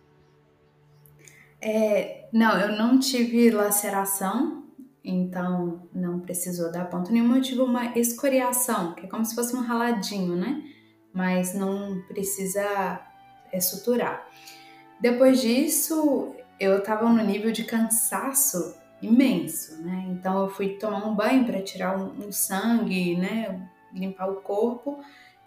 É, 1.61 2.29
não, 2.31 2.59
eu 2.59 2.77
não 2.77 2.99
tive 2.99 3.51
laceração. 3.51 4.63
então 5.03 5.89
não 5.95 6.21
precisou 6.21 6.71
dar 6.71 6.85
ponto 6.91 7.11
nenhum. 7.11 7.35
Eu 7.35 7.43
tive 7.43 7.61
uma 7.61 7.99
escoriação, 7.99 8.95
que 8.95 9.07
é 9.07 9.09
como 9.09 9.25
se 9.25 9.35
fosse 9.35 9.57
um 9.57 9.61
raladinho, 9.61 10.37
né? 10.37 10.63
Mas 11.13 11.55
não 11.55 12.03
precisa 12.09 13.01
é, 13.53 13.61
suturar. 13.61 14.27
Depois 15.01 15.41
disso, 15.41 16.35
eu 16.59 16.83
tava 16.83 17.09
no 17.09 17.23
nível 17.25 17.53
de 17.53 17.65
cansaço 17.65 18.77
imenso, 19.01 19.83
né? 19.83 20.07
Então 20.09 20.41
eu 20.43 20.49
fui 20.49 20.71
tomar 20.71 21.07
um 21.07 21.15
banho 21.15 21.45
para 21.45 21.63
tirar 21.63 21.99
um, 21.99 22.27
um, 22.27 22.33
sangue, 22.33 23.17
né? 23.17 23.69
Limpar 23.93 24.31
o 24.31 24.37
corpo 24.37 25.01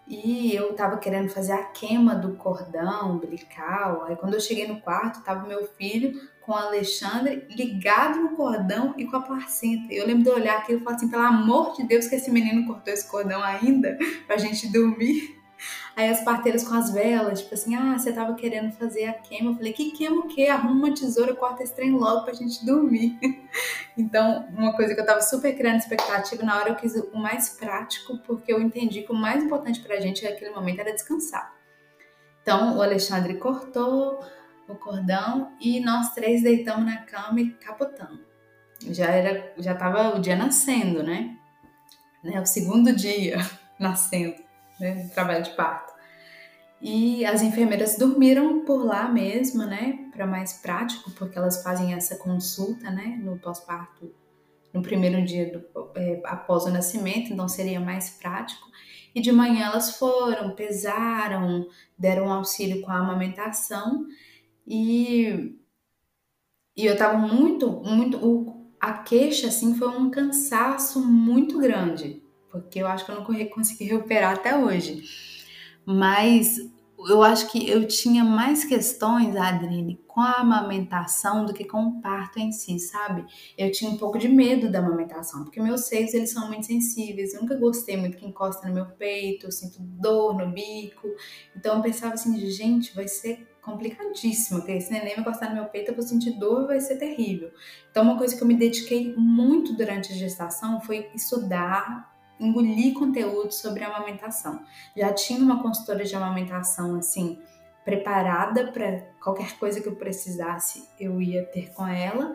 e 0.08 0.54
eu 0.54 0.72
tava 0.72 0.96
querendo 0.96 1.28
fazer 1.28 1.52
a 1.52 1.64
queima 1.64 2.14
do 2.14 2.34
cordão 2.36 3.12
umbilical. 3.12 4.04
Aí 4.04 4.16
quando 4.16 4.34
eu 4.34 4.40
cheguei 4.40 4.66
no 4.66 4.80
quarto, 4.80 5.22
tava 5.22 5.46
meu 5.46 5.66
filho 5.66 6.18
com 6.40 6.52
o 6.52 6.56
Alexandre 6.56 7.46
ligado 7.50 8.18
no 8.18 8.30
cordão 8.30 8.94
e 8.96 9.04
com 9.04 9.16
a 9.16 9.20
placenta. 9.20 9.92
Eu 9.92 10.06
lembro 10.06 10.24
de 10.24 10.30
olhar 10.30 10.58
aquilo 10.58 10.80
e 10.80 10.82
falar 10.82 10.96
assim, 10.96 11.10
pelo 11.10 11.22
amor 11.22 11.74
de 11.76 11.86
Deus 11.86 12.08
que 12.08 12.14
esse 12.14 12.30
menino 12.30 12.66
cortou 12.66 12.92
esse 12.92 13.06
cordão 13.06 13.42
ainda 13.42 13.98
pra 14.26 14.38
gente 14.38 14.72
dormir. 14.72 15.37
Aí 15.98 16.08
as 16.10 16.20
parteiras 16.20 16.62
com 16.62 16.74
as 16.74 16.92
velas, 16.92 17.42
tipo 17.42 17.54
assim, 17.54 17.74
ah, 17.74 17.98
você 17.98 18.12
tava 18.12 18.32
querendo 18.34 18.70
fazer 18.70 19.06
a 19.06 19.14
queima. 19.14 19.50
Eu 19.50 19.56
falei, 19.56 19.72
que 19.72 19.90
queima 19.90 20.20
o 20.20 20.28
quê? 20.28 20.46
Arruma 20.46 20.86
uma 20.86 20.94
tesoura, 20.94 21.34
corta 21.34 21.64
esse 21.64 21.74
trem 21.74 21.90
logo 21.90 22.22
pra 22.22 22.32
gente 22.32 22.64
dormir. 22.64 23.18
então, 23.98 24.46
uma 24.56 24.72
coisa 24.76 24.94
que 24.94 25.00
eu 25.00 25.04
tava 25.04 25.20
super 25.20 25.56
criando 25.56 25.80
expectativa, 25.80 26.44
na 26.44 26.56
hora 26.56 26.68
eu 26.68 26.76
quis 26.76 26.94
o 26.94 27.18
mais 27.18 27.48
prático, 27.48 28.16
porque 28.18 28.52
eu 28.52 28.62
entendi 28.62 29.02
que 29.02 29.10
o 29.10 29.14
mais 29.16 29.42
importante 29.42 29.80
pra 29.80 29.98
gente 29.98 30.22
naquele 30.22 30.54
momento 30.54 30.78
era 30.78 30.94
descansar. 30.94 31.52
Então, 32.42 32.76
o 32.76 32.80
Alexandre 32.80 33.34
cortou 33.34 34.24
o 34.68 34.76
cordão 34.76 35.52
e 35.60 35.80
nós 35.80 36.14
três 36.14 36.44
deitamos 36.44 36.86
na 36.86 36.98
cama 36.98 37.40
e 37.40 37.50
capotamos. 37.54 38.20
Já 38.88 39.06
era, 39.06 39.52
já 39.58 39.74
tava 39.74 40.14
o 40.14 40.20
dia 40.20 40.36
nascendo, 40.36 41.02
né? 41.02 41.36
né? 42.22 42.40
O 42.40 42.46
segundo 42.46 42.94
dia 42.94 43.38
nascendo 43.80 44.46
né, 44.78 45.08
trabalho 45.14 45.42
de 45.42 45.50
parto. 45.50 45.87
E 46.80 47.24
as 47.24 47.42
enfermeiras 47.42 47.98
dormiram 47.98 48.64
por 48.64 48.84
lá 48.84 49.08
mesmo, 49.08 49.64
né, 49.64 50.08
para 50.12 50.26
mais 50.26 50.54
prático, 50.54 51.10
porque 51.12 51.36
elas 51.36 51.62
fazem 51.62 51.92
essa 51.92 52.16
consulta, 52.16 52.90
né, 52.90 53.18
no 53.22 53.36
pós-parto, 53.38 54.14
no 54.72 54.80
primeiro 54.80 55.24
dia 55.24 55.50
do, 55.50 55.90
é, 55.96 56.20
após 56.24 56.64
o 56.64 56.70
nascimento, 56.70 57.32
então 57.32 57.48
seria 57.48 57.80
mais 57.80 58.10
prático. 58.10 58.68
E 59.14 59.20
de 59.20 59.32
manhã 59.32 59.66
elas 59.66 59.96
foram, 59.96 60.54
pesaram, 60.54 61.66
deram 61.98 62.32
auxílio 62.32 62.80
com 62.82 62.90
a 62.92 62.98
amamentação 62.98 64.06
e, 64.64 65.56
e 66.76 66.86
eu 66.86 66.96
tava 66.96 67.18
muito, 67.18 67.70
muito, 67.70 68.24
o, 68.24 68.70
a 68.78 68.92
queixa 68.92 69.48
assim 69.48 69.74
foi 69.74 69.88
um 69.88 70.10
cansaço 70.10 71.04
muito 71.04 71.58
grande, 71.58 72.22
porque 72.50 72.78
eu 72.78 72.86
acho 72.86 73.04
que 73.04 73.10
eu 73.10 73.16
não 73.16 73.24
consegui 73.24 73.84
recuperar 73.84 74.34
até 74.34 74.56
hoje. 74.56 75.37
Mas 75.90 76.58
eu 77.08 77.22
acho 77.22 77.50
que 77.50 77.66
eu 77.66 77.88
tinha 77.88 78.22
mais 78.22 78.62
questões, 78.62 79.34
Adrine, 79.34 79.98
com 80.06 80.20
a 80.20 80.40
amamentação 80.40 81.46
do 81.46 81.54
que 81.54 81.64
com 81.64 81.82
o 81.84 82.02
parto 82.02 82.38
em 82.38 82.52
si, 82.52 82.78
sabe? 82.78 83.24
Eu 83.56 83.72
tinha 83.72 83.90
um 83.90 83.96
pouco 83.96 84.18
de 84.18 84.28
medo 84.28 84.70
da 84.70 84.80
amamentação, 84.80 85.44
porque 85.44 85.62
meus 85.62 85.86
seios, 85.86 86.12
eles 86.12 86.30
são 86.30 86.46
muito 86.46 86.66
sensíveis. 86.66 87.32
Eu 87.32 87.40
nunca 87.40 87.56
gostei 87.56 87.96
muito 87.96 88.18
que 88.18 88.26
encosta 88.26 88.68
no 88.68 88.74
meu 88.74 88.84
peito, 88.84 89.46
eu 89.46 89.50
sinto 89.50 89.78
dor 89.80 90.36
no 90.36 90.52
bico. 90.52 91.08
Então 91.56 91.76
eu 91.76 91.82
pensava 91.82 92.12
assim, 92.12 92.38
gente, 92.50 92.94
vai 92.94 93.08
ser 93.08 93.48
complicadíssimo, 93.62 94.58
porque 94.58 94.72
esse 94.72 94.92
neném 94.92 95.14
vai 95.14 95.20
encostar 95.20 95.48
no 95.48 95.54
meu 95.54 95.66
peito, 95.70 95.90
eu 95.90 95.94
vou 95.94 96.04
sentir 96.04 96.32
dor, 96.32 96.66
vai 96.66 96.80
ser 96.80 96.96
terrível. 96.96 97.50
Então 97.90 98.02
uma 98.02 98.18
coisa 98.18 98.36
que 98.36 98.42
eu 98.42 98.46
me 98.46 98.56
dediquei 98.56 99.14
muito 99.16 99.74
durante 99.74 100.12
a 100.12 100.16
gestação 100.16 100.82
foi 100.82 101.08
estudar 101.14 102.17
engolir 102.38 102.94
conteúdo 102.94 103.52
sobre 103.52 103.84
amamentação. 103.84 104.62
Já 104.96 105.12
tinha 105.12 105.40
uma 105.40 105.62
consultora 105.62 106.04
de 106.04 106.14
amamentação 106.14 106.96
assim 106.96 107.40
preparada 107.84 108.70
para 108.70 109.00
qualquer 109.22 109.58
coisa 109.58 109.80
que 109.80 109.88
eu 109.88 109.96
precisasse, 109.96 110.86
eu 111.00 111.22
ia 111.22 111.42
ter 111.44 111.72
com 111.72 111.86
ela, 111.86 112.34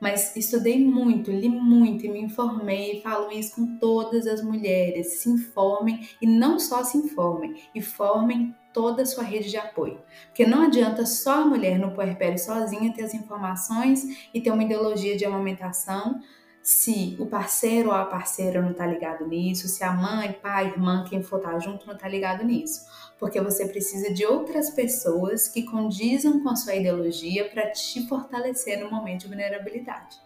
mas 0.00 0.36
estudei 0.36 0.84
muito, 0.84 1.30
li 1.30 1.48
muito 1.48 2.06
e 2.06 2.08
me 2.08 2.20
informei, 2.20 2.98
e 2.98 3.02
falo 3.02 3.30
isso 3.32 3.56
com 3.56 3.78
todas 3.78 4.26
as 4.26 4.42
mulheres, 4.42 5.20
se 5.20 5.28
informem 5.28 6.08
e 6.20 6.26
não 6.26 6.58
só 6.58 6.84
se 6.84 6.98
informem, 6.98 7.62
e 7.74 7.82
formem 7.82 8.54
toda 8.72 9.02
a 9.02 9.06
sua 9.06 9.24
rede 9.24 9.50
de 9.50 9.56
apoio. 9.56 10.00
Porque 10.26 10.46
não 10.46 10.62
adianta 10.62 11.04
só 11.04 11.42
a 11.42 11.46
mulher 11.46 11.78
no 11.78 11.92
puerpério 11.92 12.38
sozinha 12.38 12.92
ter 12.92 13.02
as 13.02 13.14
informações 13.14 14.28
e 14.32 14.40
ter 14.40 14.50
uma 14.50 14.64
ideologia 14.64 15.16
de 15.16 15.24
amamentação 15.24 16.20
se 16.62 17.16
o 17.18 17.26
parceiro 17.26 17.88
ou 17.88 17.94
a 17.94 18.04
parceira 18.04 18.62
não 18.62 18.70
está 18.70 18.86
ligado 18.86 19.26
nisso, 19.26 19.66
se 19.66 19.82
a 19.82 19.92
mãe, 19.92 20.32
pai, 20.32 20.66
irmã, 20.66 21.04
quem 21.08 21.22
for 21.22 21.38
estar 21.38 21.52
tá 21.52 21.58
junto 21.58 21.86
não 21.86 21.94
está 21.94 22.06
ligado 22.06 22.44
nisso. 22.44 22.86
Porque 23.18 23.40
você 23.40 23.66
precisa 23.66 24.12
de 24.12 24.24
outras 24.24 24.70
pessoas 24.70 25.48
que 25.48 25.64
condizam 25.64 26.40
com 26.40 26.50
a 26.50 26.56
sua 26.56 26.76
ideologia 26.76 27.48
para 27.48 27.70
te 27.72 28.06
fortalecer 28.06 28.78
no 28.78 28.90
momento 28.90 29.22
de 29.22 29.28
vulnerabilidade. 29.28 30.20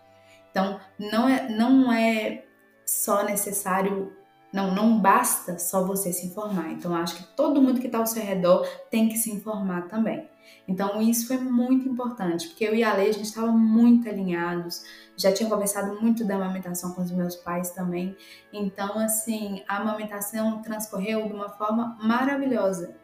Então, 0.50 0.78
não 0.98 1.28
é, 1.28 1.48
não 1.48 1.92
é 1.92 2.44
só 2.84 3.24
necessário, 3.24 4.14
não, 4.56 4.74
não 4.74 4.98
basta 4.98 5.58
só 5.58 5.84
você 5.84 6.10
se 6.10 6.26
informar. 6.26 6.72
Então, 6.72 6.96
acho 6.96 7.16
que 7.16 7.36
todo 7.36 7.60
mundo 7.60 7.78
que 7.78 7.88
está 7.88 7.98
ao 7.98 8.06
seu 8.06 8.22
redor 8.22 8.66
tem 8.90 9.06
que 9.06 9.18
se 9.18 9.30
informar 9.30 9.86
também. 9.88 10.26
Então, 10.66 11.02
isso 11.02 11.28
foi 11.28 11.36
muito 11.36 11.86
importante, 11.86 12.48
porque 12.48 12.64
eu 12.64 12.74
e 12.74 12.82
a 12.82 12.94
Lei, 12.94 13.10
a 13.10 13.12
gente 13.12 13.26
estava 13.26 13.52
muito 13.52 14.08
alinhados, 14.08 14.82
já 15.14 15.30
tinha 15.30 15.48
conversado 15.48 16.00
muito 16.00 16.24
da 16.24 16.36
amamentação 16.36 16.92
com 16.92 17.02
os 17.02 17.10
meus 17.10 17.36
pais 17.36 17.70
também. 17.70 18.16
Então, 18.50 18.98
assim, 18.98 19.62
a 19.68 19.76
amamentação 19.76 20.62
transcorreu 20.62 21.26
de 21.26 21.34
uma 21.34 21.50
forma 21.50 21.98
maravilhosa. 22.02 22.96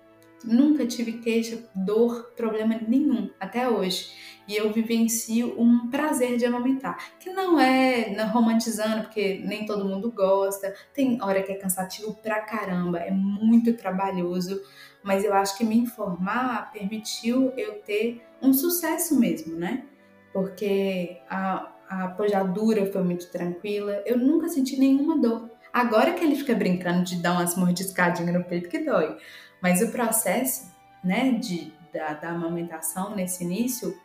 Nunca 0.45 0.86
tive 0.86 1.14
queixa, 1.14 1.59
dor, 1.74 2.32
problema 2.36 2.80
nenhum 2.86 3.30
até 3.38 3.68
hoje. 3.68 4.11
E 4.47 4.57
eu 4.57 4.72
vivencio 4.72 5.55
um 5.61 5.88
prazer 5.88 6.36
de 6.36 6.45
amamentar, 6.45 6.99
que 7.20 7.30
não 7.30 7.61
é 7.61 8.20
romantizando, 8.24 9.03
porque 9.03 9.40
nem 9.45 9.64
todo 9.64 9.84
mundo 9.84 10.11
gosta. 10.11 10.74
Tem 10.93 11.22
hora 11.22 11.43
que 11.43 11.53
é 11.53 11.55
cansativo 11.55 12.14
pra 12.14 12.40
caramba, 12.40 12.99
é 12.99 13.11
muito 13.11 13.72
trabalhoso, 13.74 14.61
mas 15.03 15.24
eu 15.24 15.32
acho 15.32 15.57
que 15.57 15.64
me 15.64 15.76
informar 15.76 16.72
permitiu 16.72 17.53
eu 17.57 17.74
ter 17.82 18.22
um 18.40 18.53
sucesso 18.53 19.18
mesmo, 19.18 19.57
né? 19.57 19.84
Porque 20.32 21.18
a, 21.28 21.72
a 21.88 22.09
pojadura 22.09 22.86
foi 22.86 23.03
muito 23.03 23.30
tranquila, 23.30 24.03
eu 24.05 24.18
nunca 24.18 24.49
senti 24.49 24.78
nenhuma 24.78 25.18
dor. 25.18 25.51
Agora 25.72 26.12
que 26.12 26.22
ele 26.22 26.34
fica 26.34 26.55
brincando 26.55 27.05
de 27.05 27.16
dar 27.16 27.32
umas 27.32 27.57
mordiscadinhas 27.57 28.34
no 28.34 28.45
peito 28.45 28.68
que 28.68 28.78
dói. 28.80 29.16
Mas 29.62 29.80
o 29.80 29.92
processo, 29.92 30.72
né, 31.02 31.30
de, 31.30 31.72
da, 31.92 32.14
da 32.14 32.30
amamentação 32.30 33.14
nesse 33.14 33.44
início 33.44 33.96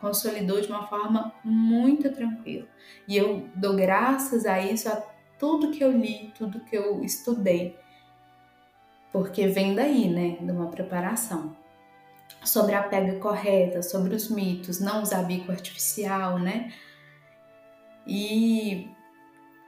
consolidou 0.00 0.60
de 0.60 0.68
uma 0.68 0.86
forma 0.86 1.32
muito 1.44 2.10
tranquila. 2.10 2.66
E 3.06 3.16
eu 3.16 3.48
dou 3.54 3.76
graças 3.76 4.46
a 4.46 4.58
isso, 4.60 4.88
a 4.88 5.00
tudo 5.38 5.70
que 5.70 5.84
eu 5.84 5.92
li, 5.92 6.32
tudo 6.36 6.60
que 6.60 6.74
eu 6.74 7.04
estudei, 7.04 7.78
porque 9.12 9.46
vem 9.46 9.74
daí, 9.74 10.08
né, 10.08 10.38
de 10.40 10.50
uma 10.50 10.68
preparação 10.68 11.54
sobre 12.42 12.74
a 12.74 12.82
pega 12.82 13.18
correta, 13.20 13.82
sobre 13.82 14.14
os 14.14 14.30
mitos, 14.30 14.80
não 14.80 15.02
usar 15.02 15.22
bico 15.22 15.52
artificial, 15.52 16.38
né? 16.38 16.72
E 18.06 18.90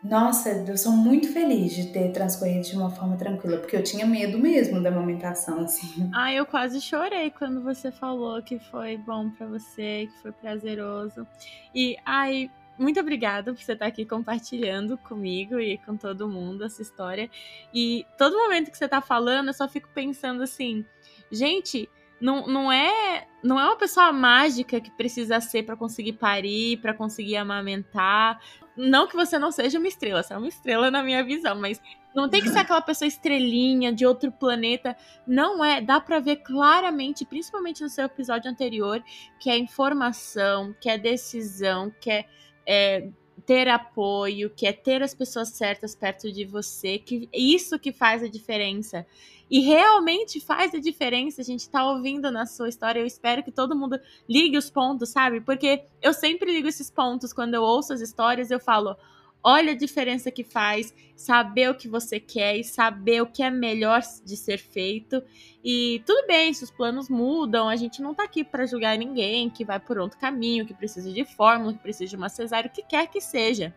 nossa, 0.05 0.51
eu 0.51 0.77
sou 0.77 0.93
muito 0.93 1.33
feliz 1.33 1.73
de 1.73 1.87
ter 1.87 2.13
transcorrido 2.13 2.61
de 2.61 2.77
uma 2.77 2.91
forma 2.91 3.17
tranquila, 3.17 3.57
porque 3.57 3.75
eu 3.75 3.83
tinha 3.83 4.05
medo 4.05 4.39
mesmo 4.39 4.83
da 4.83 4.91
amamentação, 4.91 5.61
assim. 5.65 6.11
Ah, 6.15 6.31
eu 6.31 6.45
quase 6.45 6.79
chorei 6.79 7.31
quando 7.31 7.63
você 7.63 7.91
falou 7.91 8.43
que 8.43 8.59
foi 8.59 8.99
bom 8.99 9.31
para 9.31 9.47
você, 9.47 10.07
que 10.13 10.23
foi 10.23 10.31
prazeroso. 10.31 11.27
E, 11.75 11.97
ai, 12.05 12.51
muito 12.79 13.01
obrigada 13.01 13.55
por 13.55 13.63
você 13.63 13.73
estar 13.73 13.87
aqui 13.87 14.05
compartilhando 14.05 14.99
comigo 14.99 15.59
e 15.59 15.79
com 15.79 15.97
todo 15.97 16.29
mundo 16.29 16.65
essa 16.65 16.83
história. 16.83 17.31
E 17.73 18.05
todo 18.19 18.37
momento 18.37 18.71
que 18.71 18.77
você 18.77 18.87
tá 18.87 19.01
falando, 19.01 19.49
eu 19.49 19.55
só 19.55 19.67
fico 19.67 19.89
pensando 19.95 20.43
assim, 20.43 20.85
gente, 21.33 21.89
não, 22.21 22.47
não 22.47 22.71
é 22.71 23.27
não 23.43 23.61
é 23.61 23.65
uma 23.65 23.77
pessoa 23.77 24.13
mágica 24.13 24.81
que 24.81 24.91
precisa 24.91 25.41
ser 25.41 25.65
para 25.65 25.77
conseguir 25.77 26.15
parir, 26.15 26.79
para 26.79 26.95
conseguir 26.95 27.37
amamentar. 27.37 28.41
Não 28.77 29.07
que 29.07 29.14
você 29.14 29.39
não 29.39 29.53
seja 29.53 29.79
uma 29.79 29.89
estrela, 29.89 30.22
você 30.22 30.35
é 30.35 30.37
uma 30.37 30.49
estrela 30.49 30.91
na 30.91 31.03
minha 31.03 31.22
visão, 31.22 31.55
mas 31.55 31.81
não 32.14 32.29
tem 32.29 32.41
que 32.41 32.49
ser 32.49 32.59
aquela 32.59 32.81
pessoa 32.81 33.09
estrelinha 33.09 33.93
de 33.93 34.07
outro 34.07 34.31
planeta. 34.31 34.97
Não 35.27 35.64
é, 35.64 35.81
dá 35.81 36.01
para 36.01 36.20
ver 36.20 36.37
claramente, 36.37 37.25
principalmente 37.25 37.83
no 37.83 37.89
seu 37.89 38.05
episódio 38.05 38.51
anterior, 38.51 39.03
que 39.41 39.51
é 39.51 39.59
informação, 39.59 40.75
que 40.81 40.89
é 40.89 40.97
decisão, 40.97 41.93
que 42.01 42.11
é, 42.11 42.25
é 42.66 43.09
ter 43.47 43.68
apoio, 43.68 44.51
que 44.51 44.66
é 44.66 44.72
ter 44.72 45.03
as 45.03 45.14
pessoas 45.14 45.51
certas 45.51 45.95
perto 45.95 46.32
de 46.32 46.45
você, 46.45 46.99
que 46.99 47.28
isso 47.32 47.78
que 47.78 47.92
faz 47.92 48.22
a 48.22 48.28
diferença. 48.28 49.07
E 49.51 49.61
realmente 49.61 50.40
faz 50.40 50.74
a 50.74 50.80
diferença 50.80 51.42
a 51.42 51.45
gente 51.45 51.68
tá 51.68 51.86
ouvindo 51.86 52.30
na 52.30 52.47
sua 52.47 52.68
história. 52.68 53.01
Eu 53.01 53.07
espero 53.07 53.42
que 53.42 53.53
todo 53.53 53.76
mundo 53.76 54.01
ligue 54.28 54.57
os 54.57 54.70
pontos, 54.70 55.11
sabe? 55.11 55.40
Porque 55.40 55.84
eu 56.03 56.14
sempre 56.14 56.51
ligo 56.51 56.66
esses 56.66 56.90
pontos 56.90 57.32
quando 57.32 57.55
eu 57.55 57.62
ouço 57.62 57.92
as 57.92 58.01
histórias, 58.01 58.51
eu 58.51 58.59
falo: 58.59 58.97
olha 59.45 59.72
a 59.72 59.76
diferença 59.76 60.30
que 60.30 60.42
faz 60.42 60.95
saber 61.14 61.70
o 61.70 61.74
que 61.74 61.86
você 61.86 62.18
quer 62.18 62.57
e 62.57 62.64
saber 62.64 63.20
o 63.20 63.26
que 63.26 63.42
é 63.42 63.51
melhor 63.51 64.01
de 64.24 64.36
ser 64.36 64.59
feito. 64.59 65.22
E 65.62 66.03
tudo 66.07 66.26
bem, 66.26 66.53
se 66.53 66.64
os 66.64 66.70
planos 66.70 67.09
mudam, 67.11 67.68
a 67.68 67.76
gente 67.76 68.03
não 68.03 68.14
tá 68.14 68.24
aqui 68.24 68.42
para 68.42 68.66
julgar 68.66 68.97
ninguém 68.97 69.51
que 69.51 69.64
vai 69.64 69.78
por 69.78 69.99
outro 69.99 70.18
caminho, 70.18 70.66
que 70.66 70.74
precisa 70.74 71.12
de 71.12 71.24
fórmula, 71.24 71.74
que 71.74 71.78
precisa 71.78 72.11
de 72.11 72.16
uma 72.16 72.30
cesárea, 72.30 72.68
o 72.68 72.72
que 72.72 72.82
quer 72.82 73.07
que 73.07 73.20
seja. 73.20 73.74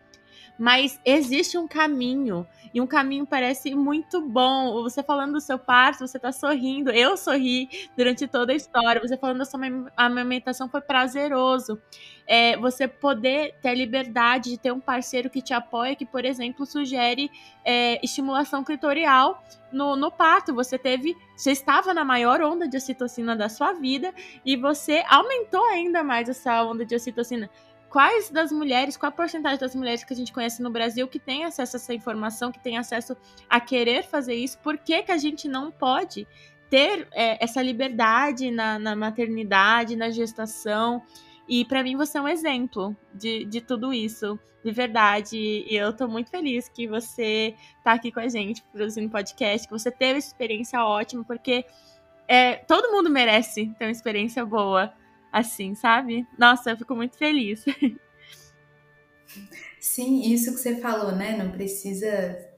Mas 0.58 1.00
existe 1.04 1.56
um 1.56 1.68
caminho, 1.68 2.46
e 2.72 2.80
um 2.80 2.86
caminho 2.86 3.26
parece 3.26 3.74
muito 3.74 4.20
bom. 4.20 4.82
Você 4.82 5.02
falando 5.02 5.32
do 5.32 5.40
seu 5.40 5.58
parto, 5.58 6.06
você 6.06 6.18
tá 6.18 6.32
sorrindo. 6.32 6.90
Eu 6.90 7.16
sorri 7.16 7.68
durante 7.96 8.26
toda 8.26 8.52
a 8.52 8.56
história. 8.56 9.00
Você 9.00 9.16
falando 9.16 9.38
da 9.38 9.44
sua 9.44 9.60
amamentação 9.96 10.68
foi 10.68 10.80
prazeroso. 10.80 11.80
É, 12.26 12.56
você 12.58 12.86
poder 12.86 13.54
ter 13.62 13.70
a 13.70 13.74
liberdade 13.74 14.50
de 14.50 14.58
ter 14.58 14.72
um 14.72 14.80
parceiro 14.80 15.30
que 15.30 15.40
te 15.40 15.54
apoia, 15.54 15.96
que, 15.96 16.04
por 16.04 16.24
exemplo, 16.24 16.66
sugere 16.66 17.30
é, 17.64 18.04
estimulação 18.04 18.62
clitorial 18.62 19.42
no, 19.72 19.96
no 19.96 20.10
parto. 20.10 20.54
Você 20.54 20.78
teve. 20.78 21.16
Você 21.36 21.52
estava 21.52 21.94
na 21.94 22.04
maior 22.04 22.42
onda 22.42 22.68
de 22.68 22.76
ocitocina 22.76 23.34
da 23.34 23.48
sua 23.48 23.72
vida 23.72 24.12
e 24.44 24.56
você 24.56 25.04
aumentou 25.08 25.64
ainda 25.66 26.02
mais 26.02 26.28
essa 26.28 26.62
onda 26.64 26.84
de 26.84 26.94
ocitocina 26.94 27.48
quais 27.88 28.30
das 28.30 28.52
mulheres, 28.52 28.96
qual 28.96 29.08
a 29.08 29.12
porcentagem 29.12 29.58
das 29.58 29.74
mulheres 29.74 30.04
que 30.04 30.12
a 30.12 30.16
gente 30.16 30.32
conhece 30.32 30.62
no 30.62 30.70
Brasil 30.70 31.08
que 31.08 31.18
tem 31.18 31.44
acesso 31.44 31.76
a 31.76 31.78
essa 31.78 31.94
informação, 31.94 32.52
que 32.52 32.62
tem 32.62 32.76
acesso 32.76 33.16
a 33.48 33.60
querer 33.60 34.04
fazer 34.04 34.34
isso, 34.34 34.58
por 34.58 34.78
que, 34.78 35.02
que 35.02 35.12
a 35.12 35.18
gente 35.18 35.48
não 35.48 35.70
pode 35.70 36.26
ter 36.70 37.08
é, 37.12 37.42
essa 37.42 37.62
liberdade 37.62 38.50
na, 38.50 38.78
na, 38.78 38.94
maternidade, 38.94 39.96
na 39.96 40.10
gestação? 40.10 41.02
E 41.48 41.64
para 41.64 41.82
mim 41.82 41.96
você 41.96 42.18
é 42.18 42.20
um 42.20 42.28
exemplo 42.28 42.94
de, 43.14 43.46
de 43.46 43.60
tudo 43.60 43.92
isso, 43.92 44.38
de 44.62 44.70
verdade. 44.70 45.36
E 45.38 45.74
eu 45.74 45.92
tô 45.94 46.06
muito 46.06 46.30
feliz 46.30 46.68
que 46.68 46.86
você 46.86 47.54
tá 47.82 47.92
aqui 47.92 48.12
com 48.12 48.20
a 48.20 48.28
gente, 48.28 48.62
produzindo 48.70 49.08
podcast, 49.08 49.66
que 49.66 49.72
você 49.72 49.90
teve 49.90 50.18
essa 50.18 50.28
experiência 50.28 50.84
ótima, 50.84 51.24
porque 51.24 51.64
é, 52.26 52.56
todo 52.56 52.92
mundo 52.92 53.08
merece 53.08 53.74
ter 53.78 53.86
uma 53.86 53.90
experiência 53.90 54.44
boa 54.44 54.92
assim, 55.32 55.74
sabe? 55.74 56.26
Nossa, 56.38 56.70
eu 56.70 56.76
fico 56.76 56.94
muito 56.94 57.16
feliz. 57.16 57.64
Sim, 59.80 60.32
isso 60.32 60.52
que 60.52 60.58
você 60.58 60.76
falou, 60.76 61.12
né? 61.12 61.36
Não 61.36 61.50
precisa 61.50 62.48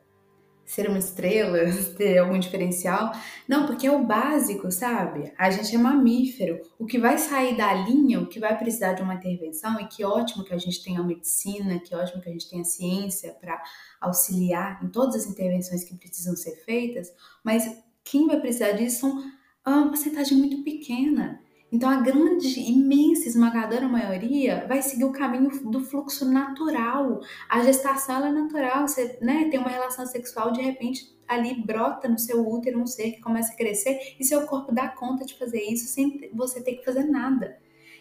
ser 0.70 0.88
uma 0.88 0.98
estrela, 0.98 1.58
ter 1.98 2.18
algum 2.18 2.38
diferencial. 2.38 3.12
Não, 3.48 3.66
porque 3.66 3.86
é 3.86 3.90
o 3.90 4.04
básico, 4.04 4.70
sabe? 4.70 5.32
A 5.36 5.50
gente 5.50 5.74
é 5.74 5.78
mamífero. 5.78 6.60
O 6.78 6.86
que 6.86 6.98
vai 6.98 7.18
sair 7.18 7.56
da 7.56 7.74
linha, 7.74 8.20
o 8.20 8.26
que 8.26 8.38
vai 8.38 8.56
precisar 8.56 8.92
de 8.92 9.02
uma 9.02 9.14
intervenção, 9.14 9.80
e 9.80 9.86
que 9.86 10.04
ótimo 10.04 10.44
que 10.44 10.54
a 10.54 10.58
gente 10.58 10.82
tenha 10.82 11.00
a 11.00 11.04
medicina, 11.04 11.80
que 11.80 11.94
ótimo 11.94 12.22
que 12.22 12.28
a 12.28 12.32
gente 12.32 12.48
tenha 12.48 12.62
a 12.62 12.64
ciência 12.64 13.32
para 13.32 13.60
auxiliar 14.00 14.82
em 14.82 14.88
todas 14.88 15.16
as 15.16 15.26
intervenções 15.26 15.82
que 15.82 15.96
precisam 15.96 16.36
ser 16.36 16.56
feitas, 16.64 17.12
mas 17.44 17.64
quem 18.04 18.26
vai 18.26 18.40
precisar 18.40 18.72
disso 18.72 19.00
são 19.00 19.22
uma 19.66 19.88
porcentagem 19.88 20.38
muito 20.38 20.62
pequena. 20.62 21.40
Então, 21.72 21.88
a 21.88 21.96
grande, 21.96 22.60
imensa, 22.60 23.28
esmagadora 23.28 23.88
maioria 23.88 24.66
vai 24.66 24.82
seguir 24.82 25.04
o 25.04 25.12
caminho 25.12 25.50
do 25.70 25.80
fluxo 25.80 26.24
natural. 26.24 27.20
A 27.48 27.62
gestação 27.62 28.26
é 28.26 28.32
natural. 28.32 28.88
Você 28.88 29.18
né, 29.22 29.48
tem 29.50 29.60
uma 29.60 29.68
relação 29.68 30.04
sexual, 30.04 30.50
de 30.50 30.60
repente, 30.60 31.16
ali 31.28 31.54
brota 31.62 32.08
no 32.08 32.18
seu 32.18 32.44
útero 32.46 32.80
um 32.80 32.86
ser 32.86 33.12
que 33.12 33.20
começa 33.20 33.52
a 33.52 33.56
crescer 33.56 34.16
e 34.18 34.24
seu 34.24 34.46
corpo 34.46 34.72
dá 34.72 34.88
conta 34.88 35.24
de 35.24 35.38
fazer 35.38 35.62
isso 35.62 35.86
sem 35.86 36.28
você 36.34 36.60
ter 36.60 36.74
que 36.74 36.84
fazer 36.84 37.04
nada. 37.04 37.56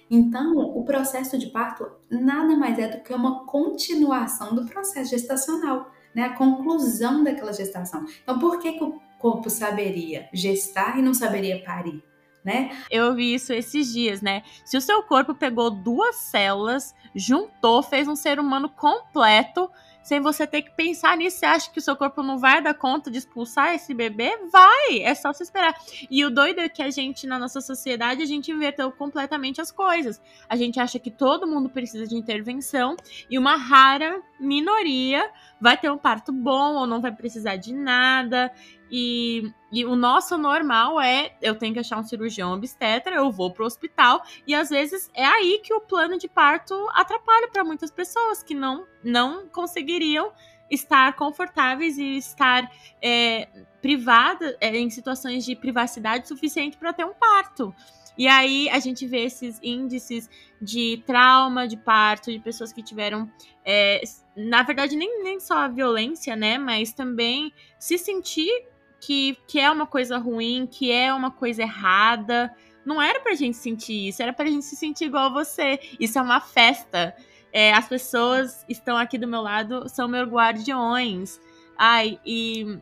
Então, 0.09 0.57
o 0.57 0.83
processo 0.83 1.37
de 1.37 1.47
parto 1.51 1.87
nada 2.09 2.55
mais 2.57 2.79
é 2.79 2.87
do 2.87 3.03
que 3.03 3.13
uma 3.13 3.45
continuação 3.45 4.55
do 4.55 4.65
processo 4.65 5.11
gestacional, 5.11 5.91
né? 6.15 6.23
A 6.23 6.35
conclusão 6.35 7.23
daquela 7.23 7.53
gestação. 7.53 8.03
Então, 8.23 8.39
por 8.39 8.57
que, 8.57 8.73
que 8.73 8.83
o 8.83 8.99
corpo 9.19 9.47
saberia 9.51 10.27
gestar 10.33 10.97
e 10.97 11.03
não 11.03 11.13
saberia 11.13 11.63
parir? 11.63 12.08
Né? 12.43 12.77
Eu 12.89 13.13
vi 13.13 13.33
isso 13.33 13.53
esses 13.53 13.91
dias, 13.91 14.21
né? 14.21 14.43
Se 14.65 14.77
o 14.77 14.81
seu 14.81 15.03
corpo 15.03 15.33
pegou 15.33 15.69
duas 15.69 16.15
células, 16.15 16.95
juntou, 17.13 17.83
fez 17.83 18.07
um 18.07 18.15
ser 18.15 18.39
humano 18.39 18.69
completo, 18.69 19.69
sem 20.01 20.21
você 20.21 20.47
ter 20.47 20.63
que 20.63 20.71
pensar 20.71 21.15
nisso, 21.15 21.37
você 21.37 21.45
acha 21.45 21.71
que 21.71 21.77
o 21.77 21.81
seu 21.81 21.95
corpo 21.95 22.23
não 22.23 22.39
vai 22.39 22.61
dar 22.63 22.73
conta 22.73 23.11
de 23.11 23.19
expulsar 23.19 23.75
esse 23.75 23.93
bebê? 23.93 24.39
Vai! 24.51 25.01
É 25.03 25.13
só 25.13 25.31
se 25.33 25.43
esperar. 25.43 25.75
E 26.09 26.25
o 26.25 26.31
doido 26.31 26.59
é 26.61 26.67
que 26.67 26.81
a 26.81 26.89
gente, 26.89 27.27
na 27.27 27.37
nossa 27.37 27.61
sociedade, 27.61 28.23
a 28.23 28.25
gente 28.25 28.51
inverteu 28.51 28.91
completamente 28.91 29.61
as 29.61 29.71
coisas. 29.71 30.19
A 30.49 30.55
gente 30.55 30.79
acha 30.79 30.97
que 30.97 31.11
todo 31.11 31.45
mundo 31.45 31.69
precisa 31.69 32.07
de 32.07 32.15
intervenção 32.15 32.95
e 33.29 33.37
uma 33.37 33.55
rara 33.55 34.19
minoria 34.39 35.29
vai 35.59 35.77
ter 35.77 35.91
um 35.91 35.97
parto 35.97 36.31
bom 36.31 36.75
ou 36.75 36.87
não 36.87 37.01
vai 37.01 37.11
precisar 37.11 37.55
de 37.55 37.73
nada. 37.73 38.51
E, 38.91 39.51
e, 39.71 39.85
o 39.85 39.95
nosso 39.95 40.37
normal 40.37 40.99
é 40.99 41.35
eu 41.41 41.55
tenho 41.55 41.73
que 41.73 41.79
achar 41.79 41.99
um 41.99 42.03
cirurgião 42.03 42.53
obstetra, 42.53 43.15
eu 43.15 43.31
vou 43.31 43.53
pro 43.53 43.65
hospital 43.65 44.23
e 44.47 44.55
às 44.55 44.69
vezes 44.69 45.11
é 45.13 45.25
aí 45.25 45.61
que 45.63 45.73
o 45.73 45.81
plano 45.81 46.17
de 46.17 46.27
parto 46.27 46.73
atrapalha 46.93 47.49
para 47.51 47.63
muitas 47.63 47.91
pessoas 47.91 48.41
que 48.41 48.55
não 48.55 48.87
não 49.03 49.47
conseguiriam 49.47 50.31
estar 50.71 51.15
confortáveis 51.15 51.97
e 51.97 52.17
estar 52.17 52.69
é, 53.01 53.47
privada 53.81 54.57
é, 54.59 54.75
em 54.77 54.89
situações 54.89 55.45
de 55.45 55.55
privacidade 55.55 56.27
suficiente 56.27 56.77
para 56.77 56.93
ter 56.93 57.05
um 57.05 57.13
parto. 57.13 57.73
E 58.19 58.27
aí 58.27 58.69
a 58.69 58.79
gente 58.79 59.07
vê 59.07 59.23
esses 59.23 59.61
índices 59.63 60.29
de 60.61 61.01
trauma 61.07 61.65
de 61.65 61.77
parto, 61.77 62.29
de 62.29 62.37
pessoas 62.37 62.73
que 62.73 62.83
tiveram, 62.83 63.31
é, 63.63 64.01
na 64.35 64.61
verdade, 64.61 64.97
nem, 64.97 65.23
nem 65.23 65.39
só 65.39 65.59
a 65.59 65.67
violência, 65.69 66.35
né? 66.35 66.57
Mas 66.57 66.91
também 66.91 67.53
se 67.79 67.97
sentir 67.97 68.51
que, 68.99 69.37
que 69.47 69.57
é 69.57 69.71
uma 69.71 69.87
coisa 69.87 70.17
ruim, 70.17 70.67
que 70.69 70.91
é 70.91 71.13
uma 71.13 71.31
coisa 71.31 71.61
errada. 71.61 72.53
Não 72.85 73.01
era 73.01 73.21
pra 73.21 73.35
gente 73.35 73.55
sentir 73.55 74.09
isso, 74.09 74.21
era 74.21 74.33
pra 74.33 74.47
gente 74.47 74.65
se 74.65 74.75
sentir 74.75 75.05
igual 75.05 75.27
a 75.27 75.29
você. 75.29 75.79
Isso 75.97 76.19
é 76.19 76.21
uma 76.21 76.41
festa. 76.41 77.15
É, 77.53 77.71
as 77.71 77.87
pessoas 77.87 78.65
estão 78.67 78.97
aqui 78.97 79.17
do 79.17 79.29
meu 79.29 79.41
lado, 79.41 79.87
são 79.87 80.09
meus 80.09 80.27
guardiões. 80.27 81.39
Ai, 81.77 82.19
e 82.25 82.81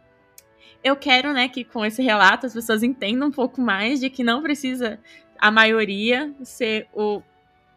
eu 0.84 0.96
quero, 0.96 1.34
né, 1.34 1.48
que 1.48 1.64
com 1.64 1.86
esse 1.86 2.02
relato 2.02 2.46
as 2.46 2.54
pessoas 2.54 2.84
entendam 2.84 3.28
um 3.28 3.32
pouco 3.32 3.62
mais 3.62 4.00
de 4.00 4.10
que 4.10 4.24
não 4.24 4.42
precisa 4.42 5.00
a 5.40 5.52
maioria 5.52 6.34
ser 6.44 6.88
o 6.94 7.22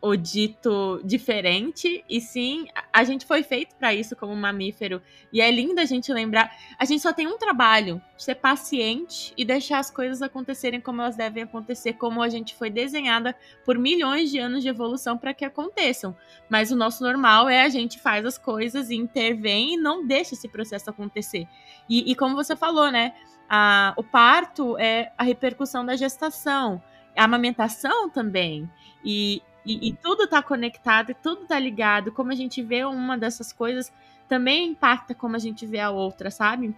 o 0.02 0.16
dito 0.16 1.00
diferente, 1.04 2.02
e 2.08 2.20
sim, 2.20 2.66
a 2.90 3.04
gente 3.04 3.26
foi 3.26 3.42
feito 3.42 3.74
para 3.76 3.94
isso 3.94 4.16
como 4.16 4.34
mamífero. 4.34 5.02
E 5.30 5.40
é 5.40 5.50
lindo 5.50 5.78
a 5.80 5.84
gente 5.84 6.10
lembrar. 6.12 6.50
A 6.78 6.84
gente 6.86 7.02
só 7.02 7.12
tem 7.12 7.26
um 7.26 7.36
trabalho: 7.36 8.00
ser 8.16 8.36
paciente 8.36 9.34
e 9.36 9.44
deixar 9.44 9.78
as 9.78 9.90
coisas 9.90 10.22
acontecerem 10.22 10.80
como 10.80 11.02
elas 11.02 11.16
devem 11.16 11.42
acontecer, 11.42 11.94
como 11.94 12.22
a 12.22 12.28
gente 12.28 12.54
foi 12.54 12.70
desenhada 12.70 13.36
por 13.64 13.78
milhões 13.78 14.30
de 14.30 14.38
anos 14.38 14.62
de 14.62 14.68
evolução 14.68 15.18
para 15.18 15.34
que 15.34 15.44
aconteçam. 15.44 16.16
Mas 16.48 16.70
o 16.70 16.76
nosso 16.76 17.04
normal 17.04 17.48
é 17.48 17.62
a 17.62 17.68
gente 17.68 17.98
faz 17.98 18.24
as 18.24 18.38
coisas 18.38 18.88
e 18.88 18.96
intervém 18.96 19.74
e 19.74 19.76
não 19.76 20.06
deixa 20.06 20.34
esse 20.34 20.48
processo 20.48 20.88
acontecer. 20.88 21.46
E, 21.88 22.10
e 22.10 22.14
como 22.14 22.34
você 22.34 22.56
falou, 22.56 22.90
né? 22.90 23.12
A, 23.52 23.92
o 23.96 24.04
parto 24.04 24.78
é 24.78 25.12
a 25.18 25.24
repercussão 25.24 25.84
da 25.84 25.96
gestação, 25.96 26.80
a 27.16 27.24
amamentação 27.24 28.08
também. 28.08 28.68
E, 29.04 29.42
e, 29.64 29.88
e 29.88 29.92
tudo 29.94 30.24
está 30.24 30.42
conectado, 30.42 31.10
e 31.10 31.14
tudo 31.14 31.42
está 31.42 31.58
ligado. 31.58 32.12
Como 32.12 32.30
a 32.32 32.34
gente 32.34 32.62
vê 32.62 32.84
uma 32.84 33.16
dessas 33.16 33.52
coisas 33.52 33.92
também 34.28 34.68
impacta 34.68 35.12
como 35.14 35.34
a 35.34 35.40
gente 35.40 35.66
vê 35.66 35.80
a 35.80 35.90
outra, 35.90 36.30
sabe? 36.30 36.74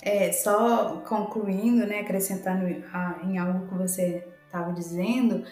É, 0.00 0.30
só 0.32 1.02
concluindo, 1.06 1.86
né, 1.86 2.00
acrescentando 2.00 2.66
em 2.68 3.38
algo 3.38 3.66
que 3.66 3.74
você 3.74 4.26
estava 4.46 4.72
dizendo, 4.72 5.44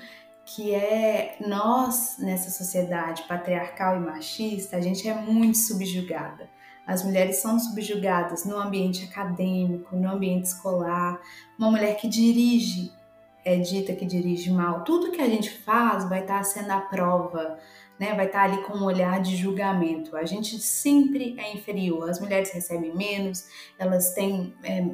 que 0.45 0.75
é 0.75 1.37
nós, 1.41 2.17
nessa 2.19 2.51
sociedade 2.51 3.23
patriarcal 3.25 3.97
e 3.97 4.01
machista, 4.01 4.77
a 4.77 4.81
gente 4.81 5.09
é 5.09 5.15
muito 5.15 5.59
subjugada. 5.59 6.49
As 6.87 7.05
mulheres 7.05 7.37
são 7.37 7.59
subjugadas 7.59 8.45
no 8.45 8.57
ambiente 8.57 9.05
acadêmico, 9.05 9.97
no 9.97 10.11
ambiente 10.11 10.45
escolar. 10.45 11.21
Uma 11.59 11.71
mulher 11.71 11.97
que 11.97 12.09
dirige 12.09 12.93
é 13.45 13.57
dita 13.57 13.95
que 13.95 14.07
dirige 14.07 14.51
mal, 14.51 14.85
tudo 14.85 15.11
que 15.11 15.21
a 15.21 15.29
gente 15.29 15.51
faz 15.51 16.09
vai 16.09 16.21
estar 16.21 16.43
sendo 16.45 16.71
a 16.71 16.81
prova, 16.81 17.59
né? 17.99 18.15
vai 18.15 18.27
estar 18.27 18.45
ali 18.45 18.63
com 18.63 18.75
um 18.75 18.85
olhar 18.85 19.21
de 19.21 19.37
julgamento. 19.37 20.17
A 20.17 20.25
gente 20.25 20.59
sempre 20.59 21.35
é 21.39 21.53
inferior, 21.53 22.09
as 22.09 22.21
mulheres 22.21 22.53
recebem 22.53 22.95
menos, 22.95 23.47
elas 23.79 24.15
têm 24.15 24.55
é, 24.63 24.89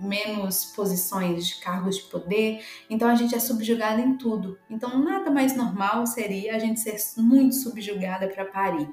menos 0.00 0.66
posições 0.66 1.46
de 1.46 1.60
cargos 1.60 1.96
de 1.96 2.04
poder, 2.04 2.64
então 2.88 3.08
a 3.08 3.14
gente 3.14 3.34
é 3.34 3.40
subjugada 3.40 4.00
em 4.00 4.16
tudo. 4.16 4.58
Então 4.70 4.98
nada 5.02 5.30
mais 5.30 5.56
normal 5.56 6.06
seria 6.06 6.54
a 6.54 6.58
gente 6.58 6.80
ser 6.80 6.96
muito 7.20 7.54
subjugada 7.56 8.28
para 8.28 8.44
parir. 8.44 8.88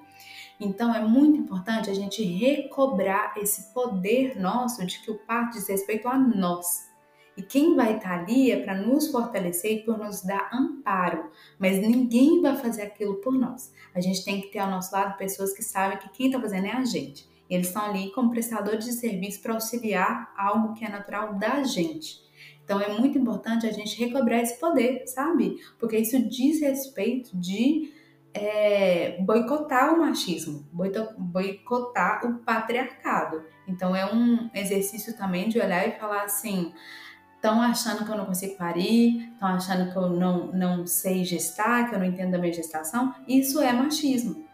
Então 0.60 0.94
é 0.94 1.00
muito 1.00 1.40
importante 1.40 1.90
a 1.90 1.94
gente 1.94 2.22
recobrar 2.22 3.34
esse 3.38 3.74
poder 3.74 4.38
nosso 4.40 4.86
de 4.86 5.00
que 5.00 5.10
o 5.10 5.18
parto 5.20 5.54
diz 5.54 5.70
respeito 5.70 6.08
a 6.08 6.18
nós. 6.18 6.89
E 7.38 7.42
quem 7.42 7.76
vai 7.76 7.98
estar 7.98 8.20
ali 8.20 8.52
é 8.52 8.62
para 8.62 8.76
nos 8.76 9.10
fortalecer 9.12 9.78
e 9.78 9.84
por 9.84 9.98
nos 9.98 10.22
dar 10.22 10.50
amparo, 10.54 11.30
mas 11.58 11.80
ninguém 11.80 12.42
vai 12.42 12.56
fazer 12.58 12.82
aquilo 12.82 13.16
por 13.16 13.34
nós. 13.34 13.74
A 13.94 14.02
gente 14.02 14.24
tem 14.26 14.42
que 14.42 14.48
ter 14.48 14.60
ao 14.60 14.70
nosso 14.70 14.94
lado 14.94 15.18
pessoas 15.18 15.54
que 15.54 15.64
sabem 15.64 15.98
que 15.98 16.10
quem 16.10 16.28
está 16.28 16.40
fazendo 16.40 16.68
é 16.68 16.72
a 16.72 16.84
gente. 16.84 17.28
Eles 17.50 17.68
estão 17.68 17.86
ali 17.86 18.12
como 18.12 18.30
prestadores 18.30 18.86
de 18.86 18.92
serviço 18.92 19.42
para 19.42 19.54
auxiliar 19.54 20.32
algo 20.38 20.74
que 20.74 20.86
é 20.86 20.90
natural 20.90 21.34
da 21.36 21.64
gente. 21.64 22.22
Então 22.64 22.80
é 22.80 23.00
muito 23.00 23.18
importante 23.18 23.66
a 23.66 23.72
gente 23.72 23.98
recobrar 23.98 24.42
esse 24.42 24.60
poder, 24.60 25.08
sabe? 25.08 25.58
Porque 25.80 25.98
isso 25.98 26.22
diz 26.30 26.62
respeito 26.62 27.36
de 27.36 27.92
é, 28.32 29.18
boicotar 29.22 29.94
o 29.94 30.00
machismo, 30.00 30.68
boicotar 31.18 32.26
o 32.26 32.38
patriarcado. 32.40 33.44
Então 33.68 33.96
é 33.96 34.06
um 34.14 34.50
exercício 34.54 35.18
também 35.18 35.50
de 35.50 35.60
olhar 35.60 35.88
e 35.88 36.00
falar 36.00 36.24
assim: 36.24 36.72
estão 37.40 37.62
achando 37.62 38.06
que 38.06 38.12
eu 38.12 38.18
não 38.18 38.26
consigo 38.26 38.58
parir, 38.58 39.32
estão 39.32 39.48
achando 39.48 39.92
que 39.92 39.98
eu 39.98 40.10
não, 40.10 40.48
não 40.48 40.86
sei 40.86 41.24
gestar, 41.24 41.90
que 41.90 41.96
eu 41.96 42.00
não 42.00 42.06
entendo 42.06 42.36
a 42.36 42.38
minha 42.38 42.54
gestação. 42.54 43.16
Isso 43.26 43.62
é 43.62 43.72
machismo. 43.72 44.46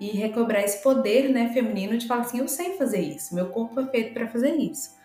E 0.00 0.10
recobrar 0.10 0.62
esse 0.62 0.82
poder 0.82 1.28
né, 1.28 1.52
feminino 1.52 1.96
de 1.96 2.08
falar 2.08 2.22
assim: 2.22 2.38
eu 2.38 2.48
sei 2.48 2.76
fazer 2.76 3.00
isso, 3.00 3.34
meu 3.34 3.50
corpo 3.50 3.78
é 3.80 3.86
feito 3.86 4.14
para 4.14 4.26
fazer 4.26 4.56
isso. 4.56 4.96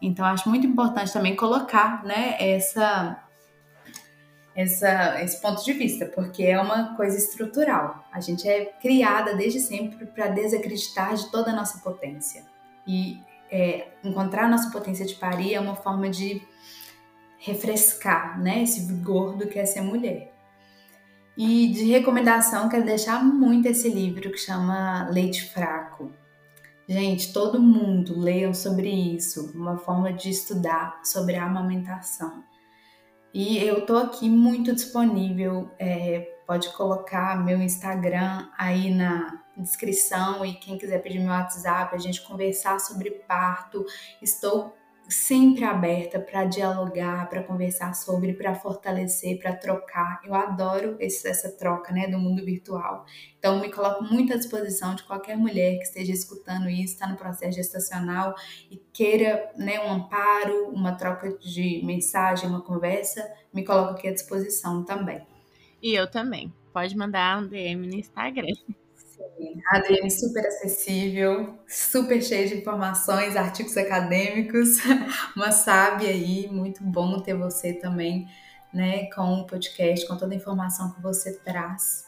Então, 0.00 0.24
acho 0.26 0.48
muito 0.48 0.66
importante 0.66 1.12
também 1.12 1.34
colocar 1.34 2.04
né, 2.04 2.36
essa 2.38 3.24
essa, 4.54 5.22
esse 5.22 5.40
ponto 5.40 5.64
de 5.64 5.72
vista, 5.72 6.06
porque 6.06 6.42
é 6.42 6.60
uma 6.60 6.96
coisa 6.96 7.16
estrutural. 7.16 8.04
A 8.12 8.20
gente 8.20 8.48
é 8.48 8.64
criada 8.64 9.34
desde 9.34 9.60
sempre 9.60 10.04
para 10.06 10.28
desacreditar 10.28 11.14
de 11.14 11.30
toda 11.30 11.50
a 11.52 11.54
nossa 11.54 11.78
potência. 11.78 12.44
E 12.84 13.20
é, 13.50 13.88
encontrar 14.04 14.44
a 14.44 14.48
nossa 14.48 14.70
potência 14.70 15.06
de 15.06 15.14
parir 15.14 15.54
é 15.54 15.60
uma 15.60 15.76
forma 15.76 16.08
de 16.08 16.42
refrescar 17.38 18.40
né, 18.40 18.62
esse 18.62 18.86
vigor 18.86 19.36
do 19.36 19.46
que 19.46 19.58
é 19.58 19.64
ser 19.64 19.80
mulher. 19.80 20.34
E 21.36 21.68
de 21.68 21.84
recomendação, 21.84 22.68
quero 22.68 22.84
deixar 22.84 23.24
muito 23.24 23.66
esse 23.66 23.88
livro 23.88 24.30
que 24.30 24.38
chama 24.38 25.08
Leite 25.10 25.44
Fraco. 25.52 26.12
Gente, 26.88 27.32
todo 27.32 27.60
mundo 27.60 28.18
leiam 28.18 28.52
sobre 28.52 28.88
isso, 28.88 29.52
uma 29.54 29.76
forma 29.76 30.12
de 30.12 30.30
estudar 30.30 31.00
sobre 31.04 31.36
a 31.36 31.44
amamentação. 31.44 32.42
E 33.32 33.58
eu 33.58 33.86
tô 33.86 33.96
aqui 33.98 34.28
muito 34.28 34.74
disponível. 34.74 35.70
É, 35.78 36.37
pode 36.48 36.72
colocar 36.72 37.44
meu 37.44 37.60
Instagram 37.60 38.48
aí 38.56 38.90
na 38.90 39.44
descrição 39.54 40.46
e 40.46 40.54
quem 40.54 40.78
quiser 40.78 41.02
pedir 41.02 41.18
meu 41.18 41.28
WhatsApp, 41.28 41.94
a 41.94 41.98
gente 41.98 42.22
conversar 42.22 42.80
sobre 42.80 43.10
parto. 43.10 43.84
Estou 44.22 44.74
sempre 45.10 45.64
aberta 45.64 46.18
para 46.18 46.46
dialogar, 46.46 47.28
para 47.28 47.42
conversar 47.42 47.94
sobre, 47.94 48.32
para 48.32 48.54
fortalecer, 48.54 49.38
para 49.38 49.54
trocar. 49.54 50.22
Eu 50.24 50.34
adoro 50.34 50.96
esse, 50.98 51.28
essa 51.28 51.50
troca, 51.50 51.92
né, 51.92 52.08
do 52.08 52.18
mundo 52.18 52.42
virtual. 52.42 53.04
Então 53.38 53.60
me 53.60 53.70
coloco 53.70 54.02
muito 54.04 54.32
à 54.32 54.36
disposição 54.36 54.94
de 54.94 55.02
qualquer 55.02 55.36
mulher 55.36 55.76
que 55.76 55.84
esteja 55.84 56.14
escutando 56.14 56.70
isso, 56.70 56.94
está 56.94 57.06
no 57.06 57.16
processo 57.18 57.56
gestacional 57.56 58.34
e 58.70 58.78
queira, 58.90 59.52
né, 59.54 59.80
um 59.80 59.92
amparo, 59.92 60.70
uma 60.70 60.92
troca 60.92 61.28
de 61.28 61.82
mensagem, 61.84 62.48
uma 62.48 62.62
conversa, 62.62 63.30
me 63.52 63.62
coloco 63.66 63.92
aqui 63.92 64.08
à 64.08 64.14
disposição 64.14 64.82
também. 64.82 65.26
E 65.82 65.94
eu 65.94 66.10
também. 66.10 66.52
Pode 66.72 66.96
mandar 66.96 67.42
um 67.42 67.46
DM 67.46 67.86
no 67.86 67.94
Instagram. 67.94 68.52
A 69.70 69.76
Adriane 69.78 70.10
super 70.10 70.46
acessível, 70.46 71.58
super 71.66 72.22
cheia 72.22 72.48
de 72.48 72.56
informações, 72.56 73.36
artigos 73.36 73.76
acadêmicos, 73.76 74.78
uma 75.36 75.52
sábia 75.52 76.08
aí, 76.08 76.48
muito 76.48 76.82
bom 76.82 77.20
ter 77.20 77.34
você 77.34 77.72
também, 77.72 78.28
né, 78.72 79.06
com 79.10 79.40
o 79.40 79.46
podcast, 79.46 80.06
com 80.06 80.16
toda 80.16 80.34
a 80.34 80.36
informação 80.36 80.92
que 80.92 81.00
você 81.00 81.38
traz. 81.40 82.06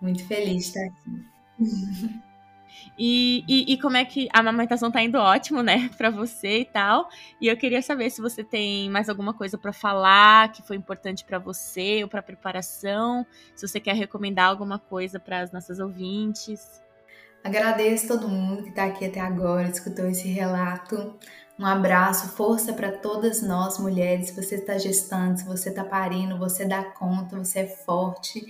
Muito 0.00 0.26
feliz 0.26 0.64
de 0.64 0.68
estar 0.68 0.84
aqui. 0.84 2.24
E, 2.98 3.44
e, 3.48 3.72
e, 3.72 3.80
como 3.80 3.96
é 3.96 4.04
que 4.04 4.28
a 4.32 4.40
amamentação 4.40 4.90
tá 4.90 5.02
indo 5.02 5.18
ótimo, 5.18 5.62
né, 5.62 5.90
para 5.96 6.10
você 6.10 6.60
e 6.60 6.64
tal. 6.64 7.08
E 7.40 7.48
eu 7.48 7.56
queria 7.56 7.82
saber 7.82 8.10
se 8.10 8.20
você 8.20 8.44
tem 8.44 8.88
mais 8.90 9.08
alguma 9.08 9.34
coisa 9.34 9.58
para 9.58 9.72
falar 9.72 10.52
que 10.52 10.62
foi 10.62 10.76
importante 10.76 11.24
para 11.24 11.38
você 11.38 12.02
ou 12.02 12.08
para 12.08 12.22
preparação, 12.22 13.26
se 13.54 13.66
você 13.66 13.80
quer 13.80 13.94
recomendar 13.94 14.48
alguma 14.48 14.78
coisa 14.78 15.18
para 15.18 15.40
as 15.40 15.52
nossas 15.52 15.80
ouvintes. 15.80 16.82
Agradeço 17.42 18.08
todo 18.08 18.28
mundo 18.28 18.62
que 18.62 18.70
está 18.70 18.84
aqui 18.84 19.04
até 19.04 19.20
agora, 19.20 19.68
escutou 19.68 20.06
esse 20.06 20.28
relato. 20.28 21.14
Um 21.58 21.66
abraço, 21.66 22.28
força 22.30 22.72
para 22.72 22.90
todas 22.90 23.42
nós 23.42 23.78
mulheres. 23.78 24.28
Se 24.28 24.42
você 24.42 24.56
está 24.56 24.78
gestando, 24.78 25.38
se 25.38 25.44
você 25.44 25.68
está 25.68 25.84
parindo, 25.84 26.38
você 26.38 26.64
dá 26.64 26.82
conta, 26.82 27.36
você 27.36 27.60
é 27.60 27.66
forte 27.66 28.46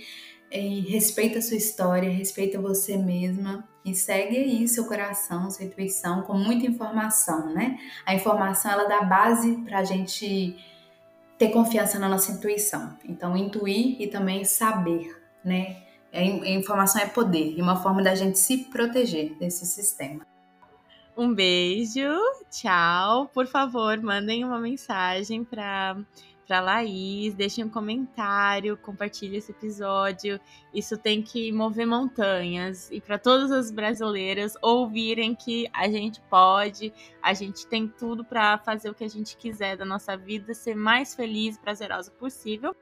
e 0.57 0.79
respeita 0.81 1.39
a 1.39 1.41
sua 1.41 1.57
história, 1.57 2.09
respeita 2.09 2.59
você 2.59 2.97
mesma 2.97 3.67
e 3.83 3.93
segue 3.93 4.37
aí 4.37 4.67
seu 4.67 4.85
coração, 4.85 5.49
sua 5.51 5.65
intuição 5.65 6.21
com 6.23 6.37
muita 6.37 6.65
informação, 6.65 7.53
né? 7.53 7.77
A 8.05 8.15
informação 8.15 8.71
ela 8.71 8.85
dá 8.85 9.01
base 9.01 9.57
para 9.57 9.79
a 9.79 9.83
gente 9.83 10.57
ter 11.37 11.49
confiança 11.49 11.99
na 11.99 12.07
nossa 12.07 12.31
intuição. 12.31 12.97
Então, 13.03 13.35
intuir 13.35 14.01
e 14.01 14.07
também 14.07 14.43
saber, 14.45 15.21
né? 15.43 15.77
A 16.11 16.23
informação 16.23 17.01
é 17.01 17.05
poder 17.05 17.55
e 17.57 17.61
uma 17.61 17.75
forma 17.75 18.01
da 18.01 18.15
gente 18.15 18.39
se 18.39 18.57
proteger 18.65 19.35
desse 19.37 19.65
sistema. 19.65 20.25
Um 21.17 21.33
beijo, 21.33 22.09
tchau. 22.49 23.29
Por 23.33 23.47
favor, 23.47 24.01
mandem 24.01 24.43
uma 24.43 24.59
mensagem 24.59 25.43
para 25.43 25.97
para 26.45 26.61
Laís, 26.61 27.33
deixem 27.33 27.65
um 27.65 27.69
comentário, 27.69 28.77
compartilhe 28.77 29.37
esse 29.37 29.51
episódio. 29.51 30.39
Isso 30.73 30.97
tem 30.97 31.21
que 31.21 31.51
mover 31.51 31.85
montanhas 31.85 32.89
e 32.91 33.01
para 33.01 33.17
todas 33.17 33.51
as 33.51 33.71
brasileiras 33.71 34.53
ouvirem 34.61 35.35
que 35.35 35.67
a 35.73 35.89
gente 35.89 36.21
pode, 36.29 36.93
a 37.21 37.33
gente 37.33 37.67
tem 37.67 37.87
tudo 37.87 38.23
para 38.23 38.57
fazer 38.59 38.89
o 38.89 38.93
que 38.93 39.03
a 39.03 39.09
gente 39.09 39.35
quiser 39.37 39.75
da 39.75 39.85
nossa 39.85 40.15
vida, 40.15 40.53
ser 40.53 40.75
mais 40.75 41.15
feliz 41.15 41.55
e 41.55 41.59
prazerosa 41.59 42.11
possível. 42.11 42.75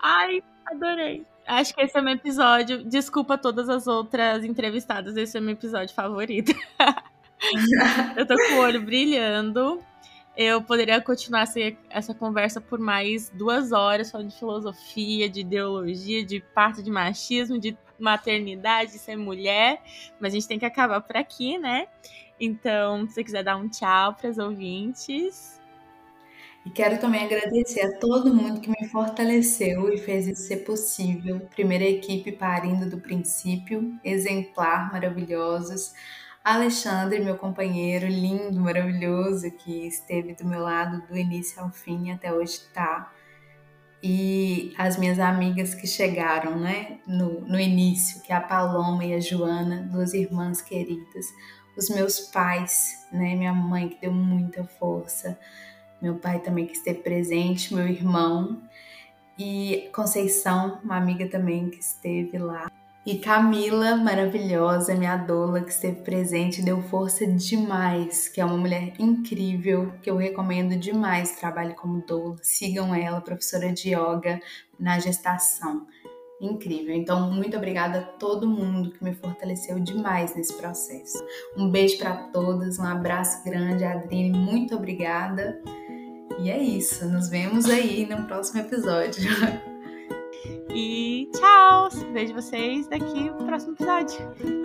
Ai, 0.00 0.42
adorei. 0.66 1.26
Acho 1.46 1.74
que 1.74 1.82
esse 1.82 1.98
é 1.98 2.00
meu 2.00 2.14
episódio. 2.14 2.84
Desculpa 2.84 3.36
todas 3.36 3.68
as 3.68 3.86
outras 3.86 4.44
entrevistadas, 4.44 5.16
esse 5.16 5.36
é 5.36 5.40
meu 5.40 5.54
episódio 5.54 5.94
favorito. 5.94 6.52
Eu 8.16 8.26
tô 8.26 8.34
com 8.36 8.54
o 8.54 8.58
olho 8.58 8.82
brilhando 8.82 9.82
eu 10.42 10.62
poderia 10.62 10.98
continuar 11.02 11.44
essa 11.90 12.14
conversa 12.14 12.62
por 12.62 12.78
mais 12.78 13.28
duas 13.28 13.72
horas 13.72 14.10
falando 14.10 14.30
de 14.30 14.38
filosofia, 14.38 15.28
de 15.28 15.40
ideologia, 15.40 16.24
de 16.24 16.40
parte 16.40 16.82
de 16.82 16.90
machismo, 16.90 17.58
de 17.58 17.76
maternidade, 17.98 18.92
de 18.92 18.98
ser 18.98 19.16
mulher, 19.16 19.82
mas 20.18 20.32
a 20.32 20.36
gente 20.36 20.48
tem 20.48 20.58
que 20.58 20.64
acabar 20.64 21.02
por 21.02 21.14
aqui, 21.14 21.58
né? 21.58 21.86
Então, 22.40 23.06
se 23.06 23.12
você 23.12 23.22
quiser 23.22 23.44
dar 23.44 23.58
um 23.58 23.68
tchau 23.68 24.14
para 24.14 24.30
os 24.30 24.38
ouvintes. 24.38 25.60
E 26.64 26.70
quero 26.70 26.98
também 26.98 27.22
agradecer 27.22 27.82
a 27.82 27.98
todo 27.98 28.34
mundo 28.34 28.62
que 28.62 28.70
me 28.70 28.88
fortaleceu 28.88 29.92
e 29.92 29.98
fez 29.98 30.26
isso 30.26 30.44
ser 30.44 30.64
possível. 30.64 31.40
Primeira 31.50 31.84
equipe 31.84 32.32
parindo 32.32 32.88
do 32.88 32.98
princípio, 32.98 33.94
exemplar, 34.02 34.90
maravilhosos. 34.90 35.92
Alexandre, 36.42 37.20
meu 37.20 37.36
companheiro 37.36 38.06
lindo, 38.06 38.58
maravilhoso, 38.58 39.50
que 39.50 39.86
esteve 39.86 40.34
do 40.34 40.46
meu 40.46 40.62
lado 40.62 41.06
do 41.06 41.16
início 41.16 41.60
ao 41.62 41.70
fim, 41.70 42.10
até 42.10 42.32
hoje 42.32 42.52
está. 42.52 43.12
E 44.02 44.72
as 44.78 44.96
minhas 44.96 45.18
amigas 45.18 45.74
que 45.74 45.86
chegaram, 45.86 46.58
né, 46.58 46.98
no, 47.06 47.42
no 47.42 47.60
início, 47.60 48.22
que 48.22 48.32
é 48.32 48.36
a 48.36 48.40
Paloma 48.40 49.04
e 49.04 49.12
a 49.12 49.20
Joana, 49.20 49.82
duas 49.82 50.14
irmãs 50.14 50.62
queridas. 50.62 51.26
Os 51.76 51.90
meus 51.90 52.18
pais, 52.20 53.06
né, 53.12 53.34
minha 53.34 53.52
mãe 53.52 53.90
que 53.90 54.00
deu 54.00 54.12
muita 54.12 54.64
força, 54.64 55.38
meu 56.00 56.14
pai 56.14 56.40
também 56.40 56.66
que 56.66 56.72
esteve 56.72 57.00
presente, 57.00 57.74
meu 57.74 57.86
irmão 57.86 58.62
e 59.38 59.90
Conceição, 59.94 60.80
uma 60.82 60.96
amiga 60.96 61.28
também 61.28 61.68
que 61.68 61.80
esteve 61.80 62.38
lá. 62.38 62.70
E 63.06 63.18
Camila, 63.18 63.96
maravilhosa, 63.96 64.94
minha 64.94 65.16
doula, 65.16 65.62
que 65.62 65.70
esteve 65.70 66.02
presente, 66.02 66.60
deu 66.60 66.82
força 66.82 67.26
demais, 67.26 68.28
que 68.28 68.42
é 68.42 68.44
uma 68.44 68.58
mulher 68.58 68.92
incrível, 68.98 69.90
que 70.02 70.10
eu 70.10 70.18
recomendo 70.18 70.76
demais 70.76 71.36
trabalhe 71.36 71.72
como 71.72 72.04
doula. 72.06 72.36
Sigam 72.42 72.94
ela, 72.94 73.22
professora 73.22 73.72
de 73.72 73.94
yoga 73.94 74.38
na 74.78 74.98
gestação. 74.98 75.86
Incrível. 76.42 76.94
Então, 76.94 77.30
muito 77.30 77.56
obrigada 77.56 78.00
a 78.00 78.02
todo 78.02 78.46
mundo 78.46 78.90
que 78.90 79.02
me 79.02 79.14
fortaleceu 79.14 79.80
demais 79.80 80.34
nesse 80.34 80.54
processo. 80.54 81.24
Um 81.56 81.70
beijo 81.70 81.96
para 81.98 82.14
todas, 82.28 82.78
um 82.78 82.84
abraço 82.84 83.42
grande, 83.44 83.82
Adrine, 83.82 84.38
muito 84.38 84.74
obrigada. 84.74 85.58
E 86.38 86.50
é 86.50 86.58
isso, 86.58 87.06
nos 87.06 87.28
vemos 87.28 87.64
aí 87.64 88.06
no 88.06 88.26
próximo 88.26 88.60
episódio. 88.60 89.22
E 90.74 91.28
tchau! 91.32 91.88
Vejo 92.12 92.34
vocês 92.34 92.86
daqui 92.86 93.30
no 93.30 93.44
próximo 93.44 93.72
episódio. 93.72 94.59